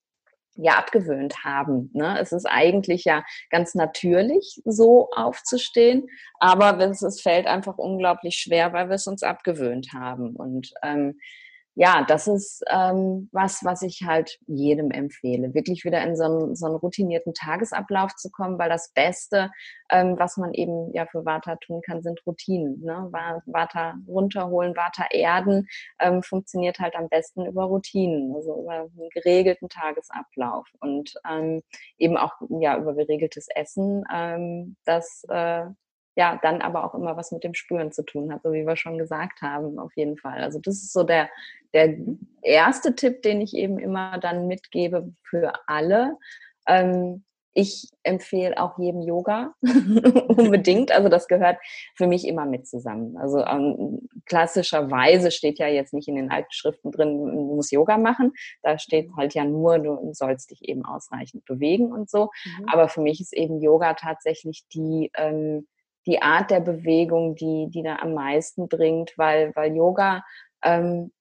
ja 0.55 0.73
abgewöhnt 0.77 1.43
haben. 1.43 1.91
Ne? 1.93 2.17
Es 2.19 2.31
ist 2.31 2.45
eigentlich 2.45 3.05
ja 3.05 3.23
ganz 3.51 3.75
natürlich, 3.75 4.61
so 4.65 5.09
aufzustehen, 5.15 6.07
aber 6.39 6.79
es, 6.79 7.01
es 7.03 7.21
fällt 7.21 7.45
einfach 7.45 7.77
unglaublich 7.77 8.37
schwer, 8.37 8.73
weil 8.73 8.89
wir 8.89 8.95
es 8.95 9.07
uns 9.07 9.23
abgewöhnt 9.23 9.93
haben. 9.93 10.35
Und 10.35 10.73
ähm, 10.83 11.19
ja, 11.79 12.03
das 12.07 12.25
ist 12.27 12.63
ähm, 12.71 13.29
was, 13.31 13.63
was 13.63 13.83
ich 13.83 14.01
halt 14.03 14.39
jedem 14.47 14.89
empfehle, 14.89 15.53
wirklich 15.53 15.85
wieder 15.85 16.01
in 16.01 16.15
so 16.15 16.23
einen, 16.23 16.55
so 16.55 16.65
einen 16.65 16.75
routinierten 16.75 17.35
Tagesablauf 17.35 18.15
zu 18.15 18.31
kommen, 18.31 18.57
weil 18.57 18.67
das 18.67 18.91
Beste, 18.93 19.51
ähm, 19.91 20.15
was 20.17 20.37
man 20.37 20.55
eben 20.55 20.91
ja 20.95 21.05
für 21.05 21.23
Vata 21.23 21.55
tun 21.57 21.81
kann, 21.85 22.01
sind 22.01 22.19
Routinen. 22.25 22.81
Ne? 22.81 23.09
Vata 23.45 23.93
runterholen, 24.07 24.75
Vata 24.75 25.05
erden, 25.11 25.67
ähm, 25.99 26.23
funktioniert 26.23 26.79
halt 26.79 26.95
am 26.95 27.09
besten 27.09 27.45
über 27.45 27.65
Routinen, 27.65 28.33
also 28.35 28.59
über 28.59 28.71
einen 28.71 29.09
geregelten 29.13 29.69
Tagesablauf 29.69 30.67
und 30.79 31.13
ähm, 31.29 31.61
eben 31.99 32.17
auch 32.17 32.33
ja 32.59 32.75
über 32.79 32.95
geregeltes 32.95 33.49
Essen, 33.53 34.03
ähm, 34.11 34.77
das 34.83 35.23
äh, 35.29 35.65
ja, 36.17 36.39
dann 36.41 36.61
aber 36.61 36.83
auch 36.83 36.95
immer 36.95 37.15
was 37.15 37.31
mit 37.31 37.43
dem 37.43 37.53
Spüren 37.53 37.91
zu 37.91 38.03
tun 38.03 38.33
hat, 38.33 38.41
so 38.41 38.51
wie 38.51 38.65
wir 38.65 38.75
schon 38.75 38.97
gesagt 38.97 39.43
haben, 39.43 39.77
auf 39.77 39.95
jeden 39.95 40.17
Fall. 40.17 40.41
Also 40.41 40.59
das 40.59 40.75
ist 40.77 40.91
so 40.91 41.03
der, 41.03 41.29
der 41.75 41.95
erste 42.41 42.95
Tipp, 42.95 43.21
den 43.21 43.39
ich 43.39 43.55
eben 43.55 43.77
immer 43.77 44.17
dann 44.17 44.47
mitgebe 44.47 45.13
für 45.21 45.53
alle. 45.67 46.17
Ähm, 46.67 47.23
ich 47.53 47.89
empfehle 48.01 48.57
auch 48.57 48.79
jedem 48.79 49.01
Yoga 49.01 49.53
unbedingt. 49.61 50.91
Also 50.91 51.07
das 51.07 51.27
gehört 51.27 51.59
für 51.95 52.07
mich 52.07 52.27
immer 52.27 52.45
mit 52.45 52.67
zusammen. 52.67 53.15
Also 53.17 53.45
ähm, 53.45 54.09
klassischerweise 54.25 55.29
steht 55.29 55.59
ja 55.59 55.67
jetzt 55.67 55.93
nicht 55.93 56.07
in 56.07 56.15
den 56.15 56.31
alten 56.31 56.51
Schriften 56.51 56.91
drin, 56.91 57.15
du 57.15 57.55
musst 57.55 57.71
Yoga 57.71 57.99
machen. 57.99 58.33
Da 58.63 58.79
steht 58.79 59.11
halt 59.15 59.35
ja 59.35 59.45
nur, 59.45 59.77
du 59.77 60.13
sollst 60.13 60.49
dich 60.49 60.67
eben 60.67 60.83
ausreichend 60.83 61.45
bewegen 61.45 61.91
und 61.91 62.09
so. 62.09 62.31
Mhm. 62.43 62.65
Aber 62.71 62.89
für 62.89 63.01
mich 63.01 63.21
ist 63.21 63.33
eben 63.33 63.61
Yoga 63.61 63.93
tatsächlich 63.93 64.65
die 64.73 65.11
ähm, 65.15 65.67
die 66.07 66.21
Art 66.21 66.49
der 66.49 66.61
Bewegung, 66.61 67.35
die, 67.35 67.67
die 67.69 67.83
da 67.83 67.97
am 67.97 68.13
meisten 68.13 68.67
bringt, 68.67 69.13
weil, 69.17 69.51
weil 69.55 69.75
Yoga 69.75 70.23
ähm, 70.63 71.11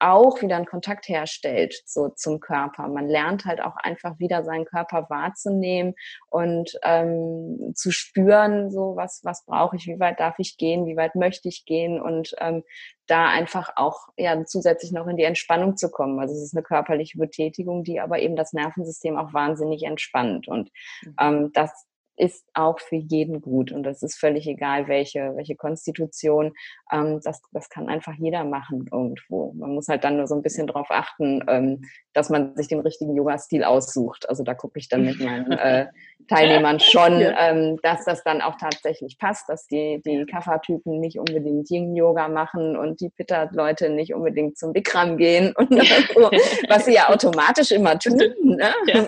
auch 0.00 0.42
wieder 0.42 0.56
einen 0.56 0.66
Kontakt 0.66 1.08
herstellt 1.08 1.74
so 1.86 2.08
zum 2.08 2.40
Körper. 2.40 2.88
Man 2.88 3.08
lernt 3.08 3.44
halt 3.44 3.62
auch 3.62 3.76
einfach 3.76 4.18
wieder 4.18 4.44
seinen 4.44 4.64
Körper 4.64 5.06
wahrzunehmen 5.08 5.94
und 6.28 6.78
ähm, 6.82 7.72
zu 7.74 7.90
spüren, 7.90 8.70
so 8.70 8.96
was, 8.96 9.20
was 9.24 9.44
brauche 9.46 9.76
ich, 9.76 9.86
wie 9.86 10.00
weit 10.00 10.20
darf 10.20 10.34
ich 10.38 10.56
gehen, 10.58 10.86
wie 10.86 10.96
weit 10.96 11.14
möchte 11.14 11.48
ich 11.48 11.64
gehen 11.64 12.00
und 12.00 12.34
ähm, 12.40 12.64
da 13.06 13.28
einfach 13.28 13.72
auch 13.76 14.08
ja 14.16 14.44
zusätzlich 14.44 14.92
noch 14.92 15.06
in 15.06 15.16
die 15.16 15.24
Entspannung 15.24 15.76
zu 15.76 15.90
kommen. 15.90 16.18
Also 16.18 16.34
es 16.34 16.42
ist 16.42 16.54
eine 16.54 16.62
körperliche 16.62 17.18
Betätigung, 17.18 17.84
die 17.84 18.00
aber 18.00 18.18
eben 18.18 18.36
das 18.36 18.52
Nervensystem 18.52 19.16
auch 19.16 19.32
wahnsinnig 19.32 19.84
entspannt 19.84 20.48
und 20.48 20.70
mhm. 21.02 21.16
ähm, 21.20 21.50
das 21.54 21.86
ist 22.16 22.44
auch 22.54 22.80
für 22.80 22.96
jeden 22.96 23.40
gut 23.40 23.72
und 23.72 23.82
das 23.82 24.02
ist 24.02 24.18
völlig 24.18 24.46
egal, 24.46 24.88
welche, 24.88 25.32
welche 25.36 25.56
Konstitution. 25.56 26.52
Ähm, 26.92 27.20
das, 27.22 27.42
das 27.52 27.68
kann 27.68 27.88
einfach 27.88 28.14
jeder 28.18 28.44
machen 28.44 28.86
irgendwo. 28.92 29.52
Man 29.54 29.74
muss 29.74 29.88
halt 29.88 30.04
dann 30.04 30.16
nur 30.16 30.26
so 30.26 30.34
ein 30.34 30.42
bisschen 30.42 30.66
drauf 30.66 30.86
achten, 30.90 31.42
ähm, 31.48 31.82
dass 32.12 32.30
man 32.30 32.54
sich 32.56 32.68
den 32.68 32.80
richtigen 32.80 33.16
Yoga-Stil 33.16 33.64
aussucht. 33.64 34.28
Also 34.28 34.44
da 34.44 34.54
gucke 34.54 34.78
ich 34.78 34.88
dann 34.88 35.04
mit 35.04 35.18
meinen 35.20 35.50
äh, 35.52 35.86
Teilnehmern 36.28 36.80
schon, 36.80 37.20
ähm, 37.20 37.78
dass 37.82 38.04
das 38.04 38.22
dann 38.22 38.40
auch 38.40 38.56
tatsächlich 38.56 39.18
passt, 39.18 39.48
dass 39.48 39.66
die, 39.66 40.00
die 40.04 40.24
Kapha-Typen 40.24 41.00
nicht 41.00 41.18
unbedingt 41.18 41.70
Yin-Yoga 41.70 42.28
machen 42.28 42.76
und 42.76 43.00
die 43.00 43.10
Pitta-Leute 43.10 43.90
nicht 43.90 44.14
unbedingt 44.14 44.56
zum 44.56 44.72
Bikram 44.72 45.16
gehen 45.16 45.52
und 45.56 45.70
so, 46.14 46.30
was 46.68 46.84
sie 46.84 46.94
ja 46.94 47.08
automatisch 47.12 47.72
immer 47.72 47.98
tun. 47.98 48.16
Ne? 48.16 48.72
Ja. 48.86 49.06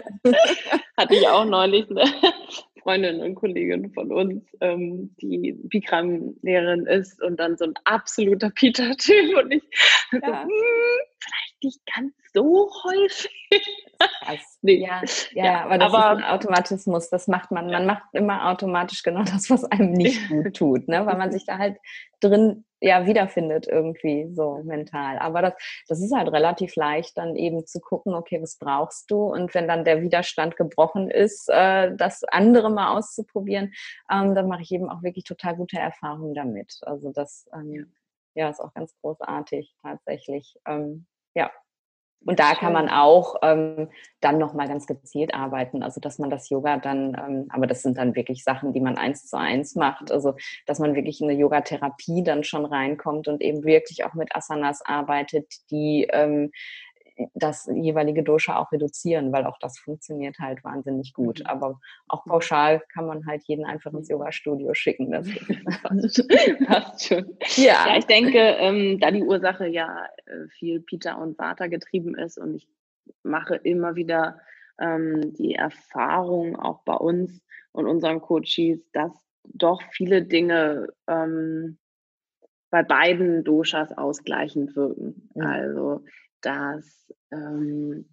Hatte 0.97 1.15
ich 1.15 1.29
auch 1.29 1.45
neulich. 1.45 1.89
Ne? 1.89 2.05
Freundin 2.87 3.21
und 3.21 3.35
Kollegin 3.35 3.91
von 3.91 4.13
uns, 4.13 4.45
ähm, 4.61 5.13
die 5.21 5.55
Bikram-Lehrerin 5.55 6.87
ist 6.87 7.21
und 7.21 7.41
dann 7.41 7.57
so 7.57 7.65
ein 7.65 7.75
absoluter 7.83 8.49
Peter-Typ 8.51 9.37
und 9.37 9.51
ich 9.51 9.65
ja. 10.13 10.21
so, 10.21 10.27
hm, 10.27 10.51
vielleicht 11.19 11.46
nicht 11.63 11.81
ganz 11.95 12.15
so 12.33 12.71
häufig. 12.85 13.31
nee. 14.63 14.79
ja, 14.79 15.03
ja, 15.33 15.45
ja, 15.45 15.65
aber 15.65 15.79
das 15.79 15.93
aber, 15.93 16.13
ist 16.13 16.19
ein 16.19 16.31
Automatismus. 16.31 17.11
Das 17.11 17.29
macht 17.29 17.51
man. 17.51 17.71
Man 17.71 17.87
macht 17.87 18.03
immer 18.13 18.51
automatisch 18.51 19.03
genau 19.03 19.23
das, 19.25 19.49
was 19.51 19.65
einem 19.65 19.93
nicht 19.93 20.29
gut 20.29 20.55
tut, 20.57 20.89
ne? 20.89 21.07
weil 21.07 21.17
man 21.17 21.33
sich 21.33 21.47
da 21.47 21.59
halt 21.59 21.79
drin 22.21 22.65
ja 22.81 23.07
wiederfindet 23.07 23.67
irgendwie 23.67 24.29
so 24.35 24.63
mental. 24.65 25.19
Aber 25.19 25.43
das, 25.43 25.55
das 25.89 26.01
ist 26.01 26.15
halt 26.15 26.31
relativ 26.31 26.77
leicht, 26.77 27.17
dann 27.17 27.37
eben 27.37 27.67
zu 27.67 27.81
gucken, 27.81 28.15
okay, 28.15 28.41
was 28.43 28.59
brauchst 28.59 29.11
du? 29.11 29.25
Und 29.25 29.55
wenn 29.55 29.67
dann 29.67 29.85
der 29.85 30.03
Widerstand 30.03 30.57
gebrochen 30.57 31.11
ist, 31.11 31.49
äh, 31.49 31.95
das 31.97 32.23
andere 32.25 32.71
mal 32.71 32.97
auszuprobieren, 32.97 33.73
ähm, 34.11 34.35
dann 34.35 34.49
mache 34.49 34.63
ich 34.63 34.73
eben 34.73 34.91
auch 34.91 35.03
wirklich 35.03 35.25
total 35.25 35.57
gute 35.57 35.79
Erfahrungen 35.79 36.35
damit. 36.35 36.79
Also 36.83 37.13
das 37.13 37.49
ähm, 37.55 37.93
ja 38.35 38.51
ist 38.51 38.61
auch 38.61 38.75
ganz 38.75 38.95
großartig 39.01 39.75
tatsächlich. 39.83 40.57
Ähm, 40.67 41.07
ja, 41.37 41.51
und 42.27 42.41
da 42.41 42.55
kann 42.55 42.73
man 42.73 42.89
auch 42.89 43.37
ähm, 43.43 43.89
dann 44.21 44.39
nochmal 44.39 44.67
ganz 44.67 44.87
gezielt 44.87 45.33
arbeiten. 45.33 45.85
Also 45.85 46.01
dass 46.01 46.19
man 46.19 46.29
das 46.29 46.51
Yoga 46.51 46.77
dann, 46.79 47.17
ähm, 47.17 47.47
aber 47.51 47.69
das 47.69 47.83
sind 47.83 47.99
dann 47.99 48.17
wirklich 48.17 48.43
Sachen, 48.43 48.73
die 48.73 48.81
man 48.81 48.99
eins 48.99 49.27
zu 49.27 49.39
eins 49.39 49.77
macht. 49.77 50.11
Also 50.11 50.35
dass 50.67 50.81
man 50.81 50.97
wirklich 50.97 51.21
in 51.21 51.31
eine 51.31 51.39
Yogatherapie 51.39 52.25
dann 52.25 52.43
schon 52.43 52.65
reinkommt 52.65 53.29
und 53.29 53.43
eben 53.43 53.65
wirklich 53.65 54.05
auch 54.05 54.15
mit 54.15 54.35
Asanas 54.35 54.83
arbeitet, 54.85 55.47
die 55.71 56.09
ähm, 56.11 56.51
das 57.35 57.69
jeweilige 57.73 58.23
Dosha 58.23 58.59
auch 58.59 58.71
reduzieren, 58.73 59.33
weil 59.33 59.47
auch 59.47 59.59
das 59.59 59.79
funktioniert 59.79 60.39
halt 60.39 60.63
wahnsinnig 60.65 61.15
gut. 61.15 61.41
Mhm. 61.41 61.47
Aber 61.47 61.81
auch 62.09 62.25
pauschal 62.25 62.83
kann 62.93 63.07
man 63.07 63.27
halt 63.27 63.43
jeden 63.47 63.65
einfach 63.65 63.93
ins 63.93 64.09
Yoga-Studio 64.09 64.75
schicken. 64.75 65.11
Das 65.11 65.27
passt 66.67 67.07
schon. 67.07 67.37
Ja. 67.57 67.87
ja, 67.87 67.97
ich 67.97 68.07
denke, 68.07 68.39
ähm, 68.39 68.99
da 69.01 69.11
die 69.11 69.23
Ursache 69.23 69.67
ja 69.67 70.07
äh, 70.27 70.49
viel 70.49 70.81
Pita 70.81 71.15
und 71.15 71.39
Vata 71.39 71.67
getrieben 71.67 72.15
ist 72.15 72.39
und 72.39 72.55
ich 72.55 72.69
mache 73.23 73.57
immer 73.57 73.97
wieder 73.97 74.41
ähm, 74.79 75.33
die 75.35 75.55
Erfahrung 75.55 76.57
auch 76.57 76.83
bei 76.85 76.95
uns 76.95 77.41
und 77.73 77.87
unseren 77.87 78.21
Coaches, 78.21 78.81
dass 78.93 79.13
doch 79.45 79.81
viele 79.91 80.23
Dinge 80.23 80.89
ähm, 81.07 81.79
bei 82.71 82.83
beiden 82.83 83.45
Doshas 83.45 83.97
ausgleichend 83.97 84.77
wirken. 84.77 85.31
Mhm. 85.35 85.43
Also 85.43 86.05
dass, 86.41 87.13
ähm, 87.33 88.09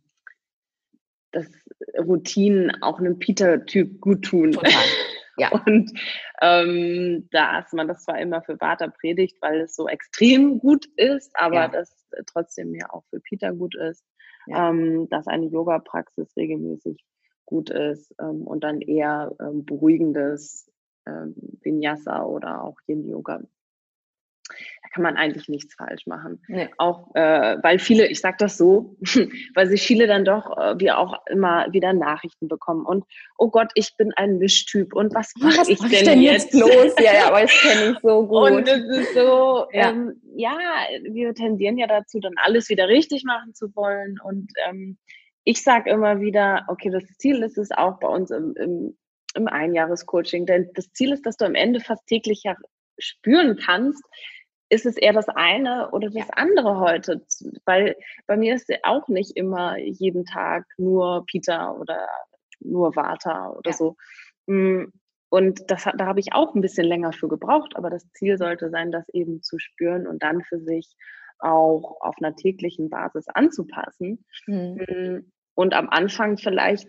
dass 1.32 1.48
Routinen 1.98 2.82
auch 2.82 3.00
einem 3.00 3.20
Peter-Typ 3.20 4.00
gut 4.00 4.24
tun. 4.24 4.52
Total. 4.52 4.72
Ja. 5.38 5.50
Und 5.66 5.92
ähm, 6.42 7.28
da 7.32 7.60
ist 7.60 7.74
man 7.74 7.88
das 7.88 8.04
zwar 8.04 8.20
immer 8.20 8.42
für 8.42 8.60
Vata 8.60 8.88
predigt, 8.88 9.38
weil 9.42 9.62
es 9.62 9.76
so 9.76 9.88
extrem 9.88 10.60
gut 10.60 10.86
ist, 10.96 11.32
aber 11.36 11.56
ja. 11.56 11.68
das 11.68 12.08
trotzdem 12.28 12.76
ja 12.76 12.92
auch 12.92 13.04
für 13.10 13.20
Peter 13.20 13.54
gut 13.54 13.76
ist, 13.76 14.06
ja. 14.48 14.70
ähm, 14.70 15.10
dass 15.10 15.28
eine 15.28 15.48
Yoga-Praxis 15.48 16.36
regelmäßig 16.38 17.04
gut 17.46 17.70
ist 17.70 18.14
ähm, 18.20 18.44
und 18.44 18.64
dann 18.64 18.82
eher 18.82 19.36
ähm, 19.40 19.66
beruhigendes 19.66 20.72
ähm, 21.08 21.36
Vinyasa 21.62 22.24
oder 22.24 22.64
auch 22.64 22.78
Yin-Yoga 22.88 23.42
da 24.82 24.90
kann 24.90 25.04
man 25.04 25.18
eigentlich 25.18 25.48
nichts 25.48 25.76
falsch 25.76 26.06
machen. 26.08 26.42
Nee. 26.48 26.70
Auch 26.78 27.14
äh, 27.16 27.58
weil 27.62 27.80
viele, 27.80 28.08
ich 28.08 28.22
sage 28.22 28.38
das 28.40 28.58
so, 28.58 28.96
weil 29.56 29.68
sich 29.68 29.82
viele 29.82 30.08
dann 30.08 30.26
doch, 30.26 30.58
äh, 30.58 30.80
wie 30.80 30.92
auch 30.92 31.26
immer, 31.28 31.68
wieder 31.72 31.94
Nachrichten 31.94 32.48
bekommen 32.48 32.86
und 32.86 33.06
oh 33.38 33.50
Gott, 33.50 33.72
ich 33.76 33.96
bin 33.98 34.12
ein 34.16 34.38
Mischtyp 34.38 34.94
und 34.94 35.14
was 35.14 35.34
mache 35.38 35.72
ich 35.72 35.80
denn, 35.80 35.92
ich 35.92 36.04
denn 36.04 36.22
jetzt? 36.22 36.54
los? 36.54 36.94
Ja, 37.00 37.14
ja, 37.14 37.28
aber 37.28 37.42
das 37.42 37.52
kenne 37.52 37.92
ich 37.92 38.00
so 38.00 38.28
gut. 38.28 38.52
Und 38.52 38.68
es 38.68 38.84
ist 38.84 39.14
so, 39.14 39.68
ja. 39.72 39.90
Ähm, 39.90 40.22
ja, 40.36 40.58
wir 41.04 41.34
tendieren 41.34 41.78
ja 41.78 41.88
dazu, 41.88 42.20
dann 42.20 42.34
alles 42.44 42.70
wieder 42.70 42.88
richtig 42.88 43.24
machen 43.24 43.54
zu 43.54 43.76
wollen 43.76 44.20
und 44.24 44.52
ähm, 44.68 44.98
ich 45.44 45.62
sage 45.62 45.90
immer 45.90 46.22
wieder, 46.22 46.66
okay, 46.68 46.90
das 46.90 47.04
Ziel 47.18 47.44
ist 47.44 47.58
es 47.58 47.72
auch 47.72 48.00
bei 48.00 48.08
uns 48.08 48.32
im, 48.32 48.54
im, 48.56 48.98
im 49.36 49.48
Einjahrescoaching, 49.48 50.46
denn 50.46 50.70
das 50.74 50.92
Ziel 50.94 51.12
ist, 51.12 51.26
dass 51.26 51.38
du 51.38 51.46
am 51.46 51.56
Ende 51.56 51.80
fast 51.80 52.06
täglich 52.08 52.44
ja 52.44 52.56
spüren 52.98 53.58
kannst, 53.58 54.04
ist 54.74 54.86
es 54.88 54.98
eher 54.98 55.14
das 55.14 55.30
eine 55.30 55.92
oder 55.92 56.10
das 56.10 56.30
andere 56.32 56.80
heute? 56.80 57.24
Weil 57.66 57.96
bei 58.26 58.36
mir 58.36 58.56
ist 58.56 58.72
auch 58.84 59.08
nicht 59.08 59.38
immer 59.38 59.78
jeden 59.78 60.26
Tag 60.26 60.66
nur 60.78 61.26
Peter 61.28 61.80
oder 61.80 62.08
nur 62.60 62.96
Vata 62.96 63.52
oder 63.52 63.72
ja. 63.72 63.78
so. 63.78 63.96
Mm, 64.48 64.86
und 65.30 65.72
das, 65.72 65.84
da 65.84 66.06
habe 66.06 66.20
ich 66.20 66.34
auch 66.34 66.56
ein 66.56 66.62
bisschen 66.62 66.86
länger 66.86 67.14
für 67.14 67.28
gebraucht, 67.28 67.76
aber 67.76 67.90
das 67.90 68.12
Ziel 68.14 68.38
sollte 68.38 68.70
sein, 68.70 68.92
das 68.92 69.08
eben 69.10 69.42
zu 69.42 69.60
spüren 69.60 70.08
und 70.08 70.24
dann 70.24 70.42
für 70.44 70.60
sich 70.60 70.96
auch 71.40 71.98
auf 72.02 72.16
einer 72.20 72.36
täglichen 72.36 72.90
Basis 72.90 73.28
anzupassen. 73.28 74.26
Mhm. 74.48 75.32
Und 75.56 75.74
am 75.74 75.90
Anfang 75.90 76.38
vielleicht 76.38 76.88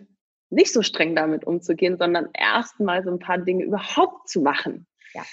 nicht 0.49 0.73
so 0.73 0.81
streng 0.81 1.15
damit 1.15 1.45
umzugehen, 1.45 1.97
sondern 1.97 2.29
erstmal 2.33 3.03
so 3.03 3.11
ein 3.11 3.19
paar 3.19 3.37
Dinge 3.37 3.63
überhaupt 3.63 4.29
zu 4.29 4.41
machen. 4.41 4.87
Ja. 5.13 5.23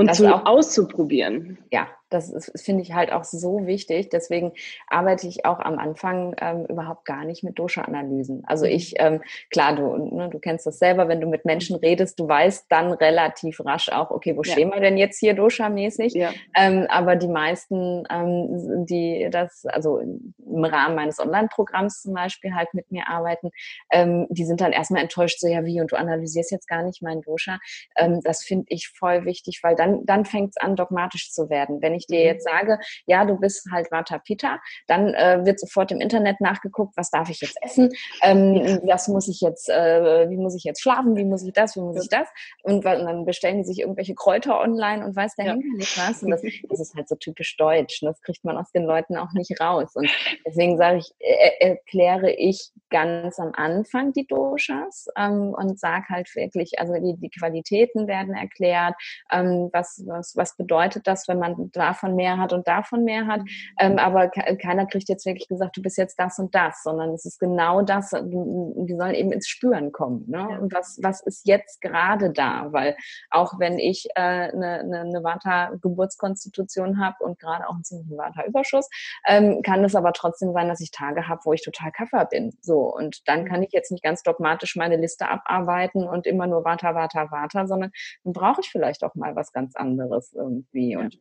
Und 0.00 0.08
das 0.08 0.16
zu, 0.16 0.34
auch, 0.34 0.46
auszuprobieren. 0.46 1.58
Ja, 1.70 1.88
das, 2.10 2.50
finde 2.56 2.82
ich 2.82 2.92
halt 2.92 3.12
auch 3.12 3.24
so 3.24 3.66
wichtig. 3.66 4.10
Deswegen 4.10 4.52
arbeite 4.88 5.26
ich 5.26 5.44
auch 5.44 5.60
am 5.60 5.78
Anfang 5.78 6.34
ähm, 6.40 6.66
überhaupt 6.66 7.04
gar 7.04 7.24
nicht 7.24 7.42
mit 7.44 7.58
Dosha-Analysen. 7.58 8.42
Also 8.46 8.66
mhm. 8.66 8.72
ich, 8.72 8.94
ähm, 8.98 9.22
klar, 9.50 9.76
du, 9.76 9.96
ne, 9.96 10.28
du 10.28 10.38
kennst 10.38 10.66
das 10.66 10.78
selber, 10.78 11.08
wenn 11.08 11.20
du 11.20 11.28
mit 11.28 11.44
Menschen 11.44 11.76
redest, 11.76 12.18
du 12.18 12.28
weißt 12.28 12.66
dann 12.68 12.92
relativ 12.92 13.64
rasch 13.64 13.88
auch, 13.90 14.10
okay, 14.10 14.36
wo 14.36 14.42
ja. 14.42 14.52
stehen 14.52 14.70
wir 14.70 14.80
denn 14.80 14.96
jetzt 14.96 15.18
hier 15.18 15.34
Dosha-mäßig? 15.34 16.14
Ja. 16.14 16.32
Ähm, 16.56 16.86
aber 16.88 17.16
die 17.16 17.28
meisten, 17.28 18.04
ähm, 18.10 18.86
die 18.86 19.28
das, 19.30 19.64
also 19.66 19.98
im 19.98 20.64
Rahmen 20.64 20.96
meines 20.96 21.18
Online-Programms 21.18 22.02
zum 22.02 22.14
Beispiel 22.14 22.54
halt 22.54 22.74
mit 22.74 22.90
mir 22.90 23.08
arbeiten, 23.08 23.50
ähm, 23.90 24.26
die 24.30 24.44
sind 24.44 24.60
dann 24.60 24.72
erstmal 24.72 25.02
enttäuscht, 25.02 25.40
so 25.40 25.46
ja 25.46 25.64
wie, 25.64 25.80
und 25.80 25.92
du 25.92 25.96
analysierst 25.96 26.50
jetzt 26.50 26.68
gar 26.68 26.82
nicht 26.82 27.02
mein 27.02 27.20
Dosha. 27.22 27.58
Ähm, 27.96 28.20
das 28.22 28.42
finde 28.42 28.66
ich 28.68 28.88
voll 28.88 29.24
wichtig, 29.24 29.60
weil 29.62 29.76
dann, 29.76 30.04
dann 30.04 30.24
fängt 30.24 30.50
es 30.50 30.56
an, 30.56 30.76
dogmatisch 30.76 31.32
zu 31.32 31.50
werden. 31.50 31.80
Wenn 31.80 31.94
ich 31.94 31.99
dir 32.06 32.20
mhm. 32.20 32.26
jetzt 32.26 32.44
sage, 32.44 32.78
ja, 33.06 33.24
du 33.24 33.36
bist 33.38 33.68
halt 33.72 33.90
Vata 33.90 34.18
Pitta, 34.18 34.60
dann 34.86 35.14
äh, 35.14 35.40
wird 35.44 35.60
sofort 35.60 35.92
im 35.92 36.00
Internet 36.00 36.40
nachgeguckt, 36.40 36.96
was 36.96 37.10
darf 37.10 37.30
ich 37.30 37.40
jetzt 37.40 37.58
essen, 37.62 37.90
ähm, 38.22 38.80
was 38.84 39.08
muss 39.08 39.28
ich 39.28 39.40
jetzt, 39.40 39.68
äh, 39.68 40.28
wie 40.28 40.36
muss 40.36 40.54
ich 40.54 40.64
jetzt 40.64 40.82
schlafen, 40.82 41.16
wie 41.16 41.24
muss 41.24 41.44
ich 41.44 41.52
das, 41.52 41.76
wie 41.76 41.80
muss 41.80 42.02
ich 42.02 42.08
das? 42.08 42.28
Und, 42.62 42.84
und 42.84 42.84
dann 42.84 43.24
bestellen 43.24 43.58
die 43.58 43.64
sich 43.64 43.80
irgendwelche 43.80 44.14
Kräuter 44.14 44.60
online 44.60 45.04
und 45.04 45.16
weiß 45.16 45.34
der 45.36 45.46
ja. 45.46 45.52
Henker 45.52 45.76
nicht 45.76 45.98
was. 45.98 46.22
Und 46.22 46.30
das, 46.30 46.42
das 46.68 46.80
ist 46.80 46.94
halt 46.94 47.08
so 47.08 47.16
typisch 47.16 47.56
deutsch. 47.56 48.00
Das 48.02 48.20
kriegt 48.22 48.44
man 48.44 48.56
aus 48.56 48.70
den 48.72 48.84
Leuten 48.84 49.16
auch 49.16 49.32
nicht 49.32 49.60
raus. 49.60 49.92
Und 49.94 50.10
deswegen 50.46 50.76
sage 50.78 50.98
ich, 50.98 51.12
äh, 51.18 51.70
erkläre 51.70 52.32
ich 52.32 52.70
ganz 52.90 53.38
am 53.38 53.52
Anfang 53.54 54.12
die 54.12 54.26
Doshas 54.26 55.06
ähm, 55.16 55.54
und 55.56 55.78
sage 55.78 56.06
halt 56.08 56.34
wirklich, 56.34 56.78
also 56.78 56.94
die, 56.94 57.16
die 57.16 57.30
Qualitäten 57.30 58.06
werden 58.06 58.34
erklärt, 58.34 58.94
ähm, 59.30 59.70
was, 59.72 60.02
was, 60.06 60.36
was 60.36 60.56
bedeutet 60.56 61.06
das, 61.06 61.28
wenn 61.28 61.38
man 61.38 61.70
davon 61.90 62.14
mehr 62.14 62.38
hat 62.38 62.52
und 62.52 62.66
davon 62.66 63.04
mehr 63.04 63.26
hat. 63.26 63.42
Ähm, 63.78 63.98
aber 63.98 64.28
keiner 64.28 64.86
kriegt 64.86 65.08
jetzt 65.08 65.26
wirklich 65.26 65.48
gesagt, 65.48 65.76
du 65.76 65.82
bist 65.82 65.98
jetzt 65.98 66.18
das 66.18 66.38
und 66.38 66.54
das, 66.54 66.82
sondern 66.82 67.10
es 67.10 67.24
ist 67.24 67.38
genau 67.38 67.82
das, 67.82 68.10
die 68.10 68.94
sollen 68.96 69.14
eben 69.14 69.32
ins 69.32 69.48
Spüren 69.48 69.92
kommen. 69.92 70.24
Ne? 70.28 70.46
Ja. 70.50 70.58
Und 70.58 70.72
was, 70.74 70.98
was 71.02 71.20
ist 71.22 71.46
jetzt 71.46 71.80
gerade 71.80 72.30
da? 72.30 72.72
Weil 72.72 72.96
auch 73.30 73.58
wenn 73.58 73.78
ich 73.78 74.06
äh, 74.14 74.20
eine, 74.20 74.80
eine, 74.80 75.00
eine 75.00 75.24
Vata-Geburtskonstitution 75.24 77.00
habe 77.04 77.16
und 77.20 77.38
gerade 77.38 77.68
auch 77.68 77.74
einen 77.74 77.84
ziemlichen 77.84 78.16
Vata-Überschuss, 78.16 78.88
ähm, 79.26 79.62
kann 79.62 79.84
es 79.84 79.94
aber 79.94 80.12
trotzdem 80.12 80.52
sein, 80.52 80.68
dass 80.68 80.80
ich 80.80 80.90
Tage 80.90 81.28
habe, 81.28 81.40
wo 81.44 81.52
ich 81.52 81.62
total 81.62 81.92
Kaffer 81.92 82.26
bin. 82.26 82.52
So, 82.60 82.94
und 82.94 83.28
dann 83.28 83.44
kann 83.44 83.62
ich 83.62 83.72
jetzt 83.72 83.90
nicht 83.90 84.04
ganz 84.04 84.22
dogmatisch 84.22 84.76
meine 84.76 84.96
Liste 84.96 85.28
abarbeiten 85.28 86.08
und 86.08 86.26
immer 86.26 86.46
nur 86.46 86.64
Vata, 86.64 86.94
Vata, 86.94 87.30
Vata, 87.30 87.66
sondern 87.66 87.90
dann 88.24 88.32
brauche 88.32 88.60
ich 88.60 88.70
vielleicht 88.70 89.04
auch 89.04 89.14
mal 89.14 89.34
was 89.36 89.52
ganz 89.52 89.76
anderes 89.76 90.32
irgendwie. 90.32 90.96
Und 90.96 91.18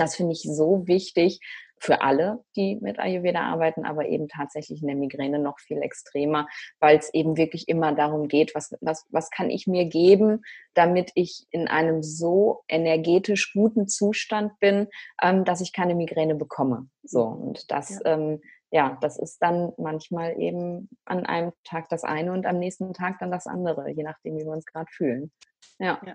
das 0.00 0.16
finde 0.16 0.32
ich 0.32 0.42
so 0.42 0.86
wichtig 0.86 1.40
für 1.78 2.00
alle, 2.00 2.42
die 2.56 2.78
mit 2.80 2.98
Ayurveda 2.98 3.40
arbeiten, 3.40 3.84
aber 3.84 4.08
eben 4.08 4.28
tatsächlich 4.28 4.80
in 4.80 4.88
der 4.88 4.96
Migräne 4.96 5.38
noch 5.38 5.58
viel 5.58 5.82
extremer, 5.82 6.46
weil 6.80 6.98
es 6.98 7.12
eben 7.12 7.36
wirklich 7.36 7.68
immer 7.68 7.94
darum 7.94 8.28
geht, 8.28 8.54
was, 8.54 8.74
was, 8.80 9.06
was 9.10 9.30
kann 9.30 9.50
ich 9.50 9.66
mir 9.66 9.84
geben, 9.84 10.42
damit 10.74 11.10
ich 11.14 11.46
in 11.50 11.68
einem 11.68 12.02
so 12.02 12.62
energetisch 12.68 13.52
guten 13.52 13.88
Zustand 13.88 14.58
bin, 14.58 14.88
ähm, 15.22 15.44
dass 15.44 15.60
ich 15.60 15.72
keine 15.72 15.94
Migräne 15.94 16.34
bekomme. 16.34 16.88
So, 17.02 17.22
und 17.24 17.70
das, 17.70 17.90
ja. 17.90 18.14
Ähm, 18.14 18.40
ja, 18.72 18.98
das 19.00 19.18
ist 19.18 19.38
dann 19.40 19.72
manchmal 19.78 20.40
eben 20.40 20.88
an 21.04 21.24
einem 21.24 21.52
Tag 21.62 21.88
das 21.88 22.02
eine 22.02 22.32
und 22.32 22.46
am 22.46 22.58
nächsten 22.58 22.92
Tag 22.94 23.18
dann 23.20 23.30
das 23.30 23.46
andere, 23.46 23.90
je 23.90 24.02
nachdem, 24.02 24.36
wie 24.36 24.44
wir 24.44 24.52
uns 24.52 24.66
gerade 24.66 24.90
fühlen. 24.90 25.30
Ja. 25.78 26.00
ja. 26.04 26.14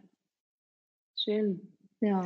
Schön. 1.15 1.77
Ja. 2.01 2.25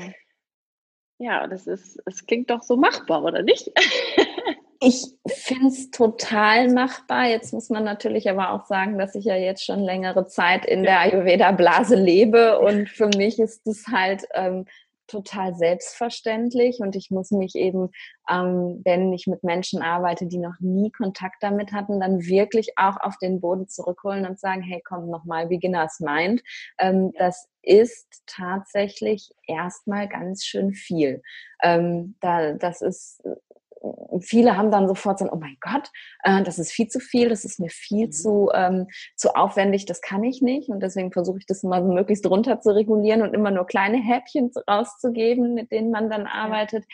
Ja, 1.18 1.48
das 1.48 1.68
ist, 1.68 2.00
es 2.06 2.26
klingt 2.26 2.50
doch 2.50 2.62
so 2.62 2.76
machbar, 2.76 3.24
oder 3.24 3.42
nicht? 3.42 3.72
ich 4.82 5.06
finde 5.28 5.68
es 5.68 5.90
total 5.90 6.70
machbar. 6.70 7.28
Jetzt 7.28 7.54
muss 7.54 7.70
man 7.70 7.84
natürlich 7.84 8.30
aber 8.30 8.52
auch 8.52 8.66
sagen, 8.66 8.98
dass 8.98 9.16
ich 9.16 9.26
ja 9.26 9.36
jetzt 9.36 9.64
schon 9.64 9.80
längere 9.80 10.28
Zeit 10.28 10.66
in 10.66 10.84
der 10.84 11.00
Ayurveda-Blase 11.00 11.96
lebe 11.96 12.60
und 12.60 12.90
für 12.90 13.08
mich 13.08 13.40
ist 13.40 13.66
es 13.66 13.88
halt 13.88 14.24
ähm, 14.34 14.66
total 15.08 15.56
selbstverständlich 15.56 16.80
und 16.80 16.96
ich 16.96 17.12
muss 17.12 17.32
mich 17.32 17.56
eben, 17.56 17.90
ähm, 18.30 18.82
wenn 18.84 19.14
ich 19.14 19.28
mit 19.28 19.44
Menschen 19.44 19.82
arbeite, 19.82 20.28
die 20.28 20.38
noch 20.38 20.60
nie 20.60 20.92
Kontakt 20.92 21.42
damit 21.42 21.72
hatten, 21.72 22.00
dann 22.00 22.26
wirklich 22.26 22.74
auch 22.78 22.98
auf 23.00 23.18
den 23.22 23.42
Boden 23.42 23.68
zurückholen 23.68 24.26
und 24.26 24.40
sagen, 24.40 24.62
hey, 24.62 24.82
komm 24.84 25.10
nochmal, 25.10 25.48
Beginners 25.48 26.00
Mind. 26.00 26.42
Ähm, 26.80 27.12
das 27.18 27.48
ist 27.62 28.24
tatsächlich 28.26 29.32
erstmal 29.48 30.08
ganz 30.08 30.46
schön 30.46 30.74
viel. 30.74 31.22
Ähm, 31.64 32.16
da, 32.22 32.54
das 32.54 32.82
ist 32.82 33.22
viele 34.22 34.58
haben 34.58 34.72
dann 34.72 34.88
sofort 34.88 35.20
so, 35.20 35.30
oh 35.32 35.38
mein 35.38 35.58
Gott, 35.60 35.90
äh, 36.24 36.44
das 36.44 36.60
ist 36.60 36.72
viel 36.72 36.88
zu 36.88 37.00
viel, 37.00 37.30
das 37.30 37.46
ist 37.46 37.60
mir 37.60 37.70
viel 37.70 38.08
mhm. 38.08 38.12
zu, 38.12 38.50
ähm, 38.54 38.88
zu 39.16 39.36
aufwendig, 39.36 39.86
das 39.86 40.02
kann 40.02 40.24
ich 40.24 40.42
nicht. 40.42 40.70
Und 40.70 40.82
deswegen 40.82 41.12
versuche 41.12 41.40
ich 41.40 41.46
das 41.46 41.64
immer 41.64 41.82
so 41.82 41.92
möglichst 41.92 42.26
runter 42.28 42.60
zu 42.60 42.74
regulieren 42.74 43.22
und 43.22 43.34
immer 43.34 43.52
nur 43.52 43.66
kleine 43.66 43.98
Häppchen 43.98 44.52
rauszugeben, 44.70 45.54
mit 45.54 45.72
denen 45.72 45.92
man 45.92 46.10
dann 46.10 46.28
arbeitet. 46.28 46.86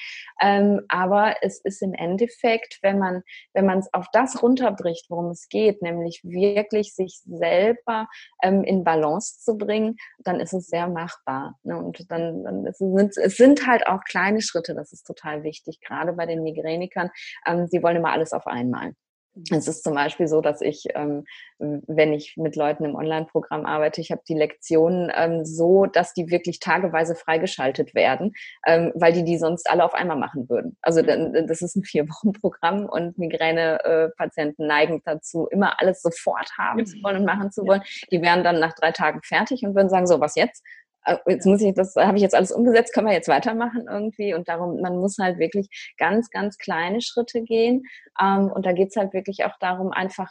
Ja. 0.42 0.58
Ähm, 0.58 0.82
aber 0.89 1.36
es 1.42 1.60
ist 1.60 1.82
im 1.82 1.94
Endeffekt, 1.94 2.80
wenn 2.82 3.00
man, 3.00 3.24
wenn 3.54 3.66
man 3.66 3.80
es 3.80 3.94
auf 3.94 4.08
das 4.12 4.42
runterbricht, 4.42 5.10
worum 5.10 5.30
es 5.30 5.48
geht, 5.50 5.82
nämlich 5.82 6.22
wirklich 6.24 6.94
sich 6.94 7.22
selber 7.26 8.08
ähm, 8.42 8.64
in 8.64 8.84
Balance 8.84 9.39
zu 9.39 9.58
bringen, 9.58 9.98
dann 10.20 10.39
ist 10.39 10.54
es 10.54 10.68
sehr 10.68 10.88
machbar. 10.88 11.58
Ne? 11.64 11.78
Und 11.78 12.10
dann, 12.12 12.44
dann 12.44 12.66
es 12.66 12.78
sind, 12.78 13.18
es 13.18 13.38
sind 13.38 13.68
halt 13.68 13.88
auch 13.88 14.04
kleine 14.04 14.42
Schritte, 14.42 14.74
das 14.76 14.92
ist 14.92 15.04
total 15.04 15.44
wichtig, 15.44 15.80
gerade 15.82 16.14
bei 16.14 16.26
den 16.26 16.44
Migräne 16.44 16.81
Akademikern, 16.82 17.10
ähm, 17.46 17.68
sie 17.68 17.84
wollen 17.84 17.98
immer 17.98 18.12
alles 18.12 18.34
auf 18.34 18.48
einmal. 18.48 18.94
Mhm. 19.34 19.44
Es 19.52 19.68
ist 19.68 19.84
zum 19.84 19.94
Beispiel 19.94 20.28
so, 20.28 20.42
dass 20.42 20.60
ich, 20.60 20.88
ähm, 20.94 21.24
wenn 21.58 22.12
ich 22.12 22.36
mit 22.36 22.58
Leuten 22.58 22.84
im 22.84 22.96
Online-Programm 22.96 23.66
arbeite, 23.66 24.02
ich 24.02 24.12
habe 24.12 24.22
die 24.28 24.34
Lektionen 24.34 25.10
ähm, 25.16 25.46
so, 25.46 25.86
dass 25.86 26.14
die 26.14 26.30
wirklich 26.30 26.60
tageweise 26.60 27.16
freigeschaltet 27.16 27.96
werden, 27.96 28.34
ähm, 28.68 28.92
weil 28.94 29.14
die 29.14 29.24
die 29.24 29.38
sonst 29.38 29.70
alle 29.70 29.86
auf 29.86 29.94
einmal 29.94 30.18
machen 30.18 30.50
würden. 30.50 30.78
Also 30.82 31.02
mhm. 31.02 31.48
das 31.48 31.62
ist 31.62 31.78
ein 31.78 31.84
Vier-Wochen-Programm 31.86 32.88
und 32.88 33.18
Migräne-Patienten 33.18 34.68
neigen 34.68 35.02
dazu, 35.06 35.48
immer 35.50 35.80
alles 35.80 36.02
sofort 36.02 36.50
haben 36.58 36.86
zu 36.86 37.02
wollen 37.02 37.18
und 37.18 37.26
machen 37.26 37.52
zu 37.52 37.66
wollen. 37.66 37.84
Die 38.12 38.22
wären 38.22 38.44
dann 38.44 38.60
nach 38.60 38.74
drei 38.74 38.92
Tagen 38.92 39.22
fertig 39.24 39.64
und 39.64 39.76
würden 39.76 39.90
sagen, 39.90 40.08
so, 40.08 40.20
was 40.20 40.36
jetzt? 40.36 40.64
Äh, 41.06 41.18
jetzt 41.28 41.45
muss 41.45 41.62
ich 41.62 41.74
das, 41.74 41.95
habe 41.95 42.18
ich 42.18 42.24
jetzt 42.24 42.36
alles 42.36 42.52
umgesetzt, 42.52 42.93
können 42.93 43.08
wir 43.08 43.14
jetzt 43.14 43.28
weitermachen 43.28 43.86
irgendwie. 43.89 44.34
Und 44.34 44.47
darum, 44.47 44.82
man 44.82 44.97
muss 44.97 45.18
halt 45.18 45.39
wirklich 45.39 45.93
ganz, 45.97 46.30
ganz 46.30 46.58
kleine 46.58 47.02
Schritte 47.02 47.43
gehen. 47.43 47.84
Ähm, 48.22 48.52
und 48.52 48.66
da 48.66 48.74
geht's 48.74 48.95
halt 48.95 49.14
wirklich 49.14 49.45
auch 49.45 49.58
darum, 49.60 49.91
einfach 49.91 50.28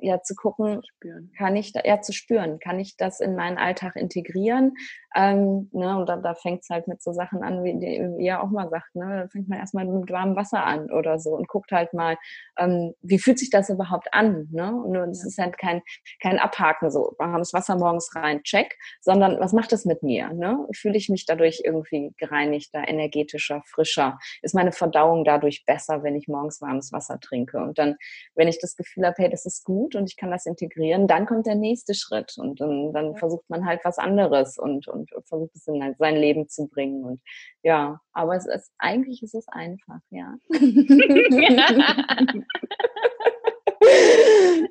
ja 0.00 0.22
zu 0.22 0.34
gucken, 0.34 0.80
spüren. 0.84 1.32
kann 1.36 1.56
ich 1.56 1.72
da, 1.72 1.80
ja 1.84 2.00
zu 2.00 2.12
spüren, 2.12 2.58
kann 2.58 2.78
ich 2.78 2.96
das 2.96 3.20
in 3.20 3.34
meinen 3.34 3.58
Alltag 3.58 3.96
integrieren? 3.96 4.74
Ähm, 5.14 5.70
ne, 5.72 5.96
und 5.98 6.08
da, 6.08 6.16
da 6.16 6.34
fängt 6.34 6.62
es 6.62 6.68
halt 6.70 6.86
mit 6.86 7.02
so 7.02 7.12
Sachen 7.12 7.42
an, 7.42 7.64
wie, 7.64 8.22
ihr 8.22 8.42
auch 8.42 8.50
mal 8.50 8.68
sagt, 8.68 8.94
ne, 8.94 9.22
da 9.22 9.28
fängt 9.28 9.48
man 9.48 9.58
erstmal 9.58 9.86
mit 9.86 10.10
warmem 10.10 10.36
Wasser 10.36 10.64
an 10.64 10.90
oder 10.90 11.18
so 11.18 11.30
und 11.30 11.48
guckt 11.48 11.72
halt 11.72 11.94
mal, 11.94 12.16
ähm, 12.58 12.94
wie 13.00 13.18
fühlt 13.18 13.38
sich 13.38 13.50
das 13.50 13.70
überhaupt 13.70 14.08
an? 14.12 14.48
Ne? 14.50 14.74
Und 14.74 14.96
es 15.10 15.24
ist 15.24 15.38
halt 15.38 15.56
kein, 15.58 15.82
kein 16.20 16.38
Abhaken, 16.38 16.90
so 16.90 17.14
warmes 17.18 17.52
Wasser 17.54 17.76
morgens 17.76 18.14
rein, 18.14 18.42
check, 18.42 18.76
sondern 19.00 19.40
was 19.40 19.52
macht 19.52 19.72
das 19.72 19.84
mit 19.84 20.02
mir? 20.02 20.32
Ne? 20.32 20.66
Fühle 20.74 20.96
ich 20.96 21.08
mich 21.08 21.24
dadurch 21.24 21.62
irgendwie 21.64 22.12
gereinigter, 22.18 22.86
energetischer, 22.86 23.62
frischer? 23.66 24.18
Ist 24.42 24.54
meine 24.54 24.72
Verdauung 24.72 25.24
dadurch 25.24 25.64
besser, 25.64 26.02
wenn 26.02 26.16
ich 26.16 26.28
morgens 26.28 26.60
warmes 26.60 26.92
Wasser 26.92 27.18
trinke? 27.20 27.58
Und 27.58 27.78
dann, 27.78 27.96
wenn 28.34 28.48
ich 28.48 28.60
das 28.60 28.76
Gefühl 28.76 29.06
habe, 29.06 29.16
hey, 29.18 29.30
das 29.30 29.46
ist 29.46 29.64
gut 29.64 29.94
und 29.94 30.10
ich 30.10 30.16
kann 30.16 30.30
das 30.30 30.46
integrieren, 30.46 31.06
dann 31.06 31.26
kommt 31.26 31.46
der 31.46 31.54
nächste 31.54 31.94
Schritt 31.94 32.34
und 32.36 32.60
dann, 32.60 32.92
dann 32.92 33.12
ja. 33.12 33.18
versucht 33.18 33.48
man 33.48 33.64
halt 33.64 33.80
was 33.84 33.98
anderes 33.98 34.58
und, 34.58 34.86
und 34.88 34.97
versucht 35.24 35.54
es 35.54 35.66
in 35.66 35.94
sein 35.98 36.16
Leben 36.16 36.48
zu 36.48 36.68
bringen. 36.68 37.04
Und 37.04 37.20
ja, 37.62 38.00
aber 38.12 38.36
es 38.36 38.46
ist, 38.46 38.72
eigentlich 38.78 39.22
ist 39.22 39.34
es 39.34 39.46
einfach, 39.48 40.00
ja. 40.10 40.34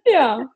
ja. 0.05 0.49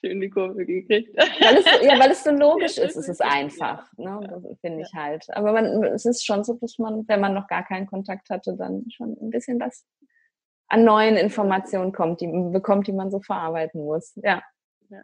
Schön 0.00 0.20
die 0.20 0.30
Kurve 0.30 0.64
gekriegt. 0.64 1.16
Weil 1.16 1.56
es, 1.56 1.64
ja, 1.82 1.98
weil 1.98 2.12
es 2.12 2.22
so 2.22 2.30
logisch 2.30 2.78
ist, 2.78 2.96
es 2.96 3.08
ist 3.08 3.22
einfach. 3.22 3.90
Ne? 3.96 4.20
Das 4.30 4.44
finde 4.60 4.82
ich 4.82 4.94
halt. 4.94 5.26
Aber 5.30 5.52
man, 5.52 5.82
es 5.84 6.04
ist 6.04 6.24
schon 6.24 6.44
so, 6.44 6.54
dass 6.54 6.78
man, 6.78 7.06
wenn 7.08 7.20
man 7.20 7.34
noch 7.34 7.48
gar 7.48 7.64
keinen 7.64 7.86
Kontakt 7.86 8.30
hatte, 8.30 8.54
dann 8.56 8.84
schon 8.90 9.16
ein 9.20 9.30
bisschen 9.30 9.58
was 9.58 9.84
an 10.68 10.84
neuen 10.84 11.16
Informationen 11.16 11.92
kommt, 11.92 12.20
die 12.20 12.28
bekommt, 12.28 12.86
die 12.86 12.92
man 12.92 13.10
so 13.10 13.20
verarbeiten 13.20 13.84
muss. 13.84 14.12
Ja. 14.16 14.42
ja. 14.90 15.02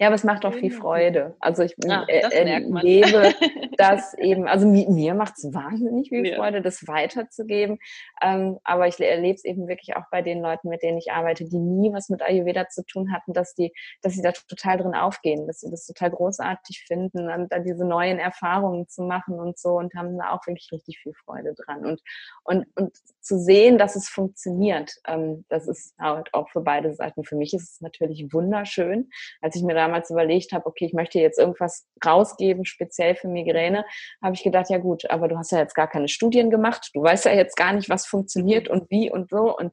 Ja, 0.00 0.06
aber 0.06 0.14
es 0.14 0.24
macht 0.24 0.46
auch 0.46 0.54
viel 0.54 0.70
Freude. 0.70 1.36
Also 1.40 1.62
ich 1.62 1.76
ja, 1.84 2.04
erlebe 2.08 3.34
das 3.76 4.14
eben, 4.14 4.48
also 4.48 4.66
mir 4.66 5.12
macht 5.12 5.34
es 5.36 5.52
wahnsinnig 5.52 6.08
viel 6.08 6.26
ja. 6.26 6.36
Freude, 6.36 6.62
das 6.62 6.88
weiterzugeben. 6.88 7.78
Ähm, 8.22 8.58
aber 8.64 8.88
ich 8.88 8.98
erlebe 8.98 9.34
es 9.34 9.44
eben 9.44 9.68
wirklich 9.68 9.96
auch 9.96 10.04
bei 10.10 10.22
den 10.22 10.40
Leuten, 10.40 10.70
mit 10.70 10.82
denen 10.82 10.96
ich 10.96 11.12
arbeite, 11.12 11.44
die 11.44 11.58
nie 11.58 11.92
was 11.92 12.08
mit 12.08 12.22
Ayurveda 12.22 12.68
zu 12.68 12.82
tun 12.86 13.12
hatten, 13.12 13.34
dass 13.34 13.54
die, 13.54 13.74
dass 14.00 14.14
sie 14.14 14.22
da 14.22 14.32
total 14.32 14.78
drin 14.78 14.94
aufgehen, 14.94 15.46
dass 15.46 15.60
sie 15.60 15.70
das 15.70 15.84
total 15.84 16.12
großartig 16.12 16.82
finden, 16.86 17.28
und 17.28 17.52
da 17.52 17.58
diese 17.58 17.84
neuen 17.84 18.18
Erfahrungen 18.18 18.88
zu 18.88 19.02
machen 19.02 19.38
und 19.38 19.58
so 19.58 19.74
und 19.74 19.94
haben 19.94 20.16
da 20.16 20.30
auch 20.30 20.46
wirklich 20.46 20.70
richtig 20.72 20.98
viel 20.98 21.12
Freude 21.12 21.54
dran. 21.54 21.84
Und, 21.84 22.00
und, 22.44 22.66
und 22.74 22.96
zu 23.20 23.38
sehen, 23.38 23.76
dass 23.76 23.96
es 23.96 24.08
funktioniert, 24.08 24.94
ähm, 25.06 25.44
das 25.50 25.68
ist 25.68 25.94
halt 25.98 26.32
auch 26.32 26.48
für 26.48 26.62
beide 26.62 26.94
Seiten. 26.94 27.22
Für 27.22 27.36
mich 27.36 27.52
ist 27.52 27.74
es 27.74 27.80
natürlich 27.82 28.32
wunderschön, 28.32 29.10
als 29.42 29.56
ich 29.56 29.62
mir 29.62 29.74
da 29.74 29.89
damals 29.90 30.10
überlegt 30.10 30.52
habe, 30.52 30.66
okay, 30.66 30.86
ich 30.86 30.92
möchte 30.92 31.18
jetzt 31.18 31.38
irgendwas 31.38 31.86
rausgeben, 32.04 32.64
speziell 32.64 33.14
für 33.16 33.28
Migräne, 33.28 33.84
habe 34.22 34.34
ich 34.34 34.42
gedacht, 34.42 34.70
ja 34.70 34.78
gut, 34.78 35.10
aber 35.10 35.28
du 35.28 35.36
hast 35.36 35.52
ja 35.52 35.58
jetzt 35.58 35.74
gar 35.74 35.88
keine 35.88 36.08
Studien 36.08 36.50
gemacht, 36.50 36.90
du 36.94 37.02
weißt 37.02 37.24
ja 37.26 37.32
jetzt 37.32 37.56
gar 37.56 37.72
nicht, 37.72 37.88
was 37.88 38.06
funktioniert 38.06 38.68
und 38.68 38.90
wie 38.90 39.10
und 39.10 39.30
so 39.30 39.56
und 39.56 39.72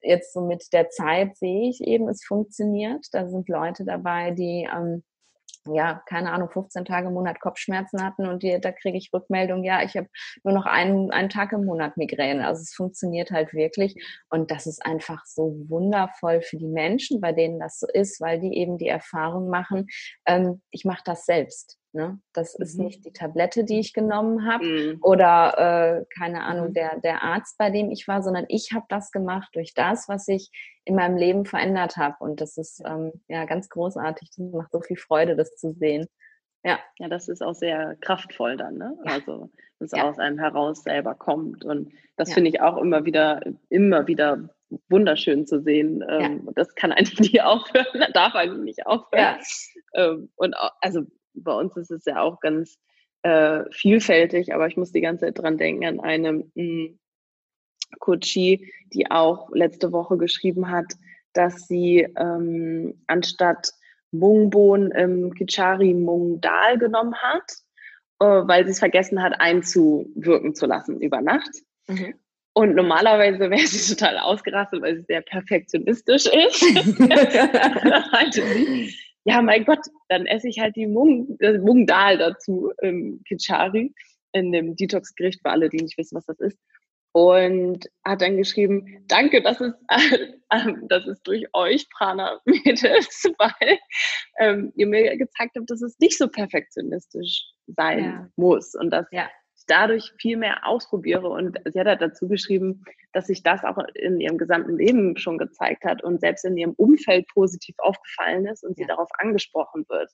jetzt 0.00 0.32
so 0.32 0.40
mit 0.40 0.72
der 0.72 0.90
Zeit 0.90 1.36
sehe 1.36 1.68
ich 1.68 1.80
eben, 1.80 2.08
es 2.08 2.24
funktioniert. 2.24 3.06
Da 3.12 3.28
sind 3.28 3.48
Leute 3.48 3.84
dabei, 3.84 4.30
die 4.30 4.68
ähm, 4.72 5.02
ja, 5.74 6.02
keine 6.06 6.32
Ahnung, 6.32 6.50
15 6.50 6.84
Tage 6.84 7.08
im 7.08 7.14
Monat 7.14 7.40
Kopfschmerzen 7.40 8.02
hatten 8.04 8.26
und 8.26 8.42
die, 8.42 8.60
da 8.60 8.72
kriege 8.72 8.98
ich 8.98 9.10
Rückmeldung, 9.12 9.64
ja, 9.64 9.82
ich 9.82 9.96
habe 9.96 10.08
nur 10.44 10.54
noch 10.54 10.66
einen, 10.66 11.10
einen 11.10 11.28
Tag 11.28 11.52
im 11.52 11.64
Monat 11.64 11.96
Migräne. 11.96 12.46
Also 12.46 12.62
es 12.62 12.74
funktioniert 12.74 13.30
halt 13.30 13.52
wirklich 13.54 13.94
und 14.30 14.50
das 14.50 14.66
ist 14.66 14.84
einfach 14.84 15.24
so 15.26 15.56
wundervoll 15.68 16.42
für 16.42 16.56
die 16.56 16.68
Menschen, 16.68 17.20
bei 17.20 17.32
denen 17.32 17.58
das 17.58 17.78
so 17.78 17.86
ist, 17.92 18.20
weil 18.20 18.40
die 18.40 18.56
eben 18.56 18.78
die 18.78 18.88
Erfahrung 18.88 19.48
machen, 19.48 19.86
ähm, 20.26 20.62
ich 20.70 20.84
mache 20.84 21.02
das 21.04 21.24
selbst. 21.24 21.78
Ne? 21.92 22.20
Das 22.34 22.58
mhm. 22.58 22.62
ist 22.62 22.78
nicht 22.78 23.04
die 23.04 23.12
Tablette, 23.12 23.64
die 23.64 23.80
ich 23.80 23.92
genommen 23.94 24.46
habe 24.46 24.64
mhm. 24.64 24.98
oder 25.02 26.00
äh, 26.00 26.04
keine 26.16 26.42
Ahnung, 26.42 26.68
mhm. 26.68 26.74
der, 26.74 27.00
der 27.00 27.22
Arzt, 27.22 27.56
bei 27.56 27.70
dem 27.70 27.90
ich 27.90 28.06
war, 28.06 28.22
sondern 28.22 28.44
ich 28.48 28.72
habe 28.74 28.86
das 28.88 29.10
gemacht 29.10 29.48
durch 29.54 29.72
das, 29.74 30.08
was 30.08 30.28
ich 30.28 30.50
in 30.84 30.94
meinem 30.94 31.16
Leben 31.16 31.46
verändert 31.46 31.96
habe. 31.96 32.16
Und 32.20 32.40
das 32.40 32.58
ist 32.58 32.82
ähm, 32.84 33.12
ja 33.28 33.46
ganz 33.46 33.68
großartig. 33.68 34.30
Das 34.30 34.38
macht 34.52 34.72
so 34.72 34.80
viel 34.80 34.96
Freude, 34.96 35.34
das 35.34 35.56
zu 35.56 35.72
sehen. 35.72 36.06
Ja. 36.62 36.78
Ja, 36.98 37.08
das 37.08 37.28
ist 37.28 37.42
auch 37.42 37.54
sehr 37.54 37.96
kraftvoll 38.00 38.56
dann, 38.56 38.76
ne? 38.76 38.96
Ja. 39.06 39.12
Also, 39.12 39.50
dass 39.78 39.92
ja. 39.92 40.08
aus 40.08 40.18
einem 40.18 40.38
heraus 40.38 40.82
selber 40.82 41.14
kommt. 41.14 41.64
Und 41.64 41.92
das 42.16 42.30
ja. 42.30 42.34
finde 42.34 42.50
ich 42.50 42.60
auch 42.60 42.76
immer 42.76 43.04
wieder, 43.04 43.40
immer 43.70 44.06
wieder 44.06 44.50
wunderschön 44.90 45.46
zu 45.46 45.62
sehen. 45.62 46.04
Ähm, 46.06 46.48
das 46.54 46.74
kann 46.74 46.92
eigentlich 46.92 47.32
nie 47.32 47.40
aufhören, 47.40 48.12
darf 48.12 48.34
eigentlich 48.34 48.64
nicht 48.64 48.86
aufhören. 48.86 49.38
Ähm, 49.94 50.30
und 50.36 50.54
auch, 50.54 50.72
also 50.80 51.02
bei 51.42 51.52
uns 51.52 51.76
ist 51.76 51.90
es 51.90 52.04
ja 52.04 52.20
auch 52.20 52.40
ganz 52.40 52.78
äh, 53.22 53.64
vielfältig, 53.70 54.54
aber 54.54 54.66
ich 54.66 54.76
muss 54.76 54.92
die 54.92 55.00
ganze 55.00 55.26
Zeit 55.26 55.38
dran 55.38 55.58
denken 55.58 55.84
an 55.84 56.00
eine 56.00 56.32
mh, 56.32 56.44
hm, 56.54 56.98
Kochi, 58.00 58.72
die 58.92 59.10
auch 59.10 59.50
letzte 59.52 59.92
Woche 59.92 60.18
geschrieben 60.18 60.70
hat, 60.70 60.92
dass 61.32 61.66
sie 61.66 62.06
ähm, 62.16 63.02
anstatt 63.06 63.72
Mungbohnen 64.10 64.90
im 64.92 65.34
Kichari 65.34 65.94
Mung 65.94 66.40
Dal 66.40 66.78
genommen 66.78 67.14
hat, 67.14 67.52
äh, 68.20 68.24
weil 68.24 68.64
sie 68.64 68.72
es 68.72 68.78
vergessen 68.78 69.22
hat, 69.22 69.40
einzuwirken 69.40 70.54
zu 70.54 70.66
lassen 70.66 71.00
über 71.00 71.20
Nacht. 71.20 71.50
Mhm. 71.86 72.14
Und 72.54 72.74
normalerweise 72.74 73.50
wäre 73.50 73.66
sie 73.66 73.94
total 73.94 74.18
ausgerastet, 74.18 74.82
weil 74.82 74.96
sie 74.96 75.04
sehr 75.04 75.20
perfektionistisch 75.20 76.26
ist. 76.26 76.62
ja, 79.28 79.42
mein 79.42 79.66
Gott, 79.66 79.80
dann 80.08 80.24
esse 80.26 80.48
ich 80.48 80.58
halt 80.58 80.74
die 80.74 80.86
Mung, 80.86 81.36
das 81.38 81.60
Mungdal 81.60 82.16
dazu 82.16 82.72
im 82.80 83.22
Kichari, 83.24 83.92
in 84.32 84.52
dem 84.52 84.74
Detox-Gericht 84.74 85.42
für 85.42 85.50
alle, 85.50 85.68
die 85.68 85.82
nicht 85.82 85.98
wissen, 85.98 86.16
was 86.16 86.24
das 86.24 86.40
ist. 86.40 86.58
Und 87.12 87.86
hat 88.06 88.22
dann 88.22 88.38
geschrieben, 88.38 89.04
danke, 89.06 89.42
dass 89.42 89.60
es, 89.60 89.74
äh, 90.50 90.72
dass 90.88 91.06
es 91.06 91.20
durch 91.22 91.44
euch 91.52 91.90
Prana-Mädels, 91.90 93.24
weil 93.38 93.78
ähm, 94.38 94.72
ihr 94.76 94.86
mir 94.86 95.14
gezeigt 95.18 95.56
habt, 95.58 95.70
dass 95.70 95.82
es 95.82 95.98
nicht 95.98 96.16
so 96.16 96.28
perfektionistisch 96.28 97.44
sein 97.66 98.04
ja. 98.04 98.28
muss 98.36 98.74
und 98.74 98.90
dass 98.90 99.06
ja 99.12 99.28
dadurch 99.68 100.12
viel 100.18 100.36
mehr 100.36 100.66
ausprobiere. 100.66 101.28
Und 101.28 101.58
sie 101.64 101.78
hat 101.78 101.86
halt 101.86 102.00
dazu 102.00 102.26
geschrieben, 102.26 102.84
dass 103.12 103.26
sich 103.26 103.42
das 103.42 103.62
auch 103.64 103.78
in 103.94 104.20
ihrem 104.20 104.38
gesamten 104.38 104.76
Leben 104.76 105.16
schon 105.16 105.38
gezeigt 105.38 105.84
hat 105.84 106.02
und 106.02 106.20
selbst 106.20 106.44
in 106.44 106.56
ihrem 106.56 106.72
Umfeld 106.72 107.26
positiv 107.28 107.76
aufgefallen 107.78 108.46
ist 108.46 108.64
und 108.64 108.76
sie 108.76 108.82
ja. 108.82 108.88
darauf 108.88 109.08
angesprochen 109.18 109.84
wird. 109.88 110.10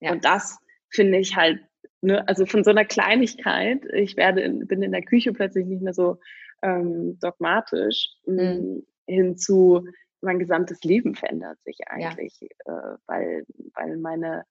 Ja. 0.00 0.12
Und 0.12 0.24
das 0.24 0.58
finde 0.90 1.18
ich 1.18 1.36
halt, 1.36 1.60
ne, 2.00 2.26
also 2.28 2.46
von 2.46 2.64
so 2.64 2.70
einer 2.70 2.84
Kleinigkeit, 2.84 3.84
ich 3.92 4.16
werde, 4.16 4.40
in, 4.40 4.66
bin 4.66 4.82
in 4.82 4.92
der 4.92 5.02
Küche 5.02 5.32
plötzlich 5.32 5.66
nicht 5.66 5.82
mehr 5.82 5.94
so 5.94 6.18
ähm, 6.62 7.18
dogmatisch, 7.20 8.08
mhm. 8.26 8.86
hinzu, 9.06 9.86
mein 10.20 10.38
gesamtes 10.38 10.82
Leben 10.82 11.14
verändert 11.14 11.58
sich 11.64 11.78
eigentlich, 11.86 12.40
ja. 12.40 12.94
äh, 12.94 12.96
weil, 13.06 13.44
weil 13.74 13.96
meine 13.98 14.44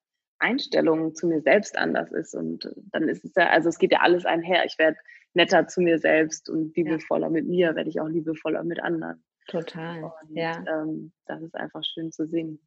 Einstellung 0.44 1.16
zu 1.16 1.28
mir 1.28 1.42
selbst 1.42 1.78
anders 1.78 2.12
ist. 2.12 2.36
Und 2.36 2.70
dann 2.92 3.08
ist 3.10 3.26
es 3.26 3.32
ja, 3.36 3.50
also 3.50 3.70
es 3.70 3.80
geht 3.80 3.92
ja 3.92 4.00
alles 4.02 4.26
einher. 4.26 4.66
Ich 4.66 4.78
werde 4.78 4.98
netter 5.34 5.68
zu 5.68 5.82
mir 5.82 5.98
selbst 5.98 6.50
und 6.50 6.76
liebevoller 6.76 7.28
ja. 7.28 7.32
mit 7.32 7.48
mir, 7.48 7.76
werde 7.76 7.90
ich 7.90 8.00
auch 8.00 8.08
liebevoller 8.08 8.64
mit 8.64 8.82
anderen. 8.82 9.24
Total. 9.48 10.04
Und, 10.04 10.36
ja. 10.36 10.64
Ähm, 10.68 11.12
das 11.26 11.42
ist 11.42 11.56
einfach 11.56 11.84
schön 11.84 12.12
zu 12.12 12.28
sehen. 12.28 12.60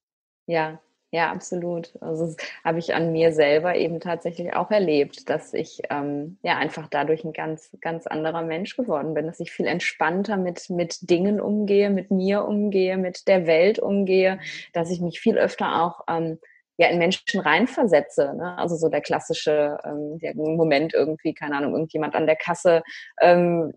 Ja, 0.46 0.80
ja, 1.12 1.30
absolut. 1.30 1.92
Also 2.00 2.26
das 2.26 2.36
habe 2.64 2.78
ich 2.78 2.94
an 2.94 3.12
mir 3.12 3.32
selber 3.32 3.76
eben 3.76 4.00
tatsächlich 4.00 4.54
auch 4.54 4.70
erlebt, 4.70 5.30
dass 5.30 5.54
ich 5.54 5.80
ähm, 5.88 6.38
ja 6.42 6.58
einfach 6.58 6.88
dadurch 6.88 7.24
ein 7.24 7.32
ganz, 7.32 7.70
ganz 7.80 8.06
anderer 8.08 8.42
Mensch 8.42 8.76
geworden 8.76 9.14
bin, 9.14 9.26
dass 9.26 9.40
ich 9.40 9.52
viel 9.52 9.66
entspannter 9.66 10.36
mit, 10.36 10.68
mit 10.68 11.08
Dingen 11.08 11.40
umgehe, 11.40 11.90
mit 11.90 12.10
mir 12.10 12.44
umgehe, 12.44 12.98
mit 12.98 13.28
der 13.28 13.46
Welt 13.46 13.78
umgehe, 13.78 14.36
mhm. 14.36 14.40
dass 14.72 14.90
ich 14.90 15.00
mich 15.00 15.20
viel 15.20 15.38
öfter 15.38 15.82
auch 15.82 16.04
ähm, 16.08 16.38
ja 16.78 16.88
in 16.88 16.98
Menschen 16.98 17.40
reinversetze. 17.40 18.34
Ne? 18.36 18.56
Also 18.58 18.76
so 18.76 18.88
der 18.88 19.00
klassische 19.00 19.78
ähm, 19.84 20.18
der 20.18 20.34
Moment 20.34 20.94
irgendwie, 20.94 21.34
keine 21.34 21.56
Ahnung, 21.56 21.72
irgendjemand 21.72 22.14
an 22.14 22.26
der 22.26 22.36
Kasse 22.36 22.82
ähm, 23.20 23.72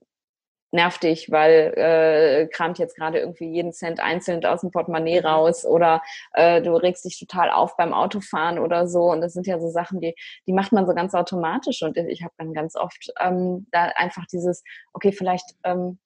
nervt 0.71 1.03
dich, 1.03 1.31
weil 1.31 1.73
äh, 1.75 2.47
kramt 2.47 2.77
jetzt 2.77 2.95
gerade 2.95 3.19
irgendwie 3.19 3.51
jeden 3.51 3.73
Cent 3.73 3.99
einzeln 3.99 4.45
aus 4.45 4.61
dem 4.61 4.71
Portemonnaie 4.71 5.19
raus 5.19 5.65
oder 5.65 6.01
äh, 6.33 6.61
du 6.61 6.75
regst 6.75 7.05
dich 7.05 7.19
total 7.19 7.49
auf 7.49 7.75
beim 7.75 7.93
Autofahren 7.93 8.59
oder 8.59 8.87
so. 8.87 9.11
Und 9.11 9.21
das 9.21 9.33
sind 9.33 9.47
ja 9.47 9.59
so 9.59 9.69
Sachen, 9.69 9.99
die, 9.99 10.15
die 10.45 10.53
macht 10.53 10.71
man 10.71 10.85
so 10.85 10.93
ganz 10.93 11.13
automatisch. 11.15 11.81
Und 11.81 11.97
ich 11.97 12.23
habe 12.23 12.33
dann 12.37 12.53
ganz 12.53 12.75
oft 12.75 13.11
ähm, 13.19 13.67
da 13.71 13.85
einfach 13.95 14.25
dieses, 14.27 14.63
okay, 14.93 15.11
vielleicht 15.11 15.55
ähm, 15.63 15.97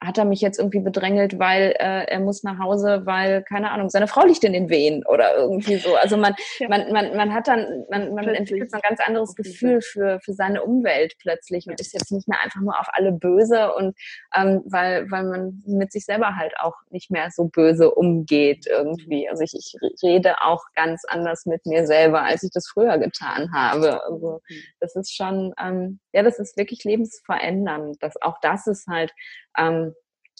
hat 0.00 0.16
er 0.16 0.24
mich 0.24 0.40
jetzt 0.40 0.58
irgendwie 0.58 0.80
bedrängelt, 0.80 1.38
weil 1.38 1.74
äh, 1.78 2.04
er 2.04 2.20
muss 2.20 2.44
nach 2.44 2.58
Hause, 2.58 3.02
weil, 3.04 3.42
keine 3.42 3.72
Ahnung, 3.72 3.90
seine 3.90 4.06
Frau 4.06 4.24
liegt 4.24 4.44
in 4.44 4.52
den 4.52 4.68
Wehen 4.68 5.04
oder 5.04 5.36
irgendwie 5.36 5.76
so. 5.76 5.96
Also 5.96 6.16
man, 6.16 6.34
ja. 6.60 6.68
man, 6.68 6.92
man, 6.92 7.16
man 7.16 7.34
hat 7.34 7.48
dann, 7.48 7.84
man, 7.90 8.14
man 8.14 8.28
entwickelt 8.28 8.70
so 8.70 8.76
ein 8.76 8.82
ganz 8.88 9.00
anderes 9.00 9.34
Gefühl 9.34 9.80
für, 9.80 10.20
für 10.20 10.34
seine 10.34 10.62
Umwelt 10.62 11.14
plötzlich 11.18 11.66
und 11.66 11.80
ist 11.80 11.94
jetzt 11.94 12.12
nicht 12.12 12.28
mehr 12.28 12.38
einfach 12.42 12.60
nur 12.60 12.78
auf 12.78 12.86
alle 12.92 13.10
böse 13.10 13.72
und 13.74 13.96
ähm, 14.36 14.62
weil, 14.66 15.10
weil 15.10 15.24
man 15.24 15.62
mit 15.66 15.90
sich 15.90 16.04
selber 16.04 16.36
halt 16.36 16.54
auch 16.60 16.74
nicht 16.90 17.10
mehr 17.10 17.30
so 17.32 17.46
böse 17.46 17.90
umgeht 17.90 18.66
irgendwie. 18.68 19.28
Also 19.28 19.42
ich, 19.42 19.54
ich 19.54 19.74
rede 20.02 20.36
auch 20.42 20.62
ganz 20.76 21.02
anders 21.08 21.44
mit 21.44 21.66
mir 21.66 21.86
selber, 21.86 22.22
als 22.22 22.44
ich 22.44 22.50
das 22.52 22.68
früher 22.68 22.98
getan 22.98 23.52
habe. 23.52 24.04
Also 24.04 24.40
mhm. 24.48 24.62
das 24.78 24.94
ist 24.94 25.14
schon, 25.14 25.52
ähm, 25.60 25.98
ja, 26.12 26.22
das 26.22 26.38
ist 26.38 26.56
wirklich 26.56 26.84
lebensverändernd. 26.84 27.96
Das, 28.00 28.20
auch 28.22 28.38
das 28.40 28.68
ist 28.68 28.86
halt 28.86 29.12
ähm, 29.58 29.94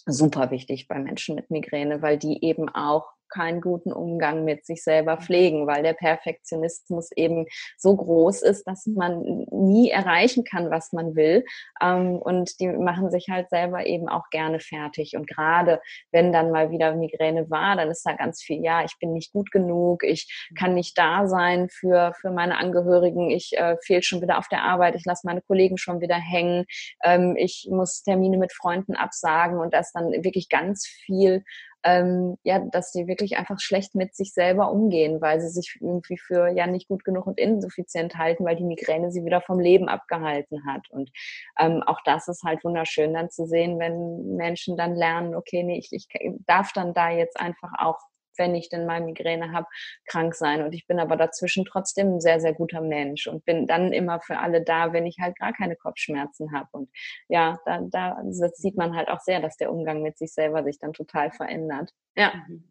super 0.05 0.51
wichtig 0.51 0.87
bei 0.87 0.99
Menschen 0.99 1.35
mit 1.35 1.51
Migräne, 1.51 2.01
weil 2.01 2.17
die 2.17 2.43
eben 2.43 2.69
auch 2.69 3.11
keinen 3.29 3.61
guten 3.61 3.91
Umgang 3.91 4.43
mit 4.43 4.65
sich 4.65 4.83
selber 4.83 5.17
pflegen, 5.17 5.67
weil 5.67 5.83
der 5.83 5.93
Perfektionismus 5.93 7.11
eben 7.15 7.45
so 7.77 7.95
groß 7.95 8.41
ist, 8.41 8.65
dass 8.65 8.85
man 8.87 9.45
nie 9.51 9.89
erreichen 9.89 10.43
kann, 10.43 10.71
was 10.71 10.91
man 10.91 11.15
will. 11.15 11.45
Ähm, 11.81 12.17
und 12.17 12.59
die 12.59 12.67
machen 12.67 13.11
sich 13.11 13.27
halt 13.29 13.49
selber 13.49 13.85
eben 13.85 14.09
auch 14.09 14.29
gerne 14.31 14.59
fertig. 14.59 15.15
Und 15.15 15.27
gerade 15.27 15.81
wenn 16.11 16.31
dann 16.31 16.51
mal 16.51 16.71
wieder 16.71 16.95
Migräne 16.95 17.49
war, 17.49 17.75
dann 17.75 17.89
ist 17.89 18.05
da 18.05 18.13
ganz 18.13 18.41
viel, 18.41 18.63
ja, 18.63 18.83
ich 18.83 18.97
bin 18.99 19.13
nicht 19.13 19.31
gut 19.31 19.51
genug, 19.51 20.03
ich 20.03 20.49
kann 20.57 20.73
nicht 20.73 20.97
da 20.97 21.27
sein 21.27 21.69
für, 21.69 22.13
für 22.19 22.31
meine 22.31 22.57
Angehörigen, 22.57 23.29
ich 23.29 23.51
äh, 23.57 23.77
fehle 23.83 24.03
schon 24.03 24.21
wieder 24.21 24.37
auf 24.37 24.47
der 24.47 24.63
Arbeit, 24.63 24.95
ich 24.95 25.05
lasse 25.05 25.25
meine 25.25 25.41
Kollegen 25.41 25.77
schon 25.77 26.01
wieder 26.01 26.15
hängen, 26.15 26.65
ähm, 27.03 27.35
ich 27.37 27.67
muss 27.69 28.03
Termine 28.03 28.37
mit 28.37 28.53
Freunden 28.53 28.95
absagen 28.95 29.59
und 29.59 29.73
das 29.73 29.91
dann 29.91 30.11
wirklich 30.23 30.49
ganz 30.49 30.85
viel 30.87 31.43
ähm, 31.83 32.37
ja, 32.43 32.59
dass 32.59 32.91
die 32.91 33.07
wirklich 33.07 33.37
einfach 33.37 33.59
schlecht 33.59 33.95
mit 33.95 34.15
sich 34.15 34.33
selber 34.33 34.71
umgehen, 34.71 35.21
weil 35.21 35.39
sie 35.39 35.49
sich 35.49 35.77
irgendwie 35.79 36.17
für 36.17 36.49
ja 36.49 36.67
nicht 36.67 36.87
gut 36.87 37.03
genug 37.03 37.27
und 37.27 37.39
insuffizient 37.39 38.15
halten, 38.15 38.45
weil 38.45 38.55
die 38.55 38.65
Migräne 38.65 39.11
sie 39.11 39.23
wieder 39.25 39.41
vom 39.41 39.59
Leben 39.59 39.87
abgehalten 39.87 40.65
hat. 40.65 40.89
Und 40.89 41.09
ähm, 41.57 41.81
auch 41.85 41.99
das 42.03 42.27
ist 42.27 42.43
halt 42.43 42.63
wunderschön 42.63 43.13
dann 43.13 43.29
zu 43.29 43.45
sehen, 43.45 43.79
wenn 43.79 44.35
Menschen 44.35 44.77
dann 44.77 44.95
lernen, 44.95 45.35
okay, 45.35 45.63
nee, 45.63 45.77
ich, 45.79 45.89
ich 45.91 46.07
darf 46.45 46.73
dann 46.73 46.93
da 46.93 47.09
jetzt 47.11 47.39
einfach 47.39 47.71
auch 47.77 47.99
wenn 48.39 48.55
ich 48.55 48.69
denn 48.69 48.87
mal 48.87 49.01
Migräne 49.01 49.51
habe, 49.51 49.67
krank 50.05 50.33
sein. 50.33 50.63
Und 50.63 50.73
ich 50.73 50.87
bin 50.87 50.99
aber 50.99 51.15
dazwischen 51.15 51.65
trotzdem 51.65 52.15
ein 52.15 52.21
sehr, 52.21 52.39
sehr 52.39 52.53
guter 52.53 52.81
Mensch 52.81 53.27
und 53.27 53.45
bin 53.45 53.67
dann 53.67 53.93
immer 53.93 54.19
für 54.21 54.39
alle 54.39 54.63
da, 54.63 54.93
wenn 54.93 55.05
ich 55.05 55.19
halt 55.19 55.37
gar 55.37 55.53
keine 55.53 55.75
Kopfschmerzen 55.75 56.51
habe. 56.51 56.67
Und 56.71 56.89
ja, 57.27 57.59
da, 57.65 57.81
da 57.83 58.17
sieht 58.23 58.77
man 58.77 58.95
halt 58.95 59.09
auch 59.09 59.19
sehr, 59.19 59.39
dass 59.39 59.57
der 59.57 59.71
Umgang 59.71 60.01
mit 60.01 60.17
sich 60.17 60.33
selber 60.33 60.63
sich 60.63 60.79
dann 60.79 60.93
total 60.93 61.31
verändert. 61.31 61.91
Ja, 62.15 62.33
mhm. 62.47 62.63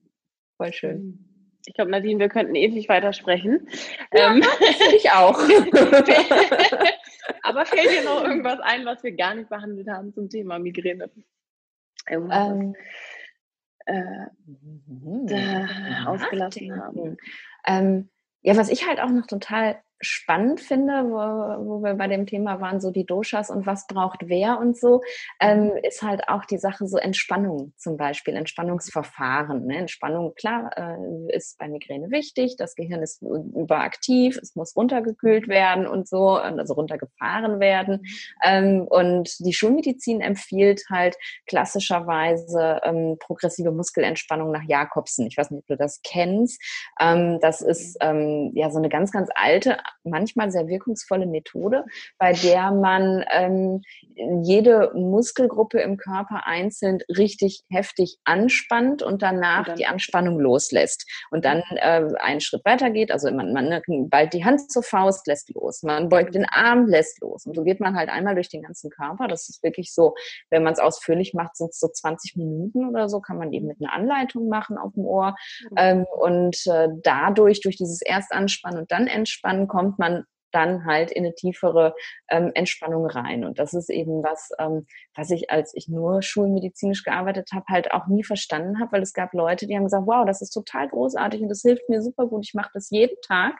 voll 0.56 0.72
schön. 0.72 0.96
Mhm. 0.96 1.24
Ich 1.66 1.74
glaube, 1.74 1.90
Nadine, 1.90 2.18
wir 2.18 2.30
könnten 2.30 2.54
ewig 2.54 2.88
weitersprechen. 2.88 3.68
Ja, 4.14 4.34
ähm, 4.34 4.42
ich 4.96 5.10
auch. 5.10 5.38
Aber 7.42 7.66
fällt 7.66 7.90
dir 7.90 8.04
noch 8.04 8.24
irgendwas 8.24 8.58
ein, 8.60 8.86
was 8.86 9.02
wir 9.02 9.12
gar 9.12 9.34
nicht 9.34 9.50
behandelt 9.50 9.88
haben 9.88 10.14
zum 10.14 10.30
Thema 10.30 10.58
Migräne? 10.58 11.10
Ähm, 12.08 12.74
äh, 13.88 14.26
da 15.26 15.66
ausgelassen 16.06 16.80
haben. 16.80 17.16
Ähm, 17.66 18.10
ja, 18.42 18.56
was 18.56 18.68
ich 18.68 18.86
halt 18.86 19.00
auch 19.00 19.10
noch 19.10 19.26
total 19.26 19.82
spannend 20.00 20.60
finde, 20.60 21.04
wo, 21.04 21.16
wo 21.66 21.82
wir 21.82 21.94
bei 21.94 22.08
dem 22.08 22.26
Thema 22.26 22.60
waren, 22.60 22.80
so 22.80 22.90
die 22.90 23.06
Doshas 23.06 23.50
und 23.50 23.66
was 23.66 23.86
braucht 23.86 24.28
wer 24.28 24.58
und 24.58 24.76
so, 24.76 25.02
ähm, 25.40 25.64
mhm. 25.64 25.72
ist 25.82 26.02
halt 26.02 26.28
auch 26.28 26.44
die 26.44 26.58
Sache 26.58 26.86
so 26.86 26.98
Entspannung 26.98 27.72
zum 27.76 27.96
Beispiel, 27.96 28.36
Entspannungsverfahren. 28.36 29.66
Ne? 29.66 29.78
Entspannung, 29.78 30.34
klar, 30.34 30.70
äh, 30.76 31.36
ist 31.36 31.58
bei 31.58 31.68
Migräne 31.68 32.10
wichtig, 32.10 32.56
das 32.56 32.74
Gehirn 32.74 33.02
ist 33.02 33.22
überaktiv, 33.22 34.38
es 34.40 34.54
muss 34.54 34.76
runtergekühlt 34.76 35.48
werden 35.48 35.86
und 35.86 36.08
so, 36.08 36.30
also 36.30 36.74
runtergefahren 36.74 37.60
werden. 37.60 38.04
Ähm, 38.44 38.82
und 38.82 39.38
die 39.40 39.52
Schulmedizin 39.52 40.20
empfiehlt 40.20 40.82
halt 40.90 41.16
klassischerweise 41.46 42.80
ähm, 42.84 43.16
progressive 43.18 43.70
Muskelentspannung 43.70 44.50
nach 44.52 44.64
Jakobsen. 44.66 45.26
Ich 45.26 45.36
weiß 45.36 45.50
nicht, 45.50 45.60
ob 45.60 45.66
du 45.66 45.76
das 45.76 46.00
kennst. 46.02 46.62
Ähm, 47.00 47.38
das 47.40 47.60
ist 47.60 47.96
ähm, 48.00 48.52
ja 48.54 48.70
so 48.70 48.78
eine 48.78 48.88
ganz, 48.88 49.10
ganz 49.10 49.28
alte 49.34 49.78
manchmal 50.04 50.50
sehr 50.50 50.68
wirkungsvolle 50.68 51.26
Methode, 51.26 51.84
bei 52.18 52.32
der 52.32 52.72
man 52.72 53.24
ähm, 53.30 53.82
jede 54.42 54.92
Muskelgruppe 54.94 55.80
im 55.80 55.96
Körper 55.96 56.46
einzeln 56.46 56.98
richtig 57.08 57.62
heftig 57.70 58.18
anspannt 58.24 59.02
und 59.02 59.22
danach 59.22 59.68
und 59.68 59.78
die 59.78 59.86
Anspannung 59.86 60.38
loslässt. 60.38 61.06
Und 61.30 61.44
dann 61.44 61.62
äh, 61.76 62.08
einen 62.18 62.40
Schritt 62.40 62.64
weiter 62.64 62.90
geht, 62.90 63.10
also 63.10 63.30
man, 63.30 63.52
man 63.52 63.82
bald 64.08 64.32
die 64.32 64.44
Hand 64.44 64.70
zur 64.70 64.82
Faust, 64.82 65.26
lässt 65.26 65.50
los. 65.54 65.82
Man 65.82 66.08
beugt 66.08 66.34
den 66.34 66.46
Arm, 66.46 66.86
lässt 66.86 67.20
los. 67.20 67.46
Und 67.46 67.54
so 67.54 67.64
geht 67.64 67.80
man 67.80 67.96
halt 67.96 68.08
einmal 68.08 68.34
durch 68.34 68.48
den 68.48 68.62
ganzen 68.62 68.90
Körper. 68.90 69.28
Das 69.28 69.48
ist 69.48 69.62
wirklich 69.62 69.92
so, 69.92 70.14
wenn 70.50 70.62
man 70.62 70.72
es 70.72 70.78
ausführlich 70.78 71.34
macht, 71.34 71.56
sind 71.56 71.70
es 71.70 71.78
so 71.78 71.88
20 71.88 72.36
Minuten 72.36 72.88
oder 72.88 73.08
so, 73.08 73.20
kann 73.20 73.38
man 73.38 73.52
eben 73.52 73.66
mit 73.66 73.78
einer 73.80 73.92
Anleitung 73.92 74.48
machen 74.48 74.78
auf 74.78 74.94
dem 74.94 75.04
Ohr. 75.04 75.36
Mhm. 75.70 75.76
Ähm, 75.76 76.06
und 76.18 76.56
äh, 76.66 76.88
dadurch, 77.02 77.60
durch 77.60 77.76
dieses 77.76 78.02
erst 78.02 78.32
anspannen 78.32 78.80
und 78.80 78.90
dann 78.90 79.06
entspannen, 79.06 79.68
kommt 79.78 79.98
man 80.00 80.24
dann 80.50 80.86
halt 80.86 81.10
in 81.10 81.24
eine 81.24 81.34
tiefere 81.34 81.94
ähm, 82.28 82.50
Entspannung 82.54 83.06
rein. 83.06 83.44
Und 83.44 83.58
das 83.58 83.74
ist 83.74 83.90
eben 83.90 84.22
was, 84.22 84.50
ähm, 84.58 84.86
was 85.14 85.30
ich, 85.30 85.50
als 85.50 85.72
ich 85.74 85.88
nur 85.88 86.22
schulmedizinisch 86.22 87.04
gearbeitet 87.04 87.50
habe, 87.52 87.66
halt 87.68 87.92
auch 87.92 88.06
nie 88.06 88.24
verstanden 88.24 88.80
habe, 88.80 88.92
weil 88.92 89.02
es 89.02 89.12
gab 89.12 89.34
Leute, 89.34 89.66
die 89.66 89.76
haben 89.76 89.84
gesagt, 89.84 90.06
wow, 90.06 90.24
das 90.26 90.40
ist 90.40 90.50
total 90.50 90.88
großartig 90.88 91.42
und 91.42 91.48
das 91.48 91.62
hilft 91.62 91.88
mir 91.88 92.02
super 92.02 92.26
gut, 92.26 92.46
ich 92.46 92.54
mache 92.54 92.70
das 92.72 92.90
jeden 92.90 93.16
Tag. 93.26 93.54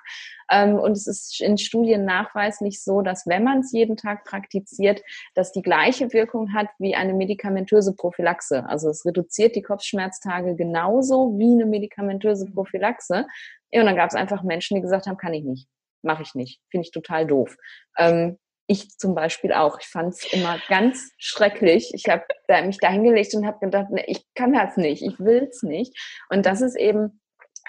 Ähm, 0.50 0.76
und 0.76 0.92
es 0.92 1.06
ist 1.06 1.40
in 1.40 1.58
Studien 1.58 2.04
nachweislich 2.04 2.82
so, 2.82 3.02
dass 3.02 3.26
wenn 3.26 3.44
man 3.44 3.60
es 3.60 3.72
jeden 3.72 3.96
Tag 3.96 4.24
praktiziert, 4.24 5.02
das 5.34 5.52
die 5.52 5.62
gleiche 5.62 6.12
Wirkung 6.12 6.54
hat 6.54 6.68
wie 6.78 6.94
eine 6.94 7.12
medikamentöse 7.14 7.94
Prophylaxe. 7.94 8.64
Also 8.66 8.88
es 8.88 9.04
reduziert 9.04 9.56
die 9.56 9.62
Kopfschmerztage 9.62 10.56
genauso 10.56 11.38
wie 11.38 11.52
eine 11.52 11.66
medikamentöse 11.66 12.46
Prophylaxe. 12.50 13.26
Ja, 13.70 13.80
und 13.80 13.86
dann 13.86 13.96
gab 13.96 14.08
es 14.08 14.14
einfach 14.14 14.42
Menschen, 14.42 14.76
die 14.76 14.80
gesagt 14.80 15.06
haben, 15.06 15.18
kann 15.18 15.34
ich 15.34 15.44
nicht, 15.44 15.68
mache 16.02 16.22
ich 16.22 16.34
nicht, 16.34 16.60
finde 16.70 16.86
ich 16.86 16.92
total 16.92 17.26
doof. 17.26 17.56
Ähm, 17.96 18.38
ich 18.68 18.90
zum 18.98 19.14
Beispiel 19.14 19.52
auch. 19.52 19.78
Ich 19.80 19.86
fand 19.86 20.12
es 20.12 20.32
immer 20.32 20.58
ganz 20.68 21.10
schrecklich. 21.16 21.90
Ich 21.94 22.08
habe 22.08 22.24
da, 22.46 22.62
mich 22.62 22.78
da 22.78 22.90
hingelegt 22.90 23.34
und 23.34 23.46
habe 23.46 23.58
gedacht, 23.60 23.90
ne, 23.90 24.04
ich 24.06 24.24
kann 24.34 24.52
das 24.52 24.76
nicht, 24.76 25.02
ich 25.02 25.18
will 25.18 25.48
es 25.50 25.62
nicht. 25.62 25.98
Und 26.28 26.44
das 26.44 26.60
ist 26.60 26.76
eben 26.76 27.20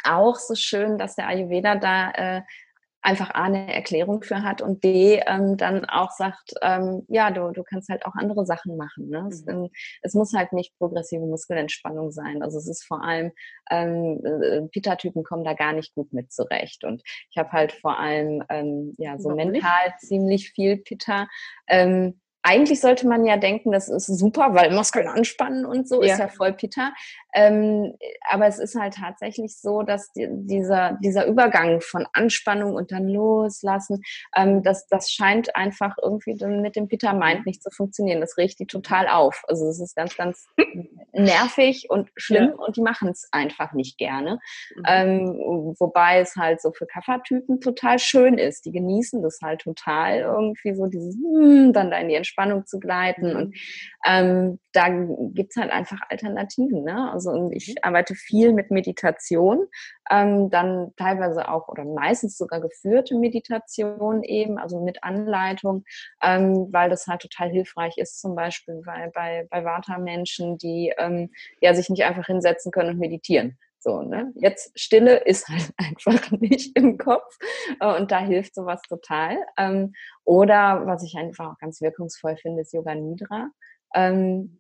auch 0.03 0.35
so 0.35 0.55
schön, 0.55 0.97
dass 0.97 1.15
der 1.15 1.27
Ayurveda 1.27 1.75
da 1.75 2.11
äh, 2.11 2.41
einfach 3.01 3.29
A, 3.31 3.43
eine 3.43 3.73
Erklärung 3.73 4.21
für 4.23 4.43
hat 4.43 4.61
und 4.61 4.81
B, 4.81 5.19
ähm, 5.25 5.57
dann 5.57 5.85
auch 5.85 6.11
sagt, 6.11 6.53
ähm, 6.61 7.05
ja, 7.07 7.31
du, 7.31 7.51
du 7.51 7.63
kannst 7.63 7.89
halt 7.89 8.05
auch 8.05 8.15
andere 8.15 8.45
Sachen 8.45 8.75
machen. 8.77 9.09
Ne? 9.09 9.21
Mhm. 9.21 9.27
Es, 9.27 9.47
ähm, 9.47 9.69
es, 10.01 10.13
muss 10.13 10.33
halt 10.33 10.53
nicht 10.53 10.77
progressive 10.77 11.25
Muskelentspannung 11.25 12.11
sein. 12.11 12.43
Also 12.43 12.57
es 12.57 12.67
ist 12.67 12.85
vor 12.85 13.03
allem, 13.03 13.31
ähm, 13.71 14.21
äh, 14.25 14.61
Pitta-Typen 14.67 15.23
kommen 15.23 15.43
da 15.43 15.53
gar 15.53 15.73
nicht 15.73 15.95
gut 15.95 16.11
mit 16.13 16.31
zurecht. 16.31 16.83
Und 16.83 17.01
ich 17.29 17.37
habe 17.37 17.51
halt 17.51 17.71
vor 17.71 17.99
allem 17.99 18.43
ähm, 18.49 18.93
ja 18.97 19.17
so 19.17 19.29
Warum 19.29 19.51
mental 19.51 19.87
nicht? 19.87 19.99
ziemlich 19.99 20.51
viel 20.51 20.77
Pitta. 20.77 21.27
Ähm, 21.67 22.19
eigentlich 22.41 22.79
sollte 22.79 23.07
man 23.07 23.25
ja 23.25 23.37
denken, 23.37 23.71
das 23.71 23.89
ist 23.89 24.07
super, 24.07 24.53
weil 24.53 24.71
Muskeln 24.73 25.07
anspannen 25.07 25.65
und 25.65 25.87
so, 25.87 26.01
ja. 26.01 26.13
ist 26.13 26.19
ja 26.19 26.27
voll 26.29 26.53
Peter. 26.53 26.93
Ähm, 27.33 27.93
aber 28.27 28.47
es 28.47 28.57
ist 28.57 28.75
halt 28.75 28.95
tatsächlich 28.95 29.55
so, 29.57 29.83
dass 29.83 30.11
die, 30.13 30.27
dieser, 30.31 30.97
dieser 31.03 31.27
Übergang 31.27 31.81
von 31.81 32.07
Anspannung 32.13 32.73
und 32.73 32.91
dann 32.91 33.07
loslassen, 33.07 34.01
ähm, 34.35 34.63
das, 34.63 34.87
das 34.87 35.11
scheint 35.11 35.55
einfach 35.55 35.95
irgendwie 36.01 36.33
mit 36.45 36.75
dem 36.75 36.87
Peter 36.87 37.13
Mind 37.13 37.45
nicht 37.45 37.61
zu 37.61 37.69
funktionieren. 37.69 38.21
Das 38.21 38.37
riecht 38.37 38.59
die 38.59 38.65
total 38.65 39.07
auf. 39.07 39.43
Also 39.47 39.67
es 39.67 39.79
ist 39.79 39.95
ganz, 39.95 40.15
ganz 40.15 40.47
nervig 41.13 41.87
und 41.89 42.09
schlimm 42.15 42.53
ja. 42.57 42.65
und 42.65 42.77
die 42.77 42.81
machen 42.81 43.09
es 43.09 43.27
einfach 43.31 43.73
nicht 43.73 43.97
gerne. 43.97 44.39
Mhm. 44.75 44.83
Ähm, 44.87 45.75
wobei 45.77 46.19
es 46.19 46.35
halt 46.35 46.61
so 46.61 46.71
für 46.71 46.87
Kaffertypen 46.87 47.61
total 47.61 47.99
schön 47.99 48.39
ist. 48.39 48.65
Die 48.65 48.71
genießen 48.71 49.21
das 49.21 49.39
halt 49.43 49.61
total 49.61 50.19
irgendwie 50.19 50.73
so 50.73 50.87
dieses, 50.87 51.15
hm, 51.15 51.73
dann 51.73 51.91
da 51.91 51.97
in 51.97 52.09
die 52.09 52.15
Entspannung 52.15 52.38
zu 52.65 52.79
gleiten. 52.79 53.35
Und 53.35 53.47
mhm. 53.49 53.53
ähm, 54.05 54.59
da 54.73 54.89
gibt's 55.33 55.55
halt 55.55 55.71
einfach 55.71 55.99
Alternativen. 56.09 56.83
Ne? 56.83 57.11
Also 57.11 57.49
ich 57.51 57.69
mhm. 57.69 57.75
arbeite 57.81 58.15
viel 58.15 58.53
mit 58.53 58.71
Meditation, 58.71 59.67
ähm, 60.11 60.49
dann 60.49 60.91
teilweise 60.97 61.49
auch 61.49 61.67
oder 61.67 61.85
meistens 61.85 62.37
sogar 62.37 62.61
geführte 62.61 63.15
Meditation 63.15 64.23
eben, 64.23 64.57
also 64.57 64.83
mit 64.83 65.03
Anleitung, 65.03 65.83
ähm, 66.21 66.67
weil 66.71 66.89
das 66.89 67.07
halt 67.07 67.21
total 67.21 67.49
hilfreich 67.49 67.97
ist, 67.97 68.21
zum 68.21 68.35
Beispiel 68.35 68.81
bei, 68.85 69.11
bei, 69.13 69.47
bei 69.49 69.63
Vata-Menschen, 69.63 70.57
die 70.57 70.93
ähm, 70.97 71.29
ja 71.61 71.73
sich 71.73 71.89
nicht 71.89 72.03
einfach 72.03 72.25
hinsetzen 72.25 72.71
können 72.71 72.91
und 72.91 72.99
meditieren. 72.99 73.57
So, 73.81 74.01
ne? 74.01 74.33
Jetzt 74.35 74.77
Stille 74.77 75.17
ist 75.17 75.47
halt 75.47 75.71
einfach 75.77 76.31
nicht 76.31 76.75
im 76.75 76.97
Kopf 76.97 77.37
äh, 77.79 77.95
und 77.95 78.11
da 78.11 78.19
hilft 78.19 78.53
sowas 78.55 78.81
total. 78.87 79.37
Ähm, 79.57 79.93
oder 80.25 80.85
was 80.85 81.03
ich 81.03 81.15
einfach 81.15 81.53
auch 81.53 81.57
ganz 81.59 81.81
wirkungsvoll 81.81 82.35
finde, 82.37 82.61
ist 82.61 82.73
Yoga 82.73 82.95
Nidra. 82.95 83.49
Ähm, 83.95 84.57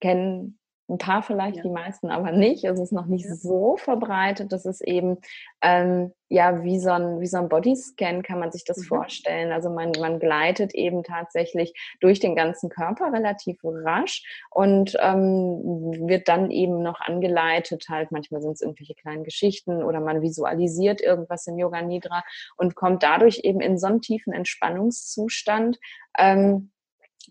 kennen 0.00 0.59
ein 0.90 0.98
paar 0.98 1.22
vielleicht, 1.22 1.56
ja. 1.56 1.62
die 1.62 1.70
meisten 1.70 2.10
aber 2.10 2.32
nicht. 2.32 2.64
Es 2.64 2.80
ist 2.80 2.92
noch 2.92 3.06
nicht 3.06 3.24
ja. 3.24 3.34
so 3.34 3.76
verbreitet. 3.76 4.52
Das 4.52 4.66
ist 4.66 4.80
eben 4.80 5.18
ähm, 5.62 6.12
ja 6.28 6.62
wie 6.62 6.78
so 6.78 6.90
ein 6.90 7.20
wie 7.20 7.26
so 7.26 7.38
ein 7.38 7.48
Bodyscan 7.48 8.22
kann 8.22 8.38
man 8.38 8.52
sich 8.52 8.64
das 8.64 8.78
mhm. 8.78 8.82
vorstellen. 8.84 9.52
Also 9.52 9.70
man 9.70 9.92
man 10.00 10.18
gleitet 10.18 10.74
eben 10.74 11.02
tatsächlich 11.02 11.72
durch 12.00 12.20
den 12.20 12.34
ganzen 12.34 12.68
Körper 12.68 13.12
relativ 13.12 13.58
rasch 13.62 14.24
und 14.50 14.96
ähm, 15.00 16.08
wird 16.08 16.28
dann 16.28 16.50
eben 16.50 16.82
noch 16.82 17.00
angeleitet. 17.00 17.86
Halt 17.88 18.10
manchmal 18.10 18.42
sind 18.42 18.52
es 18.52 18.60
irgendwelche 18.60 18.94
kleinen 18.94 19.24
Geschichten 19.24 19.82
oder 19.82 20.00
man 20.00 20.22
visualisiert 20.22 21.00
irgendwas 21.00 21.46
im 21.46 21.58
Yoga 21.58 21.82
Nidra 21.82 22.22
und 22.56 22.74
kommt 22.74 23.02
dadurch 23.02 23.40
eben 23.44 23.60
in 23.60 23.78
so 23.78 23.86
einen 23.86 24.00
tiefen 24.00 24.32
Entspannungszustand. 24.32 25.78
Ähm, 26.18 26.70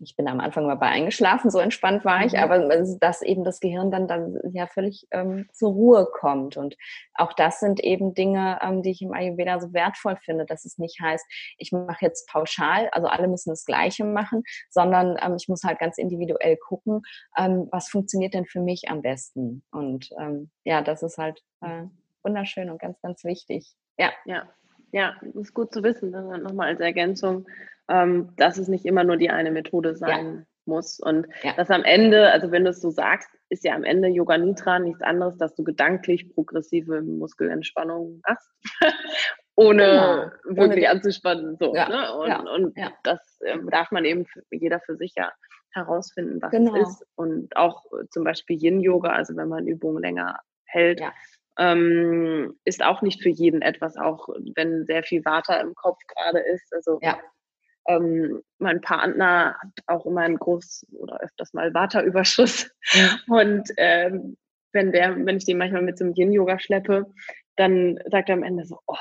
ich 0.01 0.15
bin 0.15 0.27
am 0.27 0.39
Anfang 0.39 0.65
mal 0.65 0.75
bei 0.75 0.87
eingeschlafen, 0.87 1.49
so 1.49 1.59
entspannt 1.59 2.05
war 2.05 2.23
ich, 2.25 2.33
mhm. 2.33 2.39
aber 2.39 2.83
dass 2.99 3.21
eben 3.21 3.43
das 3.43 3.59
Gehirn 3.59 3.91
dann, 3.91 4.07
dann 4.07 4.39
ja 4.51 4.67
völlig 4.67 5.07
ähm, 5.11 5.47
zur 5.51 5.71
Ruhe 5.71 6.07
kommt. 6.11 6.57
Und 6.57 6.77
auch 7.15 7.33
das 7.33 7.59
sind 7.59 7.79
eben 7.81 8.13
Dinge, 8.13 8.59
ähm, 8.61 8.81
die 8.81 8.91
ich 8.91 9.01
im 9.01 9.13
Ayurveda 9.13 9.59
so 9.59 9.73
wertvoll 9.73 10.15
finde, 10.17 10.45
dass 10.45 10.65
es 10.65 10.77
nicht 10.77 10.99
heißt, 11.01 11.25
ich 11.57 11.71
mache 11.71 12.05
jetzt 12.05 12.29
pauschal, 12.29 12.89
also 12.91 13.07
alle 13.07 13.27
müssen 13.27 13.49
das 13.49 13.65
Gleiche 13.65 14.05
machen, 14.05 14.43
sondern 14.69 15.17
ähm, 15.21 15.35
ich 15.35 15.47
muss 15.47 15.63
halt 15.63 15.79
ganz 15.79 15.97
individuell 15.97 16.57
gucken, 16.57 17.01
ähm, 17.37 17.67
was 17.71 17.89
funktioniert 17.89 18.33
denn 18.33 18.45
für 18.45 18.61
mich 18.61 18.89
am 18.89 19.01
besten. 19.01 19.63
Und 19.71 20.09
ähm, 20.19 20.49
ja, 20.63 20.81
das 20.81 21.03
ist 21.03 21.17
halt 21.17 21.43
äh, 21.61 21.83
wunderschön 22.23 22.69
und 22.69 22.79
ganz, 22.79 23.01
ganz 23.01 23.23
wichtig. 23.23 23.73
Ja. 23.97 24.11
Ja, 24.25 24.47
ja, 24.91 25.15
das 25.21 25.35
ist 25.35 25.53
gut 25.53 25.73
zu 25.73 25.83
wissen. 25.83 26.11
Nochmal 26.11 26.69
als 26.69 26.79
Ergänzung 26.79 27.45
ähm, 27.89 28.33
dass 28.37 28.57
es 28.57 28.67
nicht 28.67 28.85
immer 28.85 29.03
nur 29.03 29.17
die 29.17 29.29
eine 29.29 29.51
Methode 29.51 29.95
sein 29.95 30.35
ja. 30.37 30.43
muss. 30.65 30.99
Und 30.99 31.27
ja. 31.43 31.53
dass 31.53 31.69
am 31.71 31.83
Ende, 31.83 32.31
also 32.31 32.51
wenn 32.51 32.63
du 32.63 32.69
es 32.69 32.81
so 32.81 32.91
sagst, 32.91 33.29
ist 33.49 33.65
ja 33.65 33.73
am 33.73 33.83
Ende 33.83 34.07
Yoga 34.07 34.37
Nitra 34.37 34.79
nichts 34.79 35.01
anderes, 35.01 35.37
dass 35.37 35.55
du 35.55 35.63
gedanklich 35.63 36.33
progressive 36.33 37.01
Muskelentspannung 37.01 38.21
machst, 38.27 38.49
ohne 39.55 39.83
ja. 39.83 40.31
wirklich 40.43 40.85
ohne 40.85 40.89
anzuspannen. 40.89 41.57
So, 41.59 41.73
ne? 41.73 42.13
Und, 42.15 42.47
und 42.47 42.77
das 43.03 43.19
äh, 43.41 43.57
darf 43.71 43.91
man 43.91 44.05
eben 44.05 44.25
für, 44.27 44.43
jeder 44.51 44.79
für 44.81 44.95
sich 44.95 45.13
ja 45.17 45.31
herausfinden, 45.71 46.41
was 46.41 46.51
genau. 46.51 46.75
es 46.75 46.89
ist. 46.89 47.05
Und 47.15 47.55
auch 47.55 47.85
äh, 47.93 48.07
zum 48.09 48.23
Beispiel 48.23 48.57
Yin-Yoga, 48.61 49.09
also 49.09 49.35
wenn 49.35 49.49
man 49.49 49.67
Übungen 49.67 50.01
länger 50.01 50.39
hält, 50.65 51.01
ähm, 51.57 52.55
ist 52.63 52.83
auch 52.83 53.01
nicht 53.01 53.21
für 53.21 53.29
jeden 53.29 53.61
etwas, 53.61 53.97
auch 53.97 54.29
wenn 54.55 54.85
sehr 54.85 55.03
viel 55.03 55.25
Water 55.25 55.59
im 55.59 55.73
Kopf 55.75 55.99
gerade 56.07 56.39
ist. 56.39 56.73
Also 56.73 56.99
ja. 57.01 57.19
Ähm, 57.89 58.41
mein 58.59 58.81
Partner 58.81 59.55
hat 59.59 59.69
auch 59.87 60.05
immer 60.05 60.21
einen 60.21 60.37
groß 60.37 60.85
oder 60.93 61.19
öfters 61.21 61.53
mal 61.53 61.73
Vata-Überschuss. 61.73 62.69
Ja. 62.93 63.19
Und 63.27 63.69
ähm, 63.77 64.37
wenn 64.73 64.91
der, 64.91 65.15
wenn 65.25 65.37
ich 65.37 65.45
den 65.45 65.57
manchmal 65.57 65.81
mit 65.81 65.97
so 65.97 66.05
einem 66.05 66.13
Yin-Yoga 66.13 66.59
schleppe, 66.59 67.11
dann 67.55 67.99
sagt 68.05 68.29
er 68.29 68.35
am 68.35 68.43
Ende 68.43 68.65
so, 68.65 68.79
oh, 68.85 68.95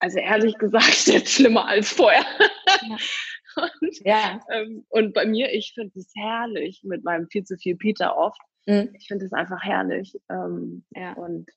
also 0.00 0.18
ehrlich 0.18 0.58
gesagt, 0.58 1.06
jetzt 1.06 1.32
schlimmer 1.32 1.66
als 1.66 1.92
vorher. 1.92 2.24
Ja. 2.82 2.96
und, 3.80 3.98
ja. 4.04 4.40
Ähm, 4.50 4.84
und 4.88 5.14
bei 5.14 5.26
mir, 5.26 5.52
ich 5.52 5.72
finde 5.74 5.98
es 5.98 6.12
herrlich 6.16 6.82
mit 6.84 7.04
meinem 7.04 7.28
viel 7.28 7.44
zu 7.44 7.56
viel 7.56 7.76
Peter 7.76 8.16
oft. 8.16 8.40
Mhm. 8.66 8.90
Ich 8.98 9.08
finde 9.08 9.26
es 9.26 9.32
einfach 9.32 9.62
herrlich. 9.62 10.18
Ähm, 10.28 10.84
ja. 10.94 11.14
Und 11.14 11.48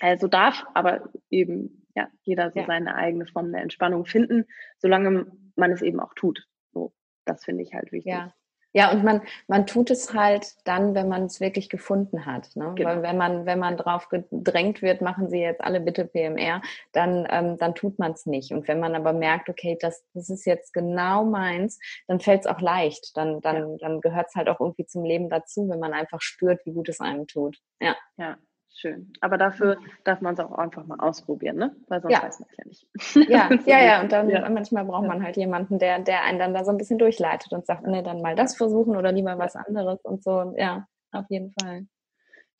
also 0.00 0.28
darf 0.28 0.64
aber 0.74 1.08
eben 1.30 1.86
ja 1.94 2.08
jeder 2.22 2.50
so 2.50 2.60
ja. 2.60 2.66
seine 2.66 2.94
eigene 2.94 3.26
Form 3.26 3.52
der 3.52 3.62
Entspannung 3.62 4.06
finden, 4.06 4.46
solange 4.78 5.26
man 5.56 5.72
es 5.72 5.82
eben 5.82 6.00
auch 6.00 6.14
tut. 6.14 6.46
So, 6.72 6.92
das 7.24 7.44
finde 7.44 7.62
ich 7.62 7.74
halt 7.74 7.92
wichtig. 7.92 8.12
Ja. 8.12 8.32
Ja, 8.76 8.92
und 8.92 9.04
man, 9.04 9.22
man 9.48 9.64
tut 9.64 9.90
es 9.90 10.12
halt 10.12 10.52
dann, 10.66 10.94
wenn 10.94 11.08
man 11.08 11.24
es 11.24 11.40
wirklich 11.40 11.70
gefunden 11.70 12.26
hat. 12.26 12.54
Ne? 12.56 12.72
Genau. 12.74 12.90
Weil 12.90 13.02
wenn 13.02 13.16
man, 13.16 13.46
wenn 13.46 13.58
man 13.58 13.78
drauf 13.78 14.10
gedrängt 14.10 14.82
wird, 14.82 15.00
machen 15.00 15.30
Sie 15.30 15.38
jetzt 15.38 15.62
alle 15.62 15.80
bitte 15.80 16.04
PMR, 16.04 16.60
dann, 16.92 17.26
ähm, 17.30 17.56
dann 17.56 17.74
tut 17.74 17.98
man 17.98 18.12
es 18.12 18.26
nicht. 18.26 18.52
Und 18.52 18.68
wenn 18.68 18.78
man 18.78 18.94
aber 18.94 19.14
merkt, 19.14 19.48
okay, 19.48 19.78
das, 19.80 20.04
das 20.12 20.28
ist 20.28 20.44
jetzt 20.44 20.74
genau 20.74 21.24
meins, 21.24 21.78
dann 22.06 22.20
fällt 22.20 22.40
es 22.40 22.46
auch 22.46 22.60
leicht. 22.60 23.16
Dann, 23.16 23.40
dann, 23.40 23.78
ja. 23.78 23.88
dann 23.88 24.02
gehört 24.02 24.26
es 24.28 24.34
halt 24.34 24.50
auch 24.50 24.60
irgendwie 24.60 24.84
zum 24.84 25.04
Leben 25.04 25.30
dazu, 25.30 25.66
wenn 25.70 25.80
man 25.80 25.94
einfach 25.94 26.20
spürt, 26.20 26.60
wie 26.66 26.74
gut 26.74 26.90
es 26.90 27.00
einem 27.00 27.26
tut. 27.26 27.58
Ja. 27.80 27.96
Ja, 28.18 28.36
Schön. 28.78 29.10
Aber 29.22 29.38
dafür 29.38 29.78
darf 30.04 30.20
man 30.20 30.34
es 30.34 30.40
auch 30.40 30.52
einfach 30.52 30.86
mal 30.86 31.00
ausprobieren, 31.00 31.56
ne? 31.56 31.74
Weil 31.88 32.02
sonst 32.02 32.12
ja. 32.12 32.22
weiß 32.22 32.40
man 32.40 32.48
es 32.50 32.56
ja 32.58 32.64
nicht. 32.66 33.30
Ja, 33.30 33.50
ja, 33.64 33.84
ja. 33.84 34.02
Und 34.02 34.12
dann 34.12 34.28
ja. 34.28 34.46
manchmal 34.50 34.84
braucht 34.84 35.06
man 35.06 35.22
halt 35.22 35.38
jemanden, 35.38 35.78
der, 35.78 36.00
der 36.00 36.24
einen 36.24 36.38
dann 36.38 36.52
da 36.52 36.62
so 36.62 36.72
ein 36.72 36.76
bisschen 36.76 36.98
durchleitet 36.98 37.52
und 37.52 37.64
sagt, 37.64 37.86
nee, 37.86 38.02
dann 38.02 38.20
mal 38.20 38.36
das 38.36 38.54
versuchen 38.54 38.94
oder 38.96 39.12
lieber 39.12 39.38
was 39.38 39.56
anderes 39.56 40.04
und 40.04 40.22
so. 40.22 40.54
Ja, 40.58 40.86
auf 41.10 41.24
jeden 41.30 41.54
Fall. 41.58 41.86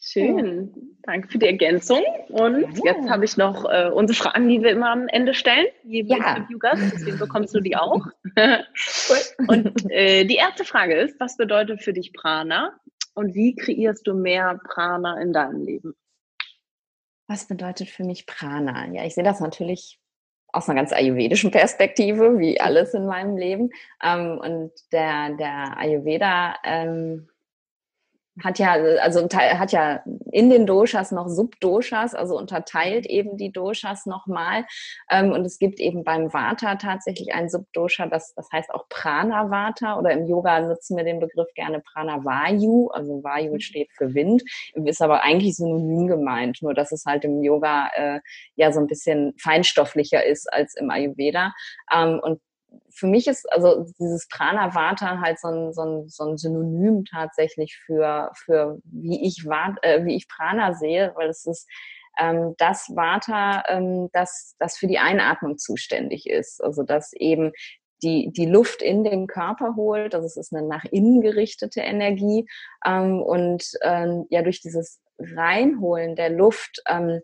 Schön. 0.00 0.72
Ja. 0.74 0.82
Danke 1.02 1.28
für 1.28 1.38
die 1.38 1.46
Ergänzung. 1.46 2.02
Und 2.28 2.64
jetzt 2.84 3.10
habe 3.10 3.24
ich 3.26 3.36
noch 3.36 3.64
äh, 3.64 3.90
unsere 3.92 4.16
Fragen, 4.16 4.48
die 4.48 4.62
wir 4.62 4.70
immer 4.70 4.90
am 4.90 5.08
Ende 5.08 5.34
stellen, 5.34 5.66
jedem 5.84 6.16
ja. 6.16 6.36
Interviewgast. 6.36 6.82
Deswegen 6.94 7.18
bekommst 7.18 7.54
du 7.54 7.60
die 7.60 7.76
auch. 7.76 8.06
cool. 8.36 9.48
Und 9.48 9.90
äh, 9.90 10.24
die 10.24 10.36
erste 10.36 10.64
Frage 10.64 10.96
ist, 10.96 11.20
was 11.20 11.36
bedeutet 11.36 11.82
für 11.82 11.92
dich 11.92 12.14
Prana 12.14 12.72
und 13.14 13.34
wie 13.34 13.54
kreierst 13.54 14.06
du 14.06 14.14
mehr 14.14 14.58
Prana 14.64 15.20
in 15.20 15.32
deinem 15.32 15.62
Leben? 15.62 15.94
Was 17.28 17.46
bedeutet 17.46 17.90
für 17.90 18.04
mich 18.04 18.26
Prana? 18.26 18.86
Ja, 18.92 19.04
ich 19.04 19.14
sehe 19.14 19.24
das 19.24 19.40
natürlich 19.40 19.98
aus 20.52 20.68
einer 20.68 20.80
ganz 20.80 20.92
ayurvedischen 20.92 21.50
Perspektive, 21.50 22.38
wie 22.38 22.60
alles 22.60 22.94
in 22.94 23.06
meinem 23.06 23.36
Leben. 23.36 23.70
Ähm, 24.02 24.38
und 24.38 24.72
der, 24.92 25.30
der 25.36 25.76
Ayurveda 25.78 26.56
ähm, 26.64 27.28
hat 28.42 28.58
ja, 28.58 28.72
also 29.00 29.26
hat 29.28 29.72
ja 29.72 30.02
in 30.30 30.50
den 30.50 30.66
Doshas 30.66 31.12
noch 31.12 31.28
Subdoshas, 31.28 32.14
also 32.14 32.36
unterteilt 32.36 33.06
eben 33.06 33.36
die 33.36 33.50
Doshas 33.50 34.06
nochmal. 34.06 34.66
Ähm, 35.10 35.32
und 35.32 35.44
es 35.44 35.58
gibt 35.58 35.80
eben 35.80 36.04
beim 36.04 36.32
Vata 36.32 36.76
tatsächlich 36.76 37.34
ein 37.34 37.48
Subdosha, 37.48 38.06
das, 38.06 38.34
das 38.34 38.48
heißt 38.52 38.70
auch 38.70 38.88
Prana 38.88 39.50
Vata 39.50 39.98
oder 39.98 40.10
im 40.10 40.26
Yoga 40.26 40.60
nutzen 40.60 40.96
wir 40.96 41.04
den 41.04 41.20
Begriff 41.20 41.48
gerne 41.54 41.80
Prana 41.80 42.24
Vayu, 42.24 42.88
also 42.88 43.22
Vayu 43.22 43.54
mhm. 43.54 43.60
steht 43.60 43.90
für 43.92 44.14
Wind, 44.14 44.42
ist 44.74 45.02
aber 45.02 45.22
eigentlich 45.22 45.56
synonym 45.56 46.06
gemeint, 46.06 46.58
nur 46.60 46.74
dass 46.74 46.92
es 46.92 47.04
halt 47.06 47.24
im 47.24 47.42
Yoga 47.42 47.88
äh, 47.94 48.20
ja 48.54 48.72
so 48.72 48.80
ein 48.80 48.86
bisschen 48.86 49.34
feinstofflicher 49.38 50.24
ist 50.24 50.52
als 50.52 50.74
im 50.76 50.90
Ayurveda. 50.90 51.54
Ähm, 51.92 52.20
und 52.22 52.40
für 52.90 53.06
mich 53.06 53.26
ist 53.26 53.50
also 53.52 53.86
dieses 53.98 54.26
Prana 54.28 54.74
Vata 54.74 55.20
halt 55.20 55.38
so 55.38 55.48
ein, 55.48 55.72
so 55.72 55.82
ein, 55.82 56.08
so 56.08 56.24
ein 56.24 56.38
Synonym 56.38 57.04
tatsächlich 57.04 57.78
für, 57.84 58.30
für 58.34 58.78
wie 58.84 59.26
ich 59.26 59.44
äh, 59.82 60.04
wie 60.04 60.16
ich 60.16 60.28
Prana 60.28 60.74
sehe, 60.74 61.12
weil 61.14 61.28
es 61.28 61.44
ist 61.46 61.68
ähm, 62.18 62.54
das 62.58 62.88
Vata, 62.94 63.64
ähm, 63.68 64.08
das, 64.12 64.56
das 64.58 64.78
für 64.78 64.86
die 64.86 64.98
Einatmung 64.98 65.58
zuständig 65.58 66.26
ist. 66.26 66.62
Also 66.62 66.82
dass 66.82 67.12
eben 67.12 67.52
die, 68.02 68.30
die 68.32 68.46
Luft 68.46 68.82
in 68.82 69.04
den 69.04 69.26
Körper 69.26 69.74
holt. 69.76 70.14
Also 70.14 70.26
es 70.26 70.36
ist 70.36 70.54
eine 70.54 70.66
nach 70.66 70.84
innen 70.84 71.20
gerichtete 71.20 71.80
Energie. 71.80 72.46
Ähm, 72.84 73.20
und 73.20 73.64
ähm, 73.82 74.26
ja, 74.30 74.42
durch 74.42 74.60
dieses 74.60 75.00
Reinholen 75.18 76.16
der 76.16 76.30
Luft 76.30 76.82
ähm, 76.88 77.20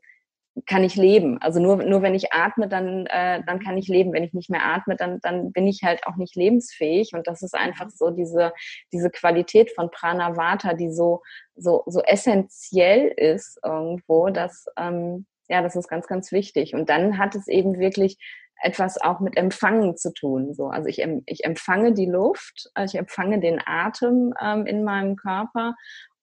kann 0.67 0.85
ich 0.85 0.97
leben. 0.97 1.39
Also 1.41 1.61
nur, 1.61 1.77
nur 1.77 2.03
wenn 2.03 2.15
ich 2.15 2.33
atme, 2.33 2.69
dann, 2.69 3.07
äh, 3.07 3.43
dann 3.47 3.59
kann 3.61 3.79
ich 3.79 3.89
leben. 3.89 4.13
Wenn 4.13 4.25
ich 4.25 4.35
nicht 4.35 4.51
mehr 4.51 4.65
atme, 4.65 4.97
dann, 4.97 5.19
dann 5.23 5.53
bin 5.53 5.67
ich 5.67 5.83
halt 5.83 6.07
auch 6.07 6.17
nicht 6.17 6.37
lebensfähig. 6.37 7.13
Und 7.15 7.27
das 7.27 7.43
ist 7.43 7.55
einfach 7.55 7.89
so 7.91 8.11
diese, 8.11 8.53
diese 8.93 9.11
Qualität 9.11 9.71
von 9.73 9.91
Pranavata, 9.91 10.75
die 10.75 10.93
so, 10.93 11.23
so, 11.57 11.83
so 11.87 12.03
essentiell 12.03 13.09
ist 13.09 13.59
irgendwo, 13.65 14.29
dass, 14.29 14.67
ähm, 14.77 15.27
ja, 15.49 15.63
das 15.63 15.75
ist 15.77 15.89
ganz, 15.89 16.07
ganz 16.07 16.33
wichtig. 16.33 16.75
Und 16.75 16.89
dann 16.89 17.19
hat 17.19 17.35
es 17.35 17.49
eben 17.49 17.79
wirklich 17.79 18.19
etwas 18.61 19.01
auch 19.01 19.21
mit 19.21 19.37
Empfangen 19.37 19.97
zu 19.97 20.13
tun. 20.13 20.55
So, 20.55 20.69
also 20.69 20.89
ich, 20.89 21.05
ich 21.27 21.45
empfange 21.45 21.93
die 21.93 22.07
Luft, 22.07 22.71
also 22.75 22.95
ich 22.95 22.99
empfange 22.99 23.41
den 23.41 23.61
Atem 23.65 24.35
ähm, 24.41 24.67
in 24.67 24.85
meinem 24.85 25.17
Körper 25.17 25.75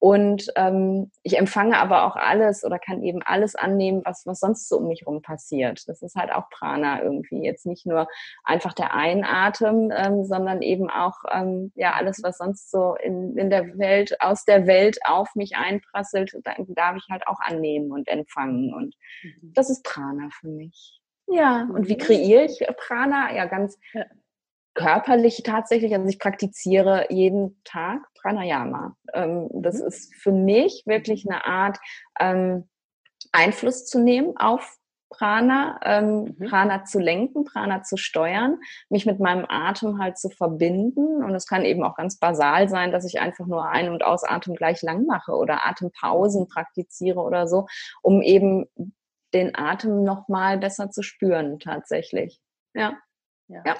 und 0.01 0.45
ähm, 0.55 1.11
ich 1.23 1.37
empfange 1.37 1.77
aber 1.77 2.05
auch 2.05 2.15
alles 2.15 2.63
oder 2.63 2.79
kann 2.79 3.03
eben 3.03 3.21
alles 3.21 3.55
annehmen, 3.55 4.01
was, 4.05 4.25
was 4.25 4.39
sonst 4.39 4.69
so 4.69 4.77
um 4.77 4.87
mich 4.87 5.01
herum 5.01 5.21
passiert. 5.21 5.83
Das 5.87 6.01
ist 6.01 6.15
halt 6.15 6.31
auch 6.31 6.49
Prana 6.49 7.03
irgendwie. 7.03 7.43
Jetzt 7.43 7.65
nicht 7.65 7.85
nur 7.85 8.07
einfach 8.45 8.71
der 8.71 8.93
Einatem, 8.93 9.91
ähm, 9.93 10.23
sondern 10.23 10.61
eben 10.61 10.89
auch 10.89 11.17
ähm, 11.29 11.73
ja 11.75 11.93
alles, 11.95 12.23
was 12.23 12.37
sonst 12.37 12.71
so 12.71 12.95
in, 12.95 13.37
in 13.37 13.49
der 13.49 13.77
Welt, 13.77 14.21
aus 14.21 14.45
der 14.45 14.67
Welt 14.67 14.99
auf 15.03 15.35
mich 15.35 15.57
einprasselt, 15.57 16.31
dann 16.45 16.65
darf 16.69 16.95
ich 16.95 17.07
halt 17.11 17.27
auch 17.27 17.41
annehmen 17.41 17.91
und 17.91 18.07
empfangen. 18.07 18.73
Und 18.73 18.95
mhm. 19.21 19.51
das 19.53 19.69
ist 19.69 19.83
Prana 19.83 20.29
für 20.39 20.47
mich. 20.47 20.98
Ja, 21.31 21.67
und 21.73 21.87
wie 21.87 21.93
mhm. 21.93 21.99
kreiere 21.99 22.45
ich 22.45 22.65
Prana? 22.77 23.33
Ja, 23.35 23.45
ganz 23.45 23.77
körperlich 24.73 25.43
tatsächlich. 25.43 25.93
Also 25.93 26.07
ich 26.07 26.19
praktiziere 26.19 27.07
jeden 27.09 27.61
Tag 27.63 28.01
Pranayama. 28.21 28.95
Ähm, 29.13 29.49
das 29.53 29.79
mhm. 29.79 29.87
ist 29.87 30.15
für 30.15 30.31
mich 30.31 30.83
wirklich 30.85 31.25
eine 31.29 31.45
Art, 31.45 31.77
ähm, 32.19 32.69
Einfluss 33.31 33.85
zu 33.85 33.99
nehmen 33.99 34.37
auf 34.37 34.77
Prana, 35.09 35.79
ähm, 35.83 36.35
mhm. 36.37 36.47
Prana 36.47 36.85
zu 36.85 36.99
lenken, 36.99 37.43
Prana 37.43 37.83
zu 37.83 37.97
steuern, 37.97 38.59
mich 38.89 39.05
mit 39.05 39.19
meinem 39.19 39.45
Atem 39.49 39.99
halt 39.99 40.17
zu 40.17 40.29
verbinden. 40.29 41.23
Und 41.23 41.35
es 41.35 41.47
kann 41.47 41.65
eben 41.65 41.83
auch 41.83 41.95
ganz 41.95 42.17
basal 42.17 42.69
sein, 42.69 42.91
dass 42.91 43.05
ich 43.05 43.19
einfach 43.19 43.47
nur 43.47 43.67
Ein- 43.67 43.89
und 43.89 44.03
Ausatmen 44.03 44.55
gleich 44.55 44.81
lang 44.81 45.05
mache 45.05 45.33
oder 45.33 45.67
Atempausen 45.67 46.47
praktiziere 46.47 47.19
oder 47.19 47.47
so, 47.47 47.65
um 48.01 48.21
eben 48.21 48.67
den 49.33 49.55
Atem 49.55 50.03
nochmal 50.03 50.57
besser 50.57 50.89
zu 50.89 51.03
spüren 51.03 51.59
tatsächlich. 51.59 52.39
Ja. 52.73 52.97
ja. 53.47 53.63
ja. 53.65 53.75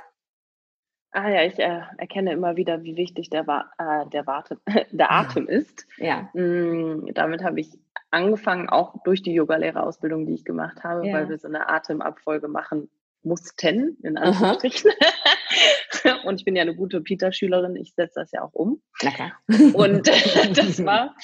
Ah 1.12 1.30
ja, 1.30 1.44
ich 1.44 1.58
äh, 1.58 1.82
erkenne 1.98 2.34
immer 2.34 2.56
wieder, 2.56 2.84
wie 2.84 2.96
wichtig 2.96 3.32
der, 3.32 3.42
äh, 3.80 4.08
der, 4.10 4.28
Warte, 4.28 4.60
der 4.92 5.12
Atem 5.12 5.48
ist. 5.48 5.88
Ja. 5.98 6.30
Mm, 6.34 7.12
damit 7.14 7.44
habe 7.44 7.60
ich 7.60 7.80
angefangen, 8.12 8.70
auch 8.70 9.02
durch 9.04 9.24
die 9.24 9.34
Yogalehrerausbildung, 9.34 10.28
die 10.28 10.34
ich 10.34 10.46
gemacht 10.46 10.84
habe, 10.84 11.08
ja. 11.08 11.14
weil 11.14 11.30
wir 11.30 11.38
so 11.40 11.48
eine 11.48 11.68
Atemabfolge 11.68 12.48
machen 12.48 12.90
mussten, 13.24 13.98
in 14.04 14.18
Anführungsstrichen. 14.18 14.92
Und 16.26 16.40
ich 16.40 16.46
bin 16.46 16.56
ja 16.56 16.62
eine 16.62 16.76
gute 16.76 17.02
Peter-Schülerin, 17.02 17.76
ich 17.76 17.94
setze 17.94 18.22
das 18.22 18.32
ja 18.32 18.44
auch 18.44 18.54
um. 18.54 18.82
Na 19.04 19.12
klar. 19.12 19.32
Und 19.74 20.08
das 20.58 20.84
war 20.86 21.16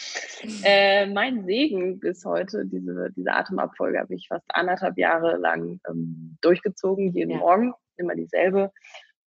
äh, 0.64 1.06
mein 1.08 1.46
Segen 1.46 2.00
bis 2.00 2.26
heute. 2.26 2.66
Diese, 2.66 3.12
diese 3.16 3.32
Atemabfolge 3.32 4.00
habe 4.00 4.14
ich 4.16 4.28
fast 4.28 4.46
anderthalb 4.50 4.98
Jahre 4.98 5.38
lang 5.38 5.80
ähm, 5.90 6.38
durchgezogen, 6.42 7.14
jeden 7.14 7.32
ja. 7.32 7.38
Morgen, 7.38 7.74
immer 7.98 8.16
dieselbe. 8.16 8.72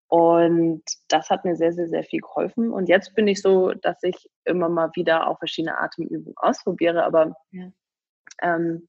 Und 0.08 0.82
das 1.08 1.28
hat 1.28 1.44
mir 1.44 1.54
sehr, 1.54 1.72
sehr, 1.72 1.88
sehr 1.88 2.02
viel 2.02 2.20
geholfen. 2.20 2.72
Und 2.72 2.88
jetzt 2.88 3.14
bin 3.14 3.28
ich 3.28 3.42
so, 3.42 3.72
dass 3.72 4.02
ich 4.02 4.30
immer 4.44 4.68
mal 4.68 4.90
wieder 4.94 5.28
auch 5.28 5.38
verschiedene 5.38 5.78
Atemübungen 5.78 6.34
ausprobiere, 6.36 7.04
aber 7.04 7.36
ja. 7.50 7.70
ähm, 8.42 8.88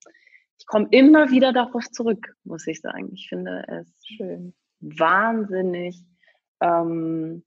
ich 0.59 0.65
komme 0.65 0.87
immer 0.91 1.31
wieder 1.31 1.53
darauf 1.53 1.89
zurück, 1.89 2.35
muss 2.43 2.67
ich 2.67 2.81
sagen. 2.81 3.11
Ich 3.13 3.29
finde 3.29 3.65
es 3.67 3.87
schön, 4.05 4.53
wahnsinnig 4.81 6.03
ähm, 6.61 7.43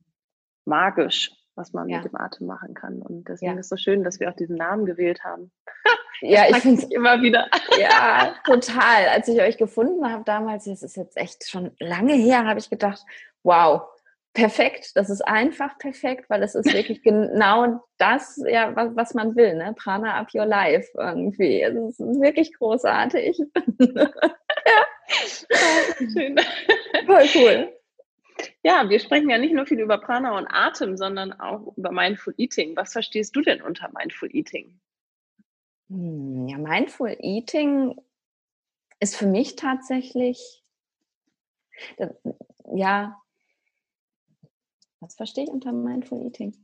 magisch, 0.65 1.31
was 1.55 1.73
man 1.73 1.89
ja. 1.89 1.99
mit 1.99 2.07
dem 2.07 2.17
Atem 2.17 2.47
machen 2.47 2.75
kann. 2.75 3.03
Und 3.03 3.29
deswegen 3.29 3.53
ja. 3.53 3.59
ist 3.59 3.67
es 3.67 3.69
so 3.71 3.77
schön, 3.77 4.03
dass 4.03 4.19
wir 4.19 4.31
auch 4.31 4.37
diesen 4.37 4.57
Namen 4.57 4.87
gewählt 4.87 5.23
haben. 5.25 5.53
ja, 6.23 6.49
ich 6.49 6.57
finde 6.57 6.83
es 6.83 6.91
immer 6.91 7.21
wieder. 7.21 7.49
ja, 7.79 8.35
total. 8.45 9.09
Als 9.09 9.29
ich 9.29 9.41
euch 9.41 9.59
gefunden 9.59 10.11
habe 10.11 10.25
damals, 10.25 10.65
das 10.65 10.83
ist 10.83 10.97
jetzt 10.97 11.17
echt 11.17 11.49
schon 11.49 11.73
lange 11.79 12.15
her, 12.15 12.47
habe 12.47 12.59
ich 12.59 12.71
gedacht, 12.71 13.05
wow, 13.43 13.83
perfekt. 14.35 14.93
Das 14.95 15.11
ist 15.11 15.23
einfach 15.23 15.79
perfekt, 15.79 16.29
weil 16.29 16.43
es 16.43 16.55
ist 16.55 16.73
wirklich 16.73 17.03
genau 17.03 17.85
das, 17.99 18.41
ja, 18.47 18.75
was, 18.75 18.95
was 18.97 19.15
man 19.15 19.37
will, 19.37 19.55
ne? 19.55 19.75
Prana 19.77 20.19
up 20.19 20.29
your 20.35 20.47
life 20.47 20.89
irgendwie. 20.97 21.63
Es 21.63 21.75
ist 21.75 22.21
wirklich 22.21 22.53
großartig. 22.55 23.39
ja. 23.79 24.87
Schön. 25.99 26.39
Voll 27.07 27.29
cool. 27.35 27.73
Ja, 28.63 28.89
wir 28.89 28.99
sprechen 28.99 29.31
ja 29.31 29.39
nicht 29.39 29.55
nur 29.55 29.67
viel 29.67 29.81
über 29.81 29.99
Prana 29.99 30.37
und 30.37 30.47
Atem, 30.47 30.97
sondern 30.97 31.33
auch 31.33 31.77
über 31.77 31.93
Mindful 31.93 32.35
Eating. 32.39 32.77
Was 32.77 32.93
verstehst 32.93 33.37
du 33.37 33.43
denn 33.43 33.63
unter 33.63 33.91
Mindful 33.93 34.35
Eating? 34.35 34.81
Hm, 35.89 36.49
ja, 36.49 36.59
Mindful 36.59 37.17
Eating 37.21 38.01
ist 39.01 39.17
für 39.17 39.27
mich 39.27 39.57
tatsächlich, 39.57 40.65
ja, 42.75 43.22
was 45.03 45.17
verstehe 45.17 45.45
ich 45.45 45.51
unter 45.51 45.73
Mindful 45.73 46.23
Eating? 46.23 46.55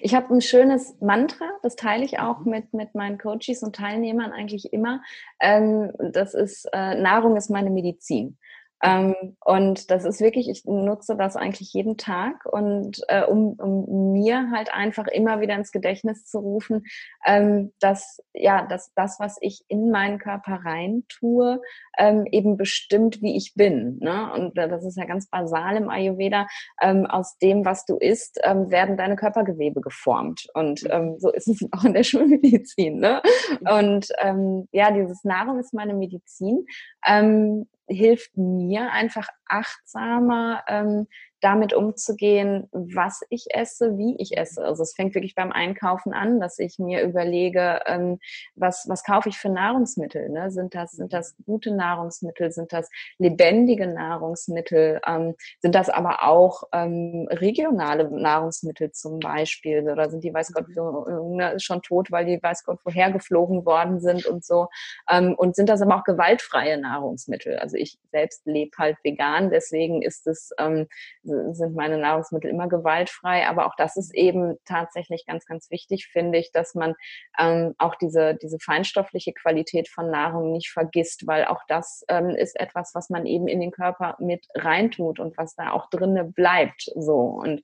Ich 0.00 0.14
habe 0.14 0.34
ein 0.34 0.40
schönes 0.40 0.96
Mantra, 1.00 1.44
das 1.62 1.76
teile 1.76 2.04
ich 2.04 2.18
auch 2.18 2.40
mhm. 2.40 2.50
mit, 2.50 2.74
mit 2.74 2.94
meinen 2.94 3.18
Coaches 3.18 3.62
und 3.62 3.76
Teilnehmern 3.76 4.32
eigentlich 4.32 4.72
immer. 4.72 5.02
Ähm, 5.40 5.92
das 5.98 6.34
ist, 6.34 6.68
äh, 6.72 7.00
Nahrung 7.00 7.36
ist 7.36 7.50
meine 7.50 7.70
Medizin. 7.70 8.38
Ähm, 8.82 9.36
und 9.44 9.90
das 9.90 10.04
ist 10.04 10.20
wirklich, 10.20 10.48
ich 10.48 10.64
nutze 10.64 11.16
das 11.16 11.36
eigentlich 11.36 11.72
jeden 11.72 11.96
Tag 11.96 12.46
und 12.46 13.00
äh, 13.08 13.24
um, 13.24 13.54
um 13.54 14.12
mir 14.12 14.50
halt 14.52 14.72
einfach 14.72 15.06
immer 15.08 15.40
wieder 15.40 15.54
ins 15.54 15.72
Gedächtnis 15.72 16.24
zu 16.24 16.38
rufen, 16.38 16.84
ähm, 17.26 17.72
dass 17.80 18.20
ja, 18.40 18.66
dass 18.66 18.92
das, 18.94 19.18
was 19.18 19.36
ich 19.40 19.64
in 19.68 19.90
meinen 19.90 20.18
Körper 20.18 20.60
rein 20.64 21.04
tue, 21.08 21.60
ähm, 21.98 22.26
eben 22.30 22.56
bestimmt, 22.56 23.20
wie 23.20 23.36
ich 23.36 23.54
bin. 23.54 23.98
Ne? 24.00 24.32
Und 24.32 24.56
äh, 24.56 24.68
das 24.68 24.84
ist 24.84 24.96
ja 24.96 25.04
ganz 25.04 25.28
basal 25.28 25.76
im 25.76 25.90
Ayurveda. 25.90 26.46
Ähm, 26.80 27.06
aus 27.06 27.36
dem, 27.38 27.64
was 27.64 27.84
du 27.84 27.96
isst, 27.96 28.40
ähm, 28.44 28.70
werden 28.70 28.96
deine 28.96 29.16
Körpergewebe 29.16 29.80
geformt. 29.80 30.46
Und 30.54 30.84
ähm, 30.90 31.16
so 31.18 31.30
ist 31.32 31.48
es 31.48 31.60
auch 31.72 31.84
in 31.84 31.94
der 31.94 32.04
Schulmedizin. 32.04 32.98
Ne? 32.98 33.22
Mhm. 33.50 33.78
Und 33.78 34.08
ähm, 34.18 34.68
ja, 34.72 34.90
dieses 34.92 35.24
Nahrung 35.24 35.58
ist 35.58 35.74
meine 35.74 35.94
Medizin. 35.94 36.64
Ähm, 37.06 37.66
hilft 37.88 38.36
mir 38.36 38.92
einfach 38.92 39.28
achtsamer 39.48 40.64
ähm, 40.68 41.06
damit 41.40 41.72
umzugehen, 41.72 42.68
was 42.72 43.20
ich 43.30 43.46
esse, 43.50 43.96
wie 43.96 44.16
ich 44.18 44.36
esse. 44.36 44.64
Also 44.64 44.82
es 44.82 44.94
fängt 44.94 45.14
wirklich 45.14 45.34
beim 45.34 45.52
Einkaufen 45.52 46.12
an, 46.12 46.40
dass 46.40 46.58
ich 46.58 46.78
mir 46.78 47.02
überlege, 47.02 47.80
ähm, 47.86 48.18
was, 48.56 48.86
was 48.88 49.04
kaufe 49.04 49.28
ich 49.28 49.38
für 49.38 49.48
Nahrungsmittel? 49.48 50.28
Ne? 50.30 50.50
Sind, 50.50 50.74
das, 50.74 50.92
sind 50.92 51.12
das 51.12 51.36
gute 51.46 51.70
Nahrungsmittel? 51.70 52.50
Sind 52.50 52.72
das 52.72 52.90
lebendige 53.18 53.86
Nahrungsmittel? 53.86 55.00
Ähm, 55.06 55.34
sind 55.60 55.74
das 55.74 55.88
aber 55.90 56.24
auch 56.24 56.64
ähm, 56.72 57.28
regionale 57.30 58.10
Nahrungsmittel 58.10 58.90
zum 58.90 59.20
Beispiel? 59.20 59.88
Oder 59.88 60.10
sind 60.10 60.24
die, 60.24 60.34
weiß 60.34 60.52
Gott, 60.52 60.66
ne, 60.68 61.54
schon 61.58 61.82
tot, 61.82 62.10
weil 62.10 62.26
die, 62.26 62.42
weiß 62.42 62.64
Gott, 62.64 62.80
woher 62.84 63.12
geflogen 63.12 63.64
worden 63.64 64.00
sind 64.00 64.26
und 64.26 64.44
so? 64.44 64.68
Ähm, 65.08 65.34
und 65.36 65.54
sind 65.54 65.68
das 65.68 65.82
aber 65.82 65.96
auch 65.96 66.04
gewaltfreie 66.04 66.78
Nahrungsmittel? 66.78 67.58
Also 67.58 67.76
ich 67.76 67.98
selbst 68.10 68.44
lebe 68.44 68.76
halt 68.76 68.96
vegan, 69.04 69.37
deswegen 69.50 70.02
ist 70.02 70.26
es 70.26 70.50
ähm, 70.58 70.86
sind 71.22 71.74
meine 71.74 71.98
Nahrungsmittel 71.98 72.50
immer 72.50 72.68
gewaltfrei. 72.68 73.46
Aber 73.46 73.66
auch 73.66 73.74
das 73.76 73.96
ist 73.96 74.14
eben 74.14 74.56
tatsächlich 74.64 75.24
ganz, 75.26 75.46
ganz 75.46 75.70
wichtig, 75.70 76.08
finde 76.10 76.38
ich, 76.38 76.52
dass 76.52 76.74
man 76.74 76.94
ähm, 77.38 77.74
auch 77.78 77.94
diese, 77.96 78.34
diese 78.34 78.58
feinstoffliche 78.58 79.32
Qualität 79.32 79.88
von 79.88 80.10
Nahrung 80.10 80.52
nicht 80.52 80.70
vergisst, 80.70 81.26
weil 81.26 81.44
auch 81.44 81.62
das 81.68 82.04
ähm, 82.08 82.30
ist 82.30 82.58
etwas, 82.58 82.92
was 82.94 83.10
man 83.10 83.26
eben 83.26 83.48
in 83.48 83.60
den 83.60 83.70
Körper 83.70 84.16
mit 84.18 84.46
reintut 84.54 85.20
und 85.20 85.36
was 85.38 85.54
da 85.54 85.72
auch 85.72 85.88
drinne 85.90 86.24
bleibt. 86.24 86.90
So. 86.94 87.18
Und 87.18 87.62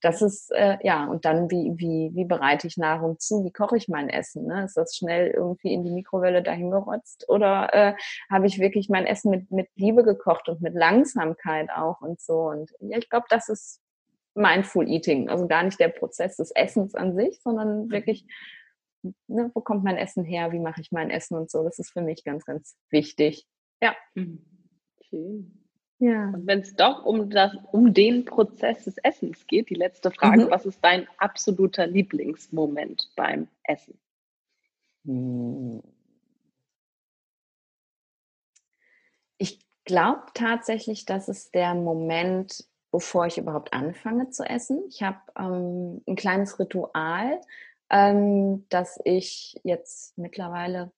das 0.00 0.22
ist, 0.22 0.52
äh, 0.52 0.78
ja, 0.82 1.06
und 1.06 1.24
dann, 1.24 1.50
wie, 1.50 1.72
wie, 1.76 2.10
wie 2.14 2.24
bereite 2.24 2.66
ich 2.66 2.76
Nahrung 2.76 3.18
zu? 3.18 3.44
Wie 3.44 3.52
koche 3.52 3.76
ich 3.76 3.88
mein 3.88 4.08
Essen? 4.08 4.46
Ne? 4.46 4.64
Ist 4.64 4.76
das 4.76 4.94
schnell 4.94 5.30
irgendwie 5.30 5.72
in 5.72 5.82
die 5.82 5.90
Mikrowelle 5.90 6.42
dahingerotzt? 6.42 7.28
Oder 7.28 7.74
äh, 7.74 7.94
habe 8.30 8.46
ich 8.46 8.58
wirklich 8.58 8.88
mein 8.88 9.06
Essen 9.06 9.30
mit, 9.30 9.50
mit 9.50 9.68
Liebe 9.74 10.04
gekocht 10.04 10.48
und 10.48 10.60
mit 10.60 10.74
Langsamkeit 10.74 11.15
auch 11.74 12.00
und 12.00 12.20
so? 12.20 12.48
Und 12.48 12.70
ja, 12.80 12.98
ich 12.98 13.08
glaube, 13.08 13.26
das 13.30 13.48
ist 13.48 13.80
Mindful 14.34 14.88
Eating. 14.88 15.28
Also 15.28 15.48
gar 15.48 15.62
nicht 15.62 15.80
der 15.80 15.88
Prozess 15.88 16.36
des 16.36 16.50
Essens 16.50 16.94
an 16.94 17.16
sich, 17.16 17.40
sondern 17.42 17.90
wirklich, 17.90 18.26
ne, 19.26 19.50
wo 19.54 19.60
kommt 19.60 19.84
mein 19.84 19.96
Essen 19.96 20.24
her? 20.24 20.52
Wie 20.52 20.58
mache 20.58 20.80
ich 20.80 20.92
mein 20.92 21.10
Essen 21.10 21.36
und 21.36 21.50
so? 21.50 21.64
Das 21.64 21.78
ist 21.78 21.90
für 21.90 22.02
mich 22.02 22.24
ganz, 22.24 22.44
ganz 22.44 22.76
wichtig. 22.90 23.46
Ja. 23.82 23.96
Mhm. 24.14 24.44
Schön. 25.08 25.62
Ja. 25.98 26.28
Und 26.28 26.46
wenn 26.46 26.60
es 26.60 26.74
doch 26.74 27.04
um, 27.06 27.30
das, 27.30 27.56
um 27.72 27.94
den 27.94 28.26
Prozess 28.26 28.84
des 28.84 28.98
Essens 28.98 29.46
geht, 29.46 29.70
die 29.70 29.74
letzte 29.74 30.10
Frage, 30.10 30.46
mhm. 30.46 30.50
was 30.50 30.66
ist 30.66 30.84
dein 30.84 31.08
absoluter 31.16 31.86
Lieblingsmoment 31.86 33.10
beim 33.16 33.48
Essen? 33.64 33.98
Ich 35.04 35.95
glaube 39.86 40.24
tatsächlich, 40.34 41.06
dass 41.06 41.28
es 41.28 41.50
der 41.50 41.74
Moment, 41.74 42.66
bevor 42.90 43.26
ich 43.26 43.38
überhaupt 43.38 43.72
anfange 43.72 44.28
zu 44.28 44.44
essen. 44.44 44.84
Ich 44.90 45.02
habe 45.02 45.18
ähm, 45.38 46.02
ein 46.06 46.16
kleines 46.16 46.58
Ritual, 46.58 47.40
ähm, 47.88 48.66
das 48.68 49.00
ich 49.04 49.58
jetzt 49.64 50.18
mittlerweile 50.18 50.92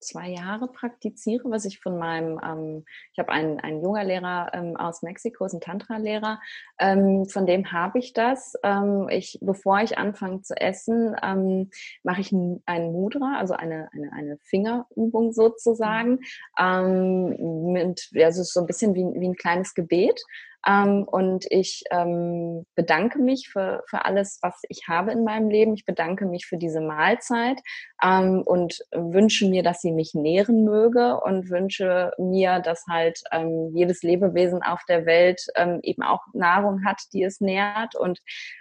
zwei 0.00 0.28
Jahre 0.28 0.68
praktiziere, 0.68 1.50
was 1.50 1.64
ich 1.64 1.80
von 1.80 1.98
meinem, 1.98 2.40
ähm, 2.44 2.84
ich 3.12 3.18
habe 3.18 3.32
einen, 3.32 3.60
einen 3.60 3.82
Yoga-Lehrer 3.82 4.50
ähm, 4.54 4.76
aus 4.76 5.02
Mexiko, 5.02 5.44
ist 5.44 5.54
ein 5.54 5.60
Tantra-Lehrer, 5.60 6.40
ähm, 6.78 7.26
von 7.26 7.46
dem 7.46 7.72
habe 7.72 7.98
ich 7.98 8.12
das. 8.12 8.54
Ähm, 8.62 9.08
ich, 9.10 9.38
bevor 9.40 9.80
ich 9.80 9.98
anfange 9.98 10.42
zu 10.42 10.54
essen, 10.56 11.16
ähm, 11.22 11.70
mache 12.02 12.20
ich 12.20 12.32
einen 12.32 12.92
Mudra, 12.92 13.38
also 13.38 13.54
eine, 13.54 13.88
eine, 13.92 14.12
eine 14.12 14.38
Fingerübung 14.38 15.32
sozusagen. 15.32 16.20
Ähm, 16.58 17.72
mit, 17.72 18.10
ist 18.12 18.52
so 18.52 18.60
ein 18.60 18.66
bisschen 18.66 18.94
wie, 18.94 19.04
wie 19.20 19.28
ein 19.28 19.36
kleines 19.36 19.74
Gebet. 19.74 20.20
Ähm, 20.68 21.04
und 21.04 21.46
ich 21.50 21.82
ähm, 21.90 22.66
bedanke 22.74 23.18
mich 23.18 23.48
für, 23.48 23.82
für 23.88 24.04
alles, 24.04 24.38
was 24.42 24.60
ich 24.68 24.86
habe 24.86 25.12
in 25.12 25.24
meinem 25.24 25.48
Leben. 25.48 25.74
Ich 25.74 25.86
bedanke 25.86 26.26
mich 26.26 26.46
für 26.46 26.58
diese 26.58 26.80
Mahlzeit 26.80 27.60
ähm, 28.02 28.42
und 28.44 28.80
wünsche 28.92 29.48
mir, 29.48 29.62
dass 29.62 29.80
sie 29.80 29.92
mich 29.92 30.12
nähren 30.14 30.64
möge 30.64 31.20
und 31.20 31.48
wünsche 31.48 32.12
mir, 32.18 32.60
dass 32.60 32.84
halt 32.88 33.20
ähm, 33.32 33.70
jedes 33.74 34.02
Lebewesen 34.02 34.62
auf 34.62 34.82
der 34.88 35.06
Welt 35.06 35.46
ähm, 35.56 35.80
eben 35.82 36.02
auch 36.02 36.22
Nahrung 36.34 36.84
hat, 36.84 37.00
die 37.12 37.22
es 37.22 37.40
nährt 37.40 37.94
und 37.94 38.20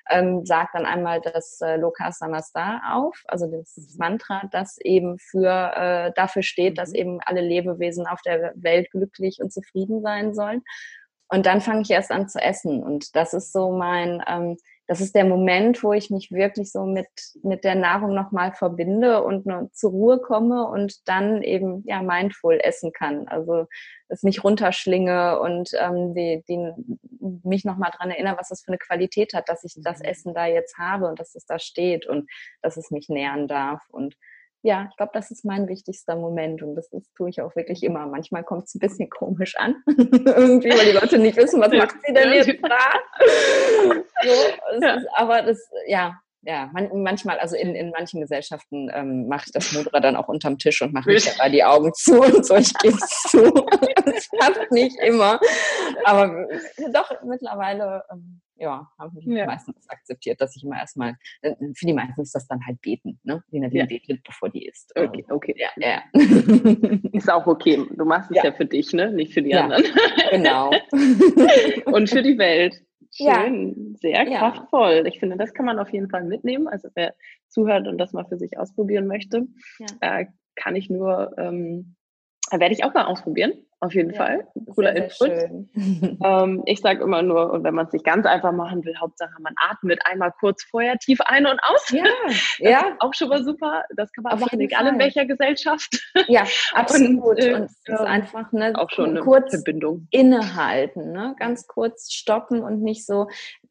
ähm, 0.10 0.46
sagt 0.46 0.76
dann 0.76 0.86
einmal 0.86 1.20
das 1.20 1.60
äh, 1.62 1.76
Loka 1.76 2.12
Samasta 2.12 2.82
auf, 2.94 3.22
also 3.28 3.48
das 3.48 3.76
mhm. 3.76 3.98
Mantra, 3.98 4.44
das 4.52 4.78
eben 4.78 5.18
für 5.20 5.74
äh, 5.76 6.12
dafür 6.16 6.44
steht, 6.44 6.78
dass 6.78 6.92
mhm. 6.92 6.96
eben 6.96 7.20
alle 7.26 7.42
Lebewesen 7.42 8.08
auf 8.08 8.22
der 8.22 8.54
Welt 8.56 8.92
glücklich 8.92 9.40
und 9.42 9.52
zufrieden 9.52 10.02
sein 10.02 10.34
sollen. 10.34 10.64
Und 11.30 11.46
dann 11.46 11.62
fange 11.62 11.82
ich 11.82 11.90
erst 11.90 12.12
an 12.12 12.30
zu 12.30 12.40
essen. 12.40 12.84
Und 12.84 13.16
das 13.16 13.34
ist 13.34 13.52
so 13.52 13.72
mein, 13.72 14.24
ähm, 14.28 14.58
das 14.88 15.02
ist 15.02 15.14
der 15.14 15.26
Moment, 15.26 15.84
wo 15.84 15.92
ich 15.92 16.10
mich 16.10 16.32
wirklich 16.32 16.72
so 16.72 16.86
mit, 16.86 17.10
mit 17.44 17.66
der 17.66 17.76
Nahrung 17.76 18.16
nochmal 18.16 18.54
verbinde 18.54 19.22
und 19.22 19.46
nur 19.46 19.70
zur 19.74 19.92
Ruhe 19.92 20.20
komme 20.20 20.66
und 20.66 21.06
dann 21.10 21.42
eben 21.44 21.84
ja 21.86 22.02
mindful 22.02 22.58
essen 22.64 22.94
kann. 22.94 23.28
Also 23.28 23.66
es 24.08 24.24
nicht 24.24 24.46
runterschlinge 24.46 25.42
und 25.42 25.72
ähm, 25.78 26.14
die, 26.16 26.46
die, 26.48 26.72
mich 27.44 27.66
nochmal 27.66 27.92
dran 27.92 28.10
erinnere, 28.10 28.38
was 28.38 28.48
das 28.48 28.62
für 28.62 28.70
eine 28.70 28.78
Qualität 28.78 29.34
hat, 29.34 29.50
dass 29.50 29.66
ich 29.66 29.74
das 29.84 30.00
mhm. 30.00 30.06
Essen 30.06 30.34
da 30.34 30.46
jetzt 30.46 30.78
habe 30.78 31.08
und 31.08 31.20
dass 31.20 31.36
es 31.36 31.46
da 31.46 31.60
steht 31.60 32.08
und 32.08 32.30
dass 32.62 32.78
es 32.78 32.90
mich 32.90 33.10
nähern 33.10 33.50
darf. 33.50 33.82
Und 33.90 34.16
ja, 34.68 34.86
ich 34.92 34.98
glaube, 34.98 35.12
das 35.14 35.32
ist 35.32 35.46
mein 35.46 35.70
wichtigster 35.70 36.18
Moment 36.18 36.62
und 36.62 36.76
das, 36.76 36.90
das 36.90 37.10
tue 37.14 37.30
ich 37.30 37.42
auch 37.42 37.56
wirklich 37.56 37.84
immer. 37.84 38.06
Manchmal 38.06 38.44
kommt 38.44 38.66
es 38.66 38.76
ein 38.76 38.80
bisschen 38.80 39.10
komisch 39.10 39.56
an, 39.58 39.76
irgendwie, 39.88 40.70
weil 40.72 40.92
die 40.92 41.00
Leute 41.00 41.18
nicht 41.20 41.38
wissen, 41.38 41.62
was 41.62 41.72
macht 41.72 41.96
sie 42.06 42.14
denn 42.14 42.34
jetzt 42.34 42.48
so, 44.24 44.86
ja. 44.86 44.96
ist, 44.96 45.08
aber 45.16 45.44
das, 45.44 45.70
ja, 45.88 46.20
ja, 46.42 46.70
man, 46.74 46.90
manchmal, 47.02 47.40
also 47.40 47.56
in, 47.56 47.76
in 47.76 47.92
manchen 47.92 48.20
Gesellschaften 48.20 48.92
ähm, 48.94 49.30
mache 49.30 49.46
ich 49.46 49.54
das 49.54 49.72
Mudra 49.72 50.02
dann 50.02 50.18
auch 50.18 50.28
unterm 50.28 50.58
Tisch 50.58 50.82
und 50.82 50.92
mache 50.94 51.12
nicht 51.12 51.34
dabei 51.34 51.50
die 51.50 51.64
Augen 51.64 51.94
zu 51.94 52.20
und 52.22 52.46
so, 52.46 52.58
ich 52.58 52.74
gebe 52.80 52.98
es 52.98 53.22
zu. 53.30 53.50
das 54.04 54.30
klappt 54.30 54.70
nicht 54.74 55.00
immer. 55.00 55.40
Aber 56.04 56.46
doch, 56.92 57.10
mittlerweile 57.24 58.04
ähm, 58.12 58.42
ja, 58.60 58.90
haben 58.98 59.20
die 59.20 59.32
ja. 59.32 59.46
meistens 59.46 59.90
akzeptiert, 59.90 60.42
dass 60.42 60.56
ich 60.56 60.64
immer 60.64 60.78
erstmal, 60.78 61.16
äh, 61.42 61.56
für 61.74 61.86
die 61.86 61.94
meisten 61.94 62.22
ist 62.22 62.34
das 62.36 62.48
dann 62.48 62.66
halt 62.66 62.82
beten, 62.82 63.20
ne? 63.24 63.44
Die 63.52 63.60
Nadine 63.60 63.82
ja. 63.82 63.86
betet, 63.86 64.24
bevor 64.24 64.50
die 64.50 64.66
isst. 64.66 64.94
Okay, 64.96 65.26
okay. 65.30 65.56
Ja, 65.58 65.70
ja. 65.78 66.04
Ist 67.12 67.32
auch 67.32 67.48
okay. 67.48 67.86
Du 67.96 68.06
machst 68.06 68.32
es 68.32 68.38
ja. 68.38 68.46
ja 68.46 68.52
für 68.52 68.66
dich, 68.66 68.94
ne? 68.94 69.12
Nicht 69.12 69.34
für 69.34 69.42
die 69.42 69.56
anderen. 69.56 69.84
Genau. 70.32 70.72
Und 71.86 72.10
für 72.10 72.22
die 72.22 72.38
Welt. 72.38 72.82
Schön, 73.12 73.96
sehr 74.00 74.26
kraftvoll. 74.26 75.06
Ich 75.08 75.20
finde, 75.20 75.38
das 75.38 75.54
kann 75.54 75.66
man 75.66 75.80
auf 75.80 75.90
jeden 75.92 76.10
Fall 76.10 76.24
mitnehmen. 76.24 76.68
Also 76.68 76.90
wer 76.94 77.16
zuhört 77.48 77.88
und 77.88 77.98
das 77.98 78.14
mal 78.14 78.26
für 78.26 78.38
sich 78.38 78.60
ausprobieren 78.60 79.08
möchte, 79.08 79.48
äh, 80.02 80.26
kann 80.56 80.76
ich 80.76 80.90
nur, 80.90 81.34
ähm, 81.38 81.96
werde 82.52 82.74
ich 82.74 82.84
auch 82.84 82.94
mal 82.94 83.06
ausprobieren. 83.06 83.54
Auf 83.80 83.94
jeden 83.94 84.12
ja, 84.12 84.18
Fall. 84.18 84.48
Cooler 84.74 84.94
sehr, 84.94 85.10
sehr 85.10 85.50
Input. 85.50 86.20
ähm, 86.26 86.64
ich 86.66 86.80
sage 86.82 87.04
immer 87.04 87.22
nur, 87.22 87.52
und 87.52 87.64
wenn 87.64 87.76
man 87.76 87.86
es 87.86 87.94
nicht 87.94 88.06
ganz 88.06 88.26
einfach 88.26 88.52
machen 88.52 88.84
will, 88.84 88.96
Hauptsache 89.00 89.40
man 89.40 89.54
atmet 89.70 90.00
einmal 90.06 90.34
kurz 90.40 90.64
vorher 90.64 90.98
tief 90.98 91.20
ein 91.22 91.46
und 91.46 91.60
aus. 91.62 91.90
Ja, 91.92 92.06
ja. 92.58 92.96
auch 93.00 93.14
schon 93.14 93.30
mal 93.30 93.44
super. 93.44 93.84
Das 93.96 94.12
kann 94.14 94.24
man 94.24 94.34
Auf 94.34 94.40
machen, 94.40 94.60
egal 94.62 94.86
Fall. 94.86 94.94
in 94.94 95.00
welcher 95.00 95.26
Gesellschaft. 95.26 96.04
Ja, 96.28 96.46
absolut. 96.74 97.24
und, 97.24 97.40
äh, 97.40 97.54
und 97.54 97.64
es 97.64 97.82
ist 97.86 98.00
einfach 98.02 98.52
ne, 98.52 98.74
auch 98.76 98.90
schon 98.90 99.12
eine 99.12 99.20
kurz 99.22 99.54
Verbindung. 99.54 100.08
Innehalten, 100.12 101.12
ne? 101.12 101.36
ganz 101.38 101.68
kurz 101.68 102.12
stoppen 102.12 102.64
und 102.64 102.82
nicht 102.82 103.06
so 103.06 103.28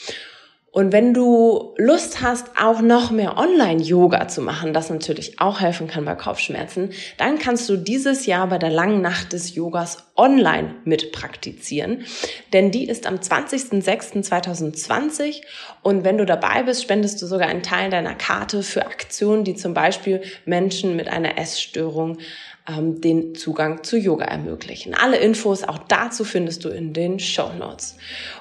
Und 0.74 0.94
wenn 0.94 1.14
du 1.14 1.74
Lust 1.76 2.22
hast, 2.22 2.52
auch 2.58 2.80
noch 2.80 3.12
mehr 3.12 3.38
Online-Yoga 3.38 4.30
zu 4.30 4.42
machen, 4.42 4.74
das 4.74 4.90
natürlich 4.90 5.42
auch 5.42 5.60
helfen 5.60 5.88
kann 5.88 6.06
bei 6.06 6.16
Kopfschmerzen, 6.16 6.92
dann 7.18 7.40
kannst 7.40 7.68
du 7.68 7.76
dieses 7.76 8.26
Jahr 8.26 8.48
bei 8.48 8.58
der 8.58 8.70
langen 8.70 9.02
Nacht 9.02 9.34
des 9.34 9.54
Yogas 9.54 9.98
online 10.16 10.76
mit 10.86 11.12
praktizieren. 11.12 12.06
Denn 12.54 12.72
die 12.72 12.88
ist 12.88 13.06
am 13.06 13.16
20.06.2020 13.16 15.42
und 15.84 16.06
wenn 16.06 16.18
du 16.18 16.26
dabei 16.26 16.64
bist, 16.64 16.84
spendest 16.84 17.22
du 17.22 17.26
sogar 17.26 17.50
einen 17.50 17.64
Teil 17.64 17.90
deiner 17.90 18.16
Karte 18.16 18.64
für 18.64 18.86
Aktionen, 18.86 19.44
die 19.44 19.56
zum 19.56 19.74
Beispiel 19.74 20.22
Menschen 20.46 20.96
mit 20.96 21.10
einer 21.10 21.38
Essstörung 21.38 22.20
ähm, 22.68 23.02
den 23.02 23.36
Zugang 23.36 23.84
zu 23.84 23.98
Yoga 23.98 24.26
ermöglichen. 24.26 24.94
Alle 24.94 25.18
Infos 25.18 25.64
auch 25.64 25.80
dazu 25.88 26.24
findest 26.24 26.64
du 26.64 26.70
in 26.70 26.94
den 26.94 27.20
Show 27.20 27.52
Notes. 27.58 27.98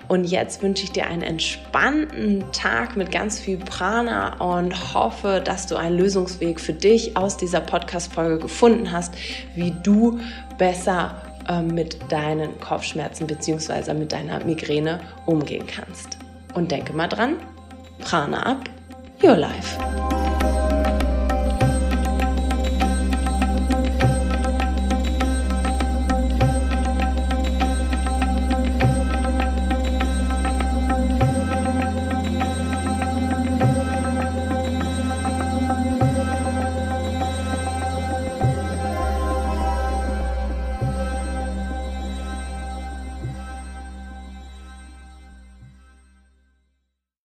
Und 0.08 0.24
jetzt 0.24 0.62
wünsche 0.62 0.84
ich 0.84 0.92
dir 0.92 1.06
einen 1.06 1.22
entspannten 1.22 2.44
Tag 2.52 2.96
mit 2.96 3.10
ganz 3.10 3.40
viel 3.40 3.58
Prana 3.58 4.34
und 4.40 4.94
hoffe, 4.94 5.40
dass 5.44 5.66
du 5.66 5.76
einen 5.76 5.96
Lösungsweg 5.96 6.60
für 6.60 6.74
dich 6.74 7.16
aus 7.16 7.36
dieser 7.36 7.60
Podcast-Folge 7.60 8.38
gefunden 8.38 8.92
hast, 8.92 9.14
wie 9.54 9.72
du 9.82 10.20
besser 10.58 11.22
äh, 11.48 11.62
mit 11.62 11.98
deinen 12.10 12.58
Kopfschmerzen 12.60 13.26
bzw. 13.26 13.94
mit 13.94 14.12
deiner 14.12 14.44
Migräne 14.44 15.00
umgehen 15.26 15.66
kannst. 15.66 16.18
Und 16.54 16.70
denke 16.70 16.92
mal 16.92 17.08
dran, 17.08 17.36
Prana 18.00 18.42
ab, 18.42 18.68
your 19.22 19.36
life. 19.36 19.78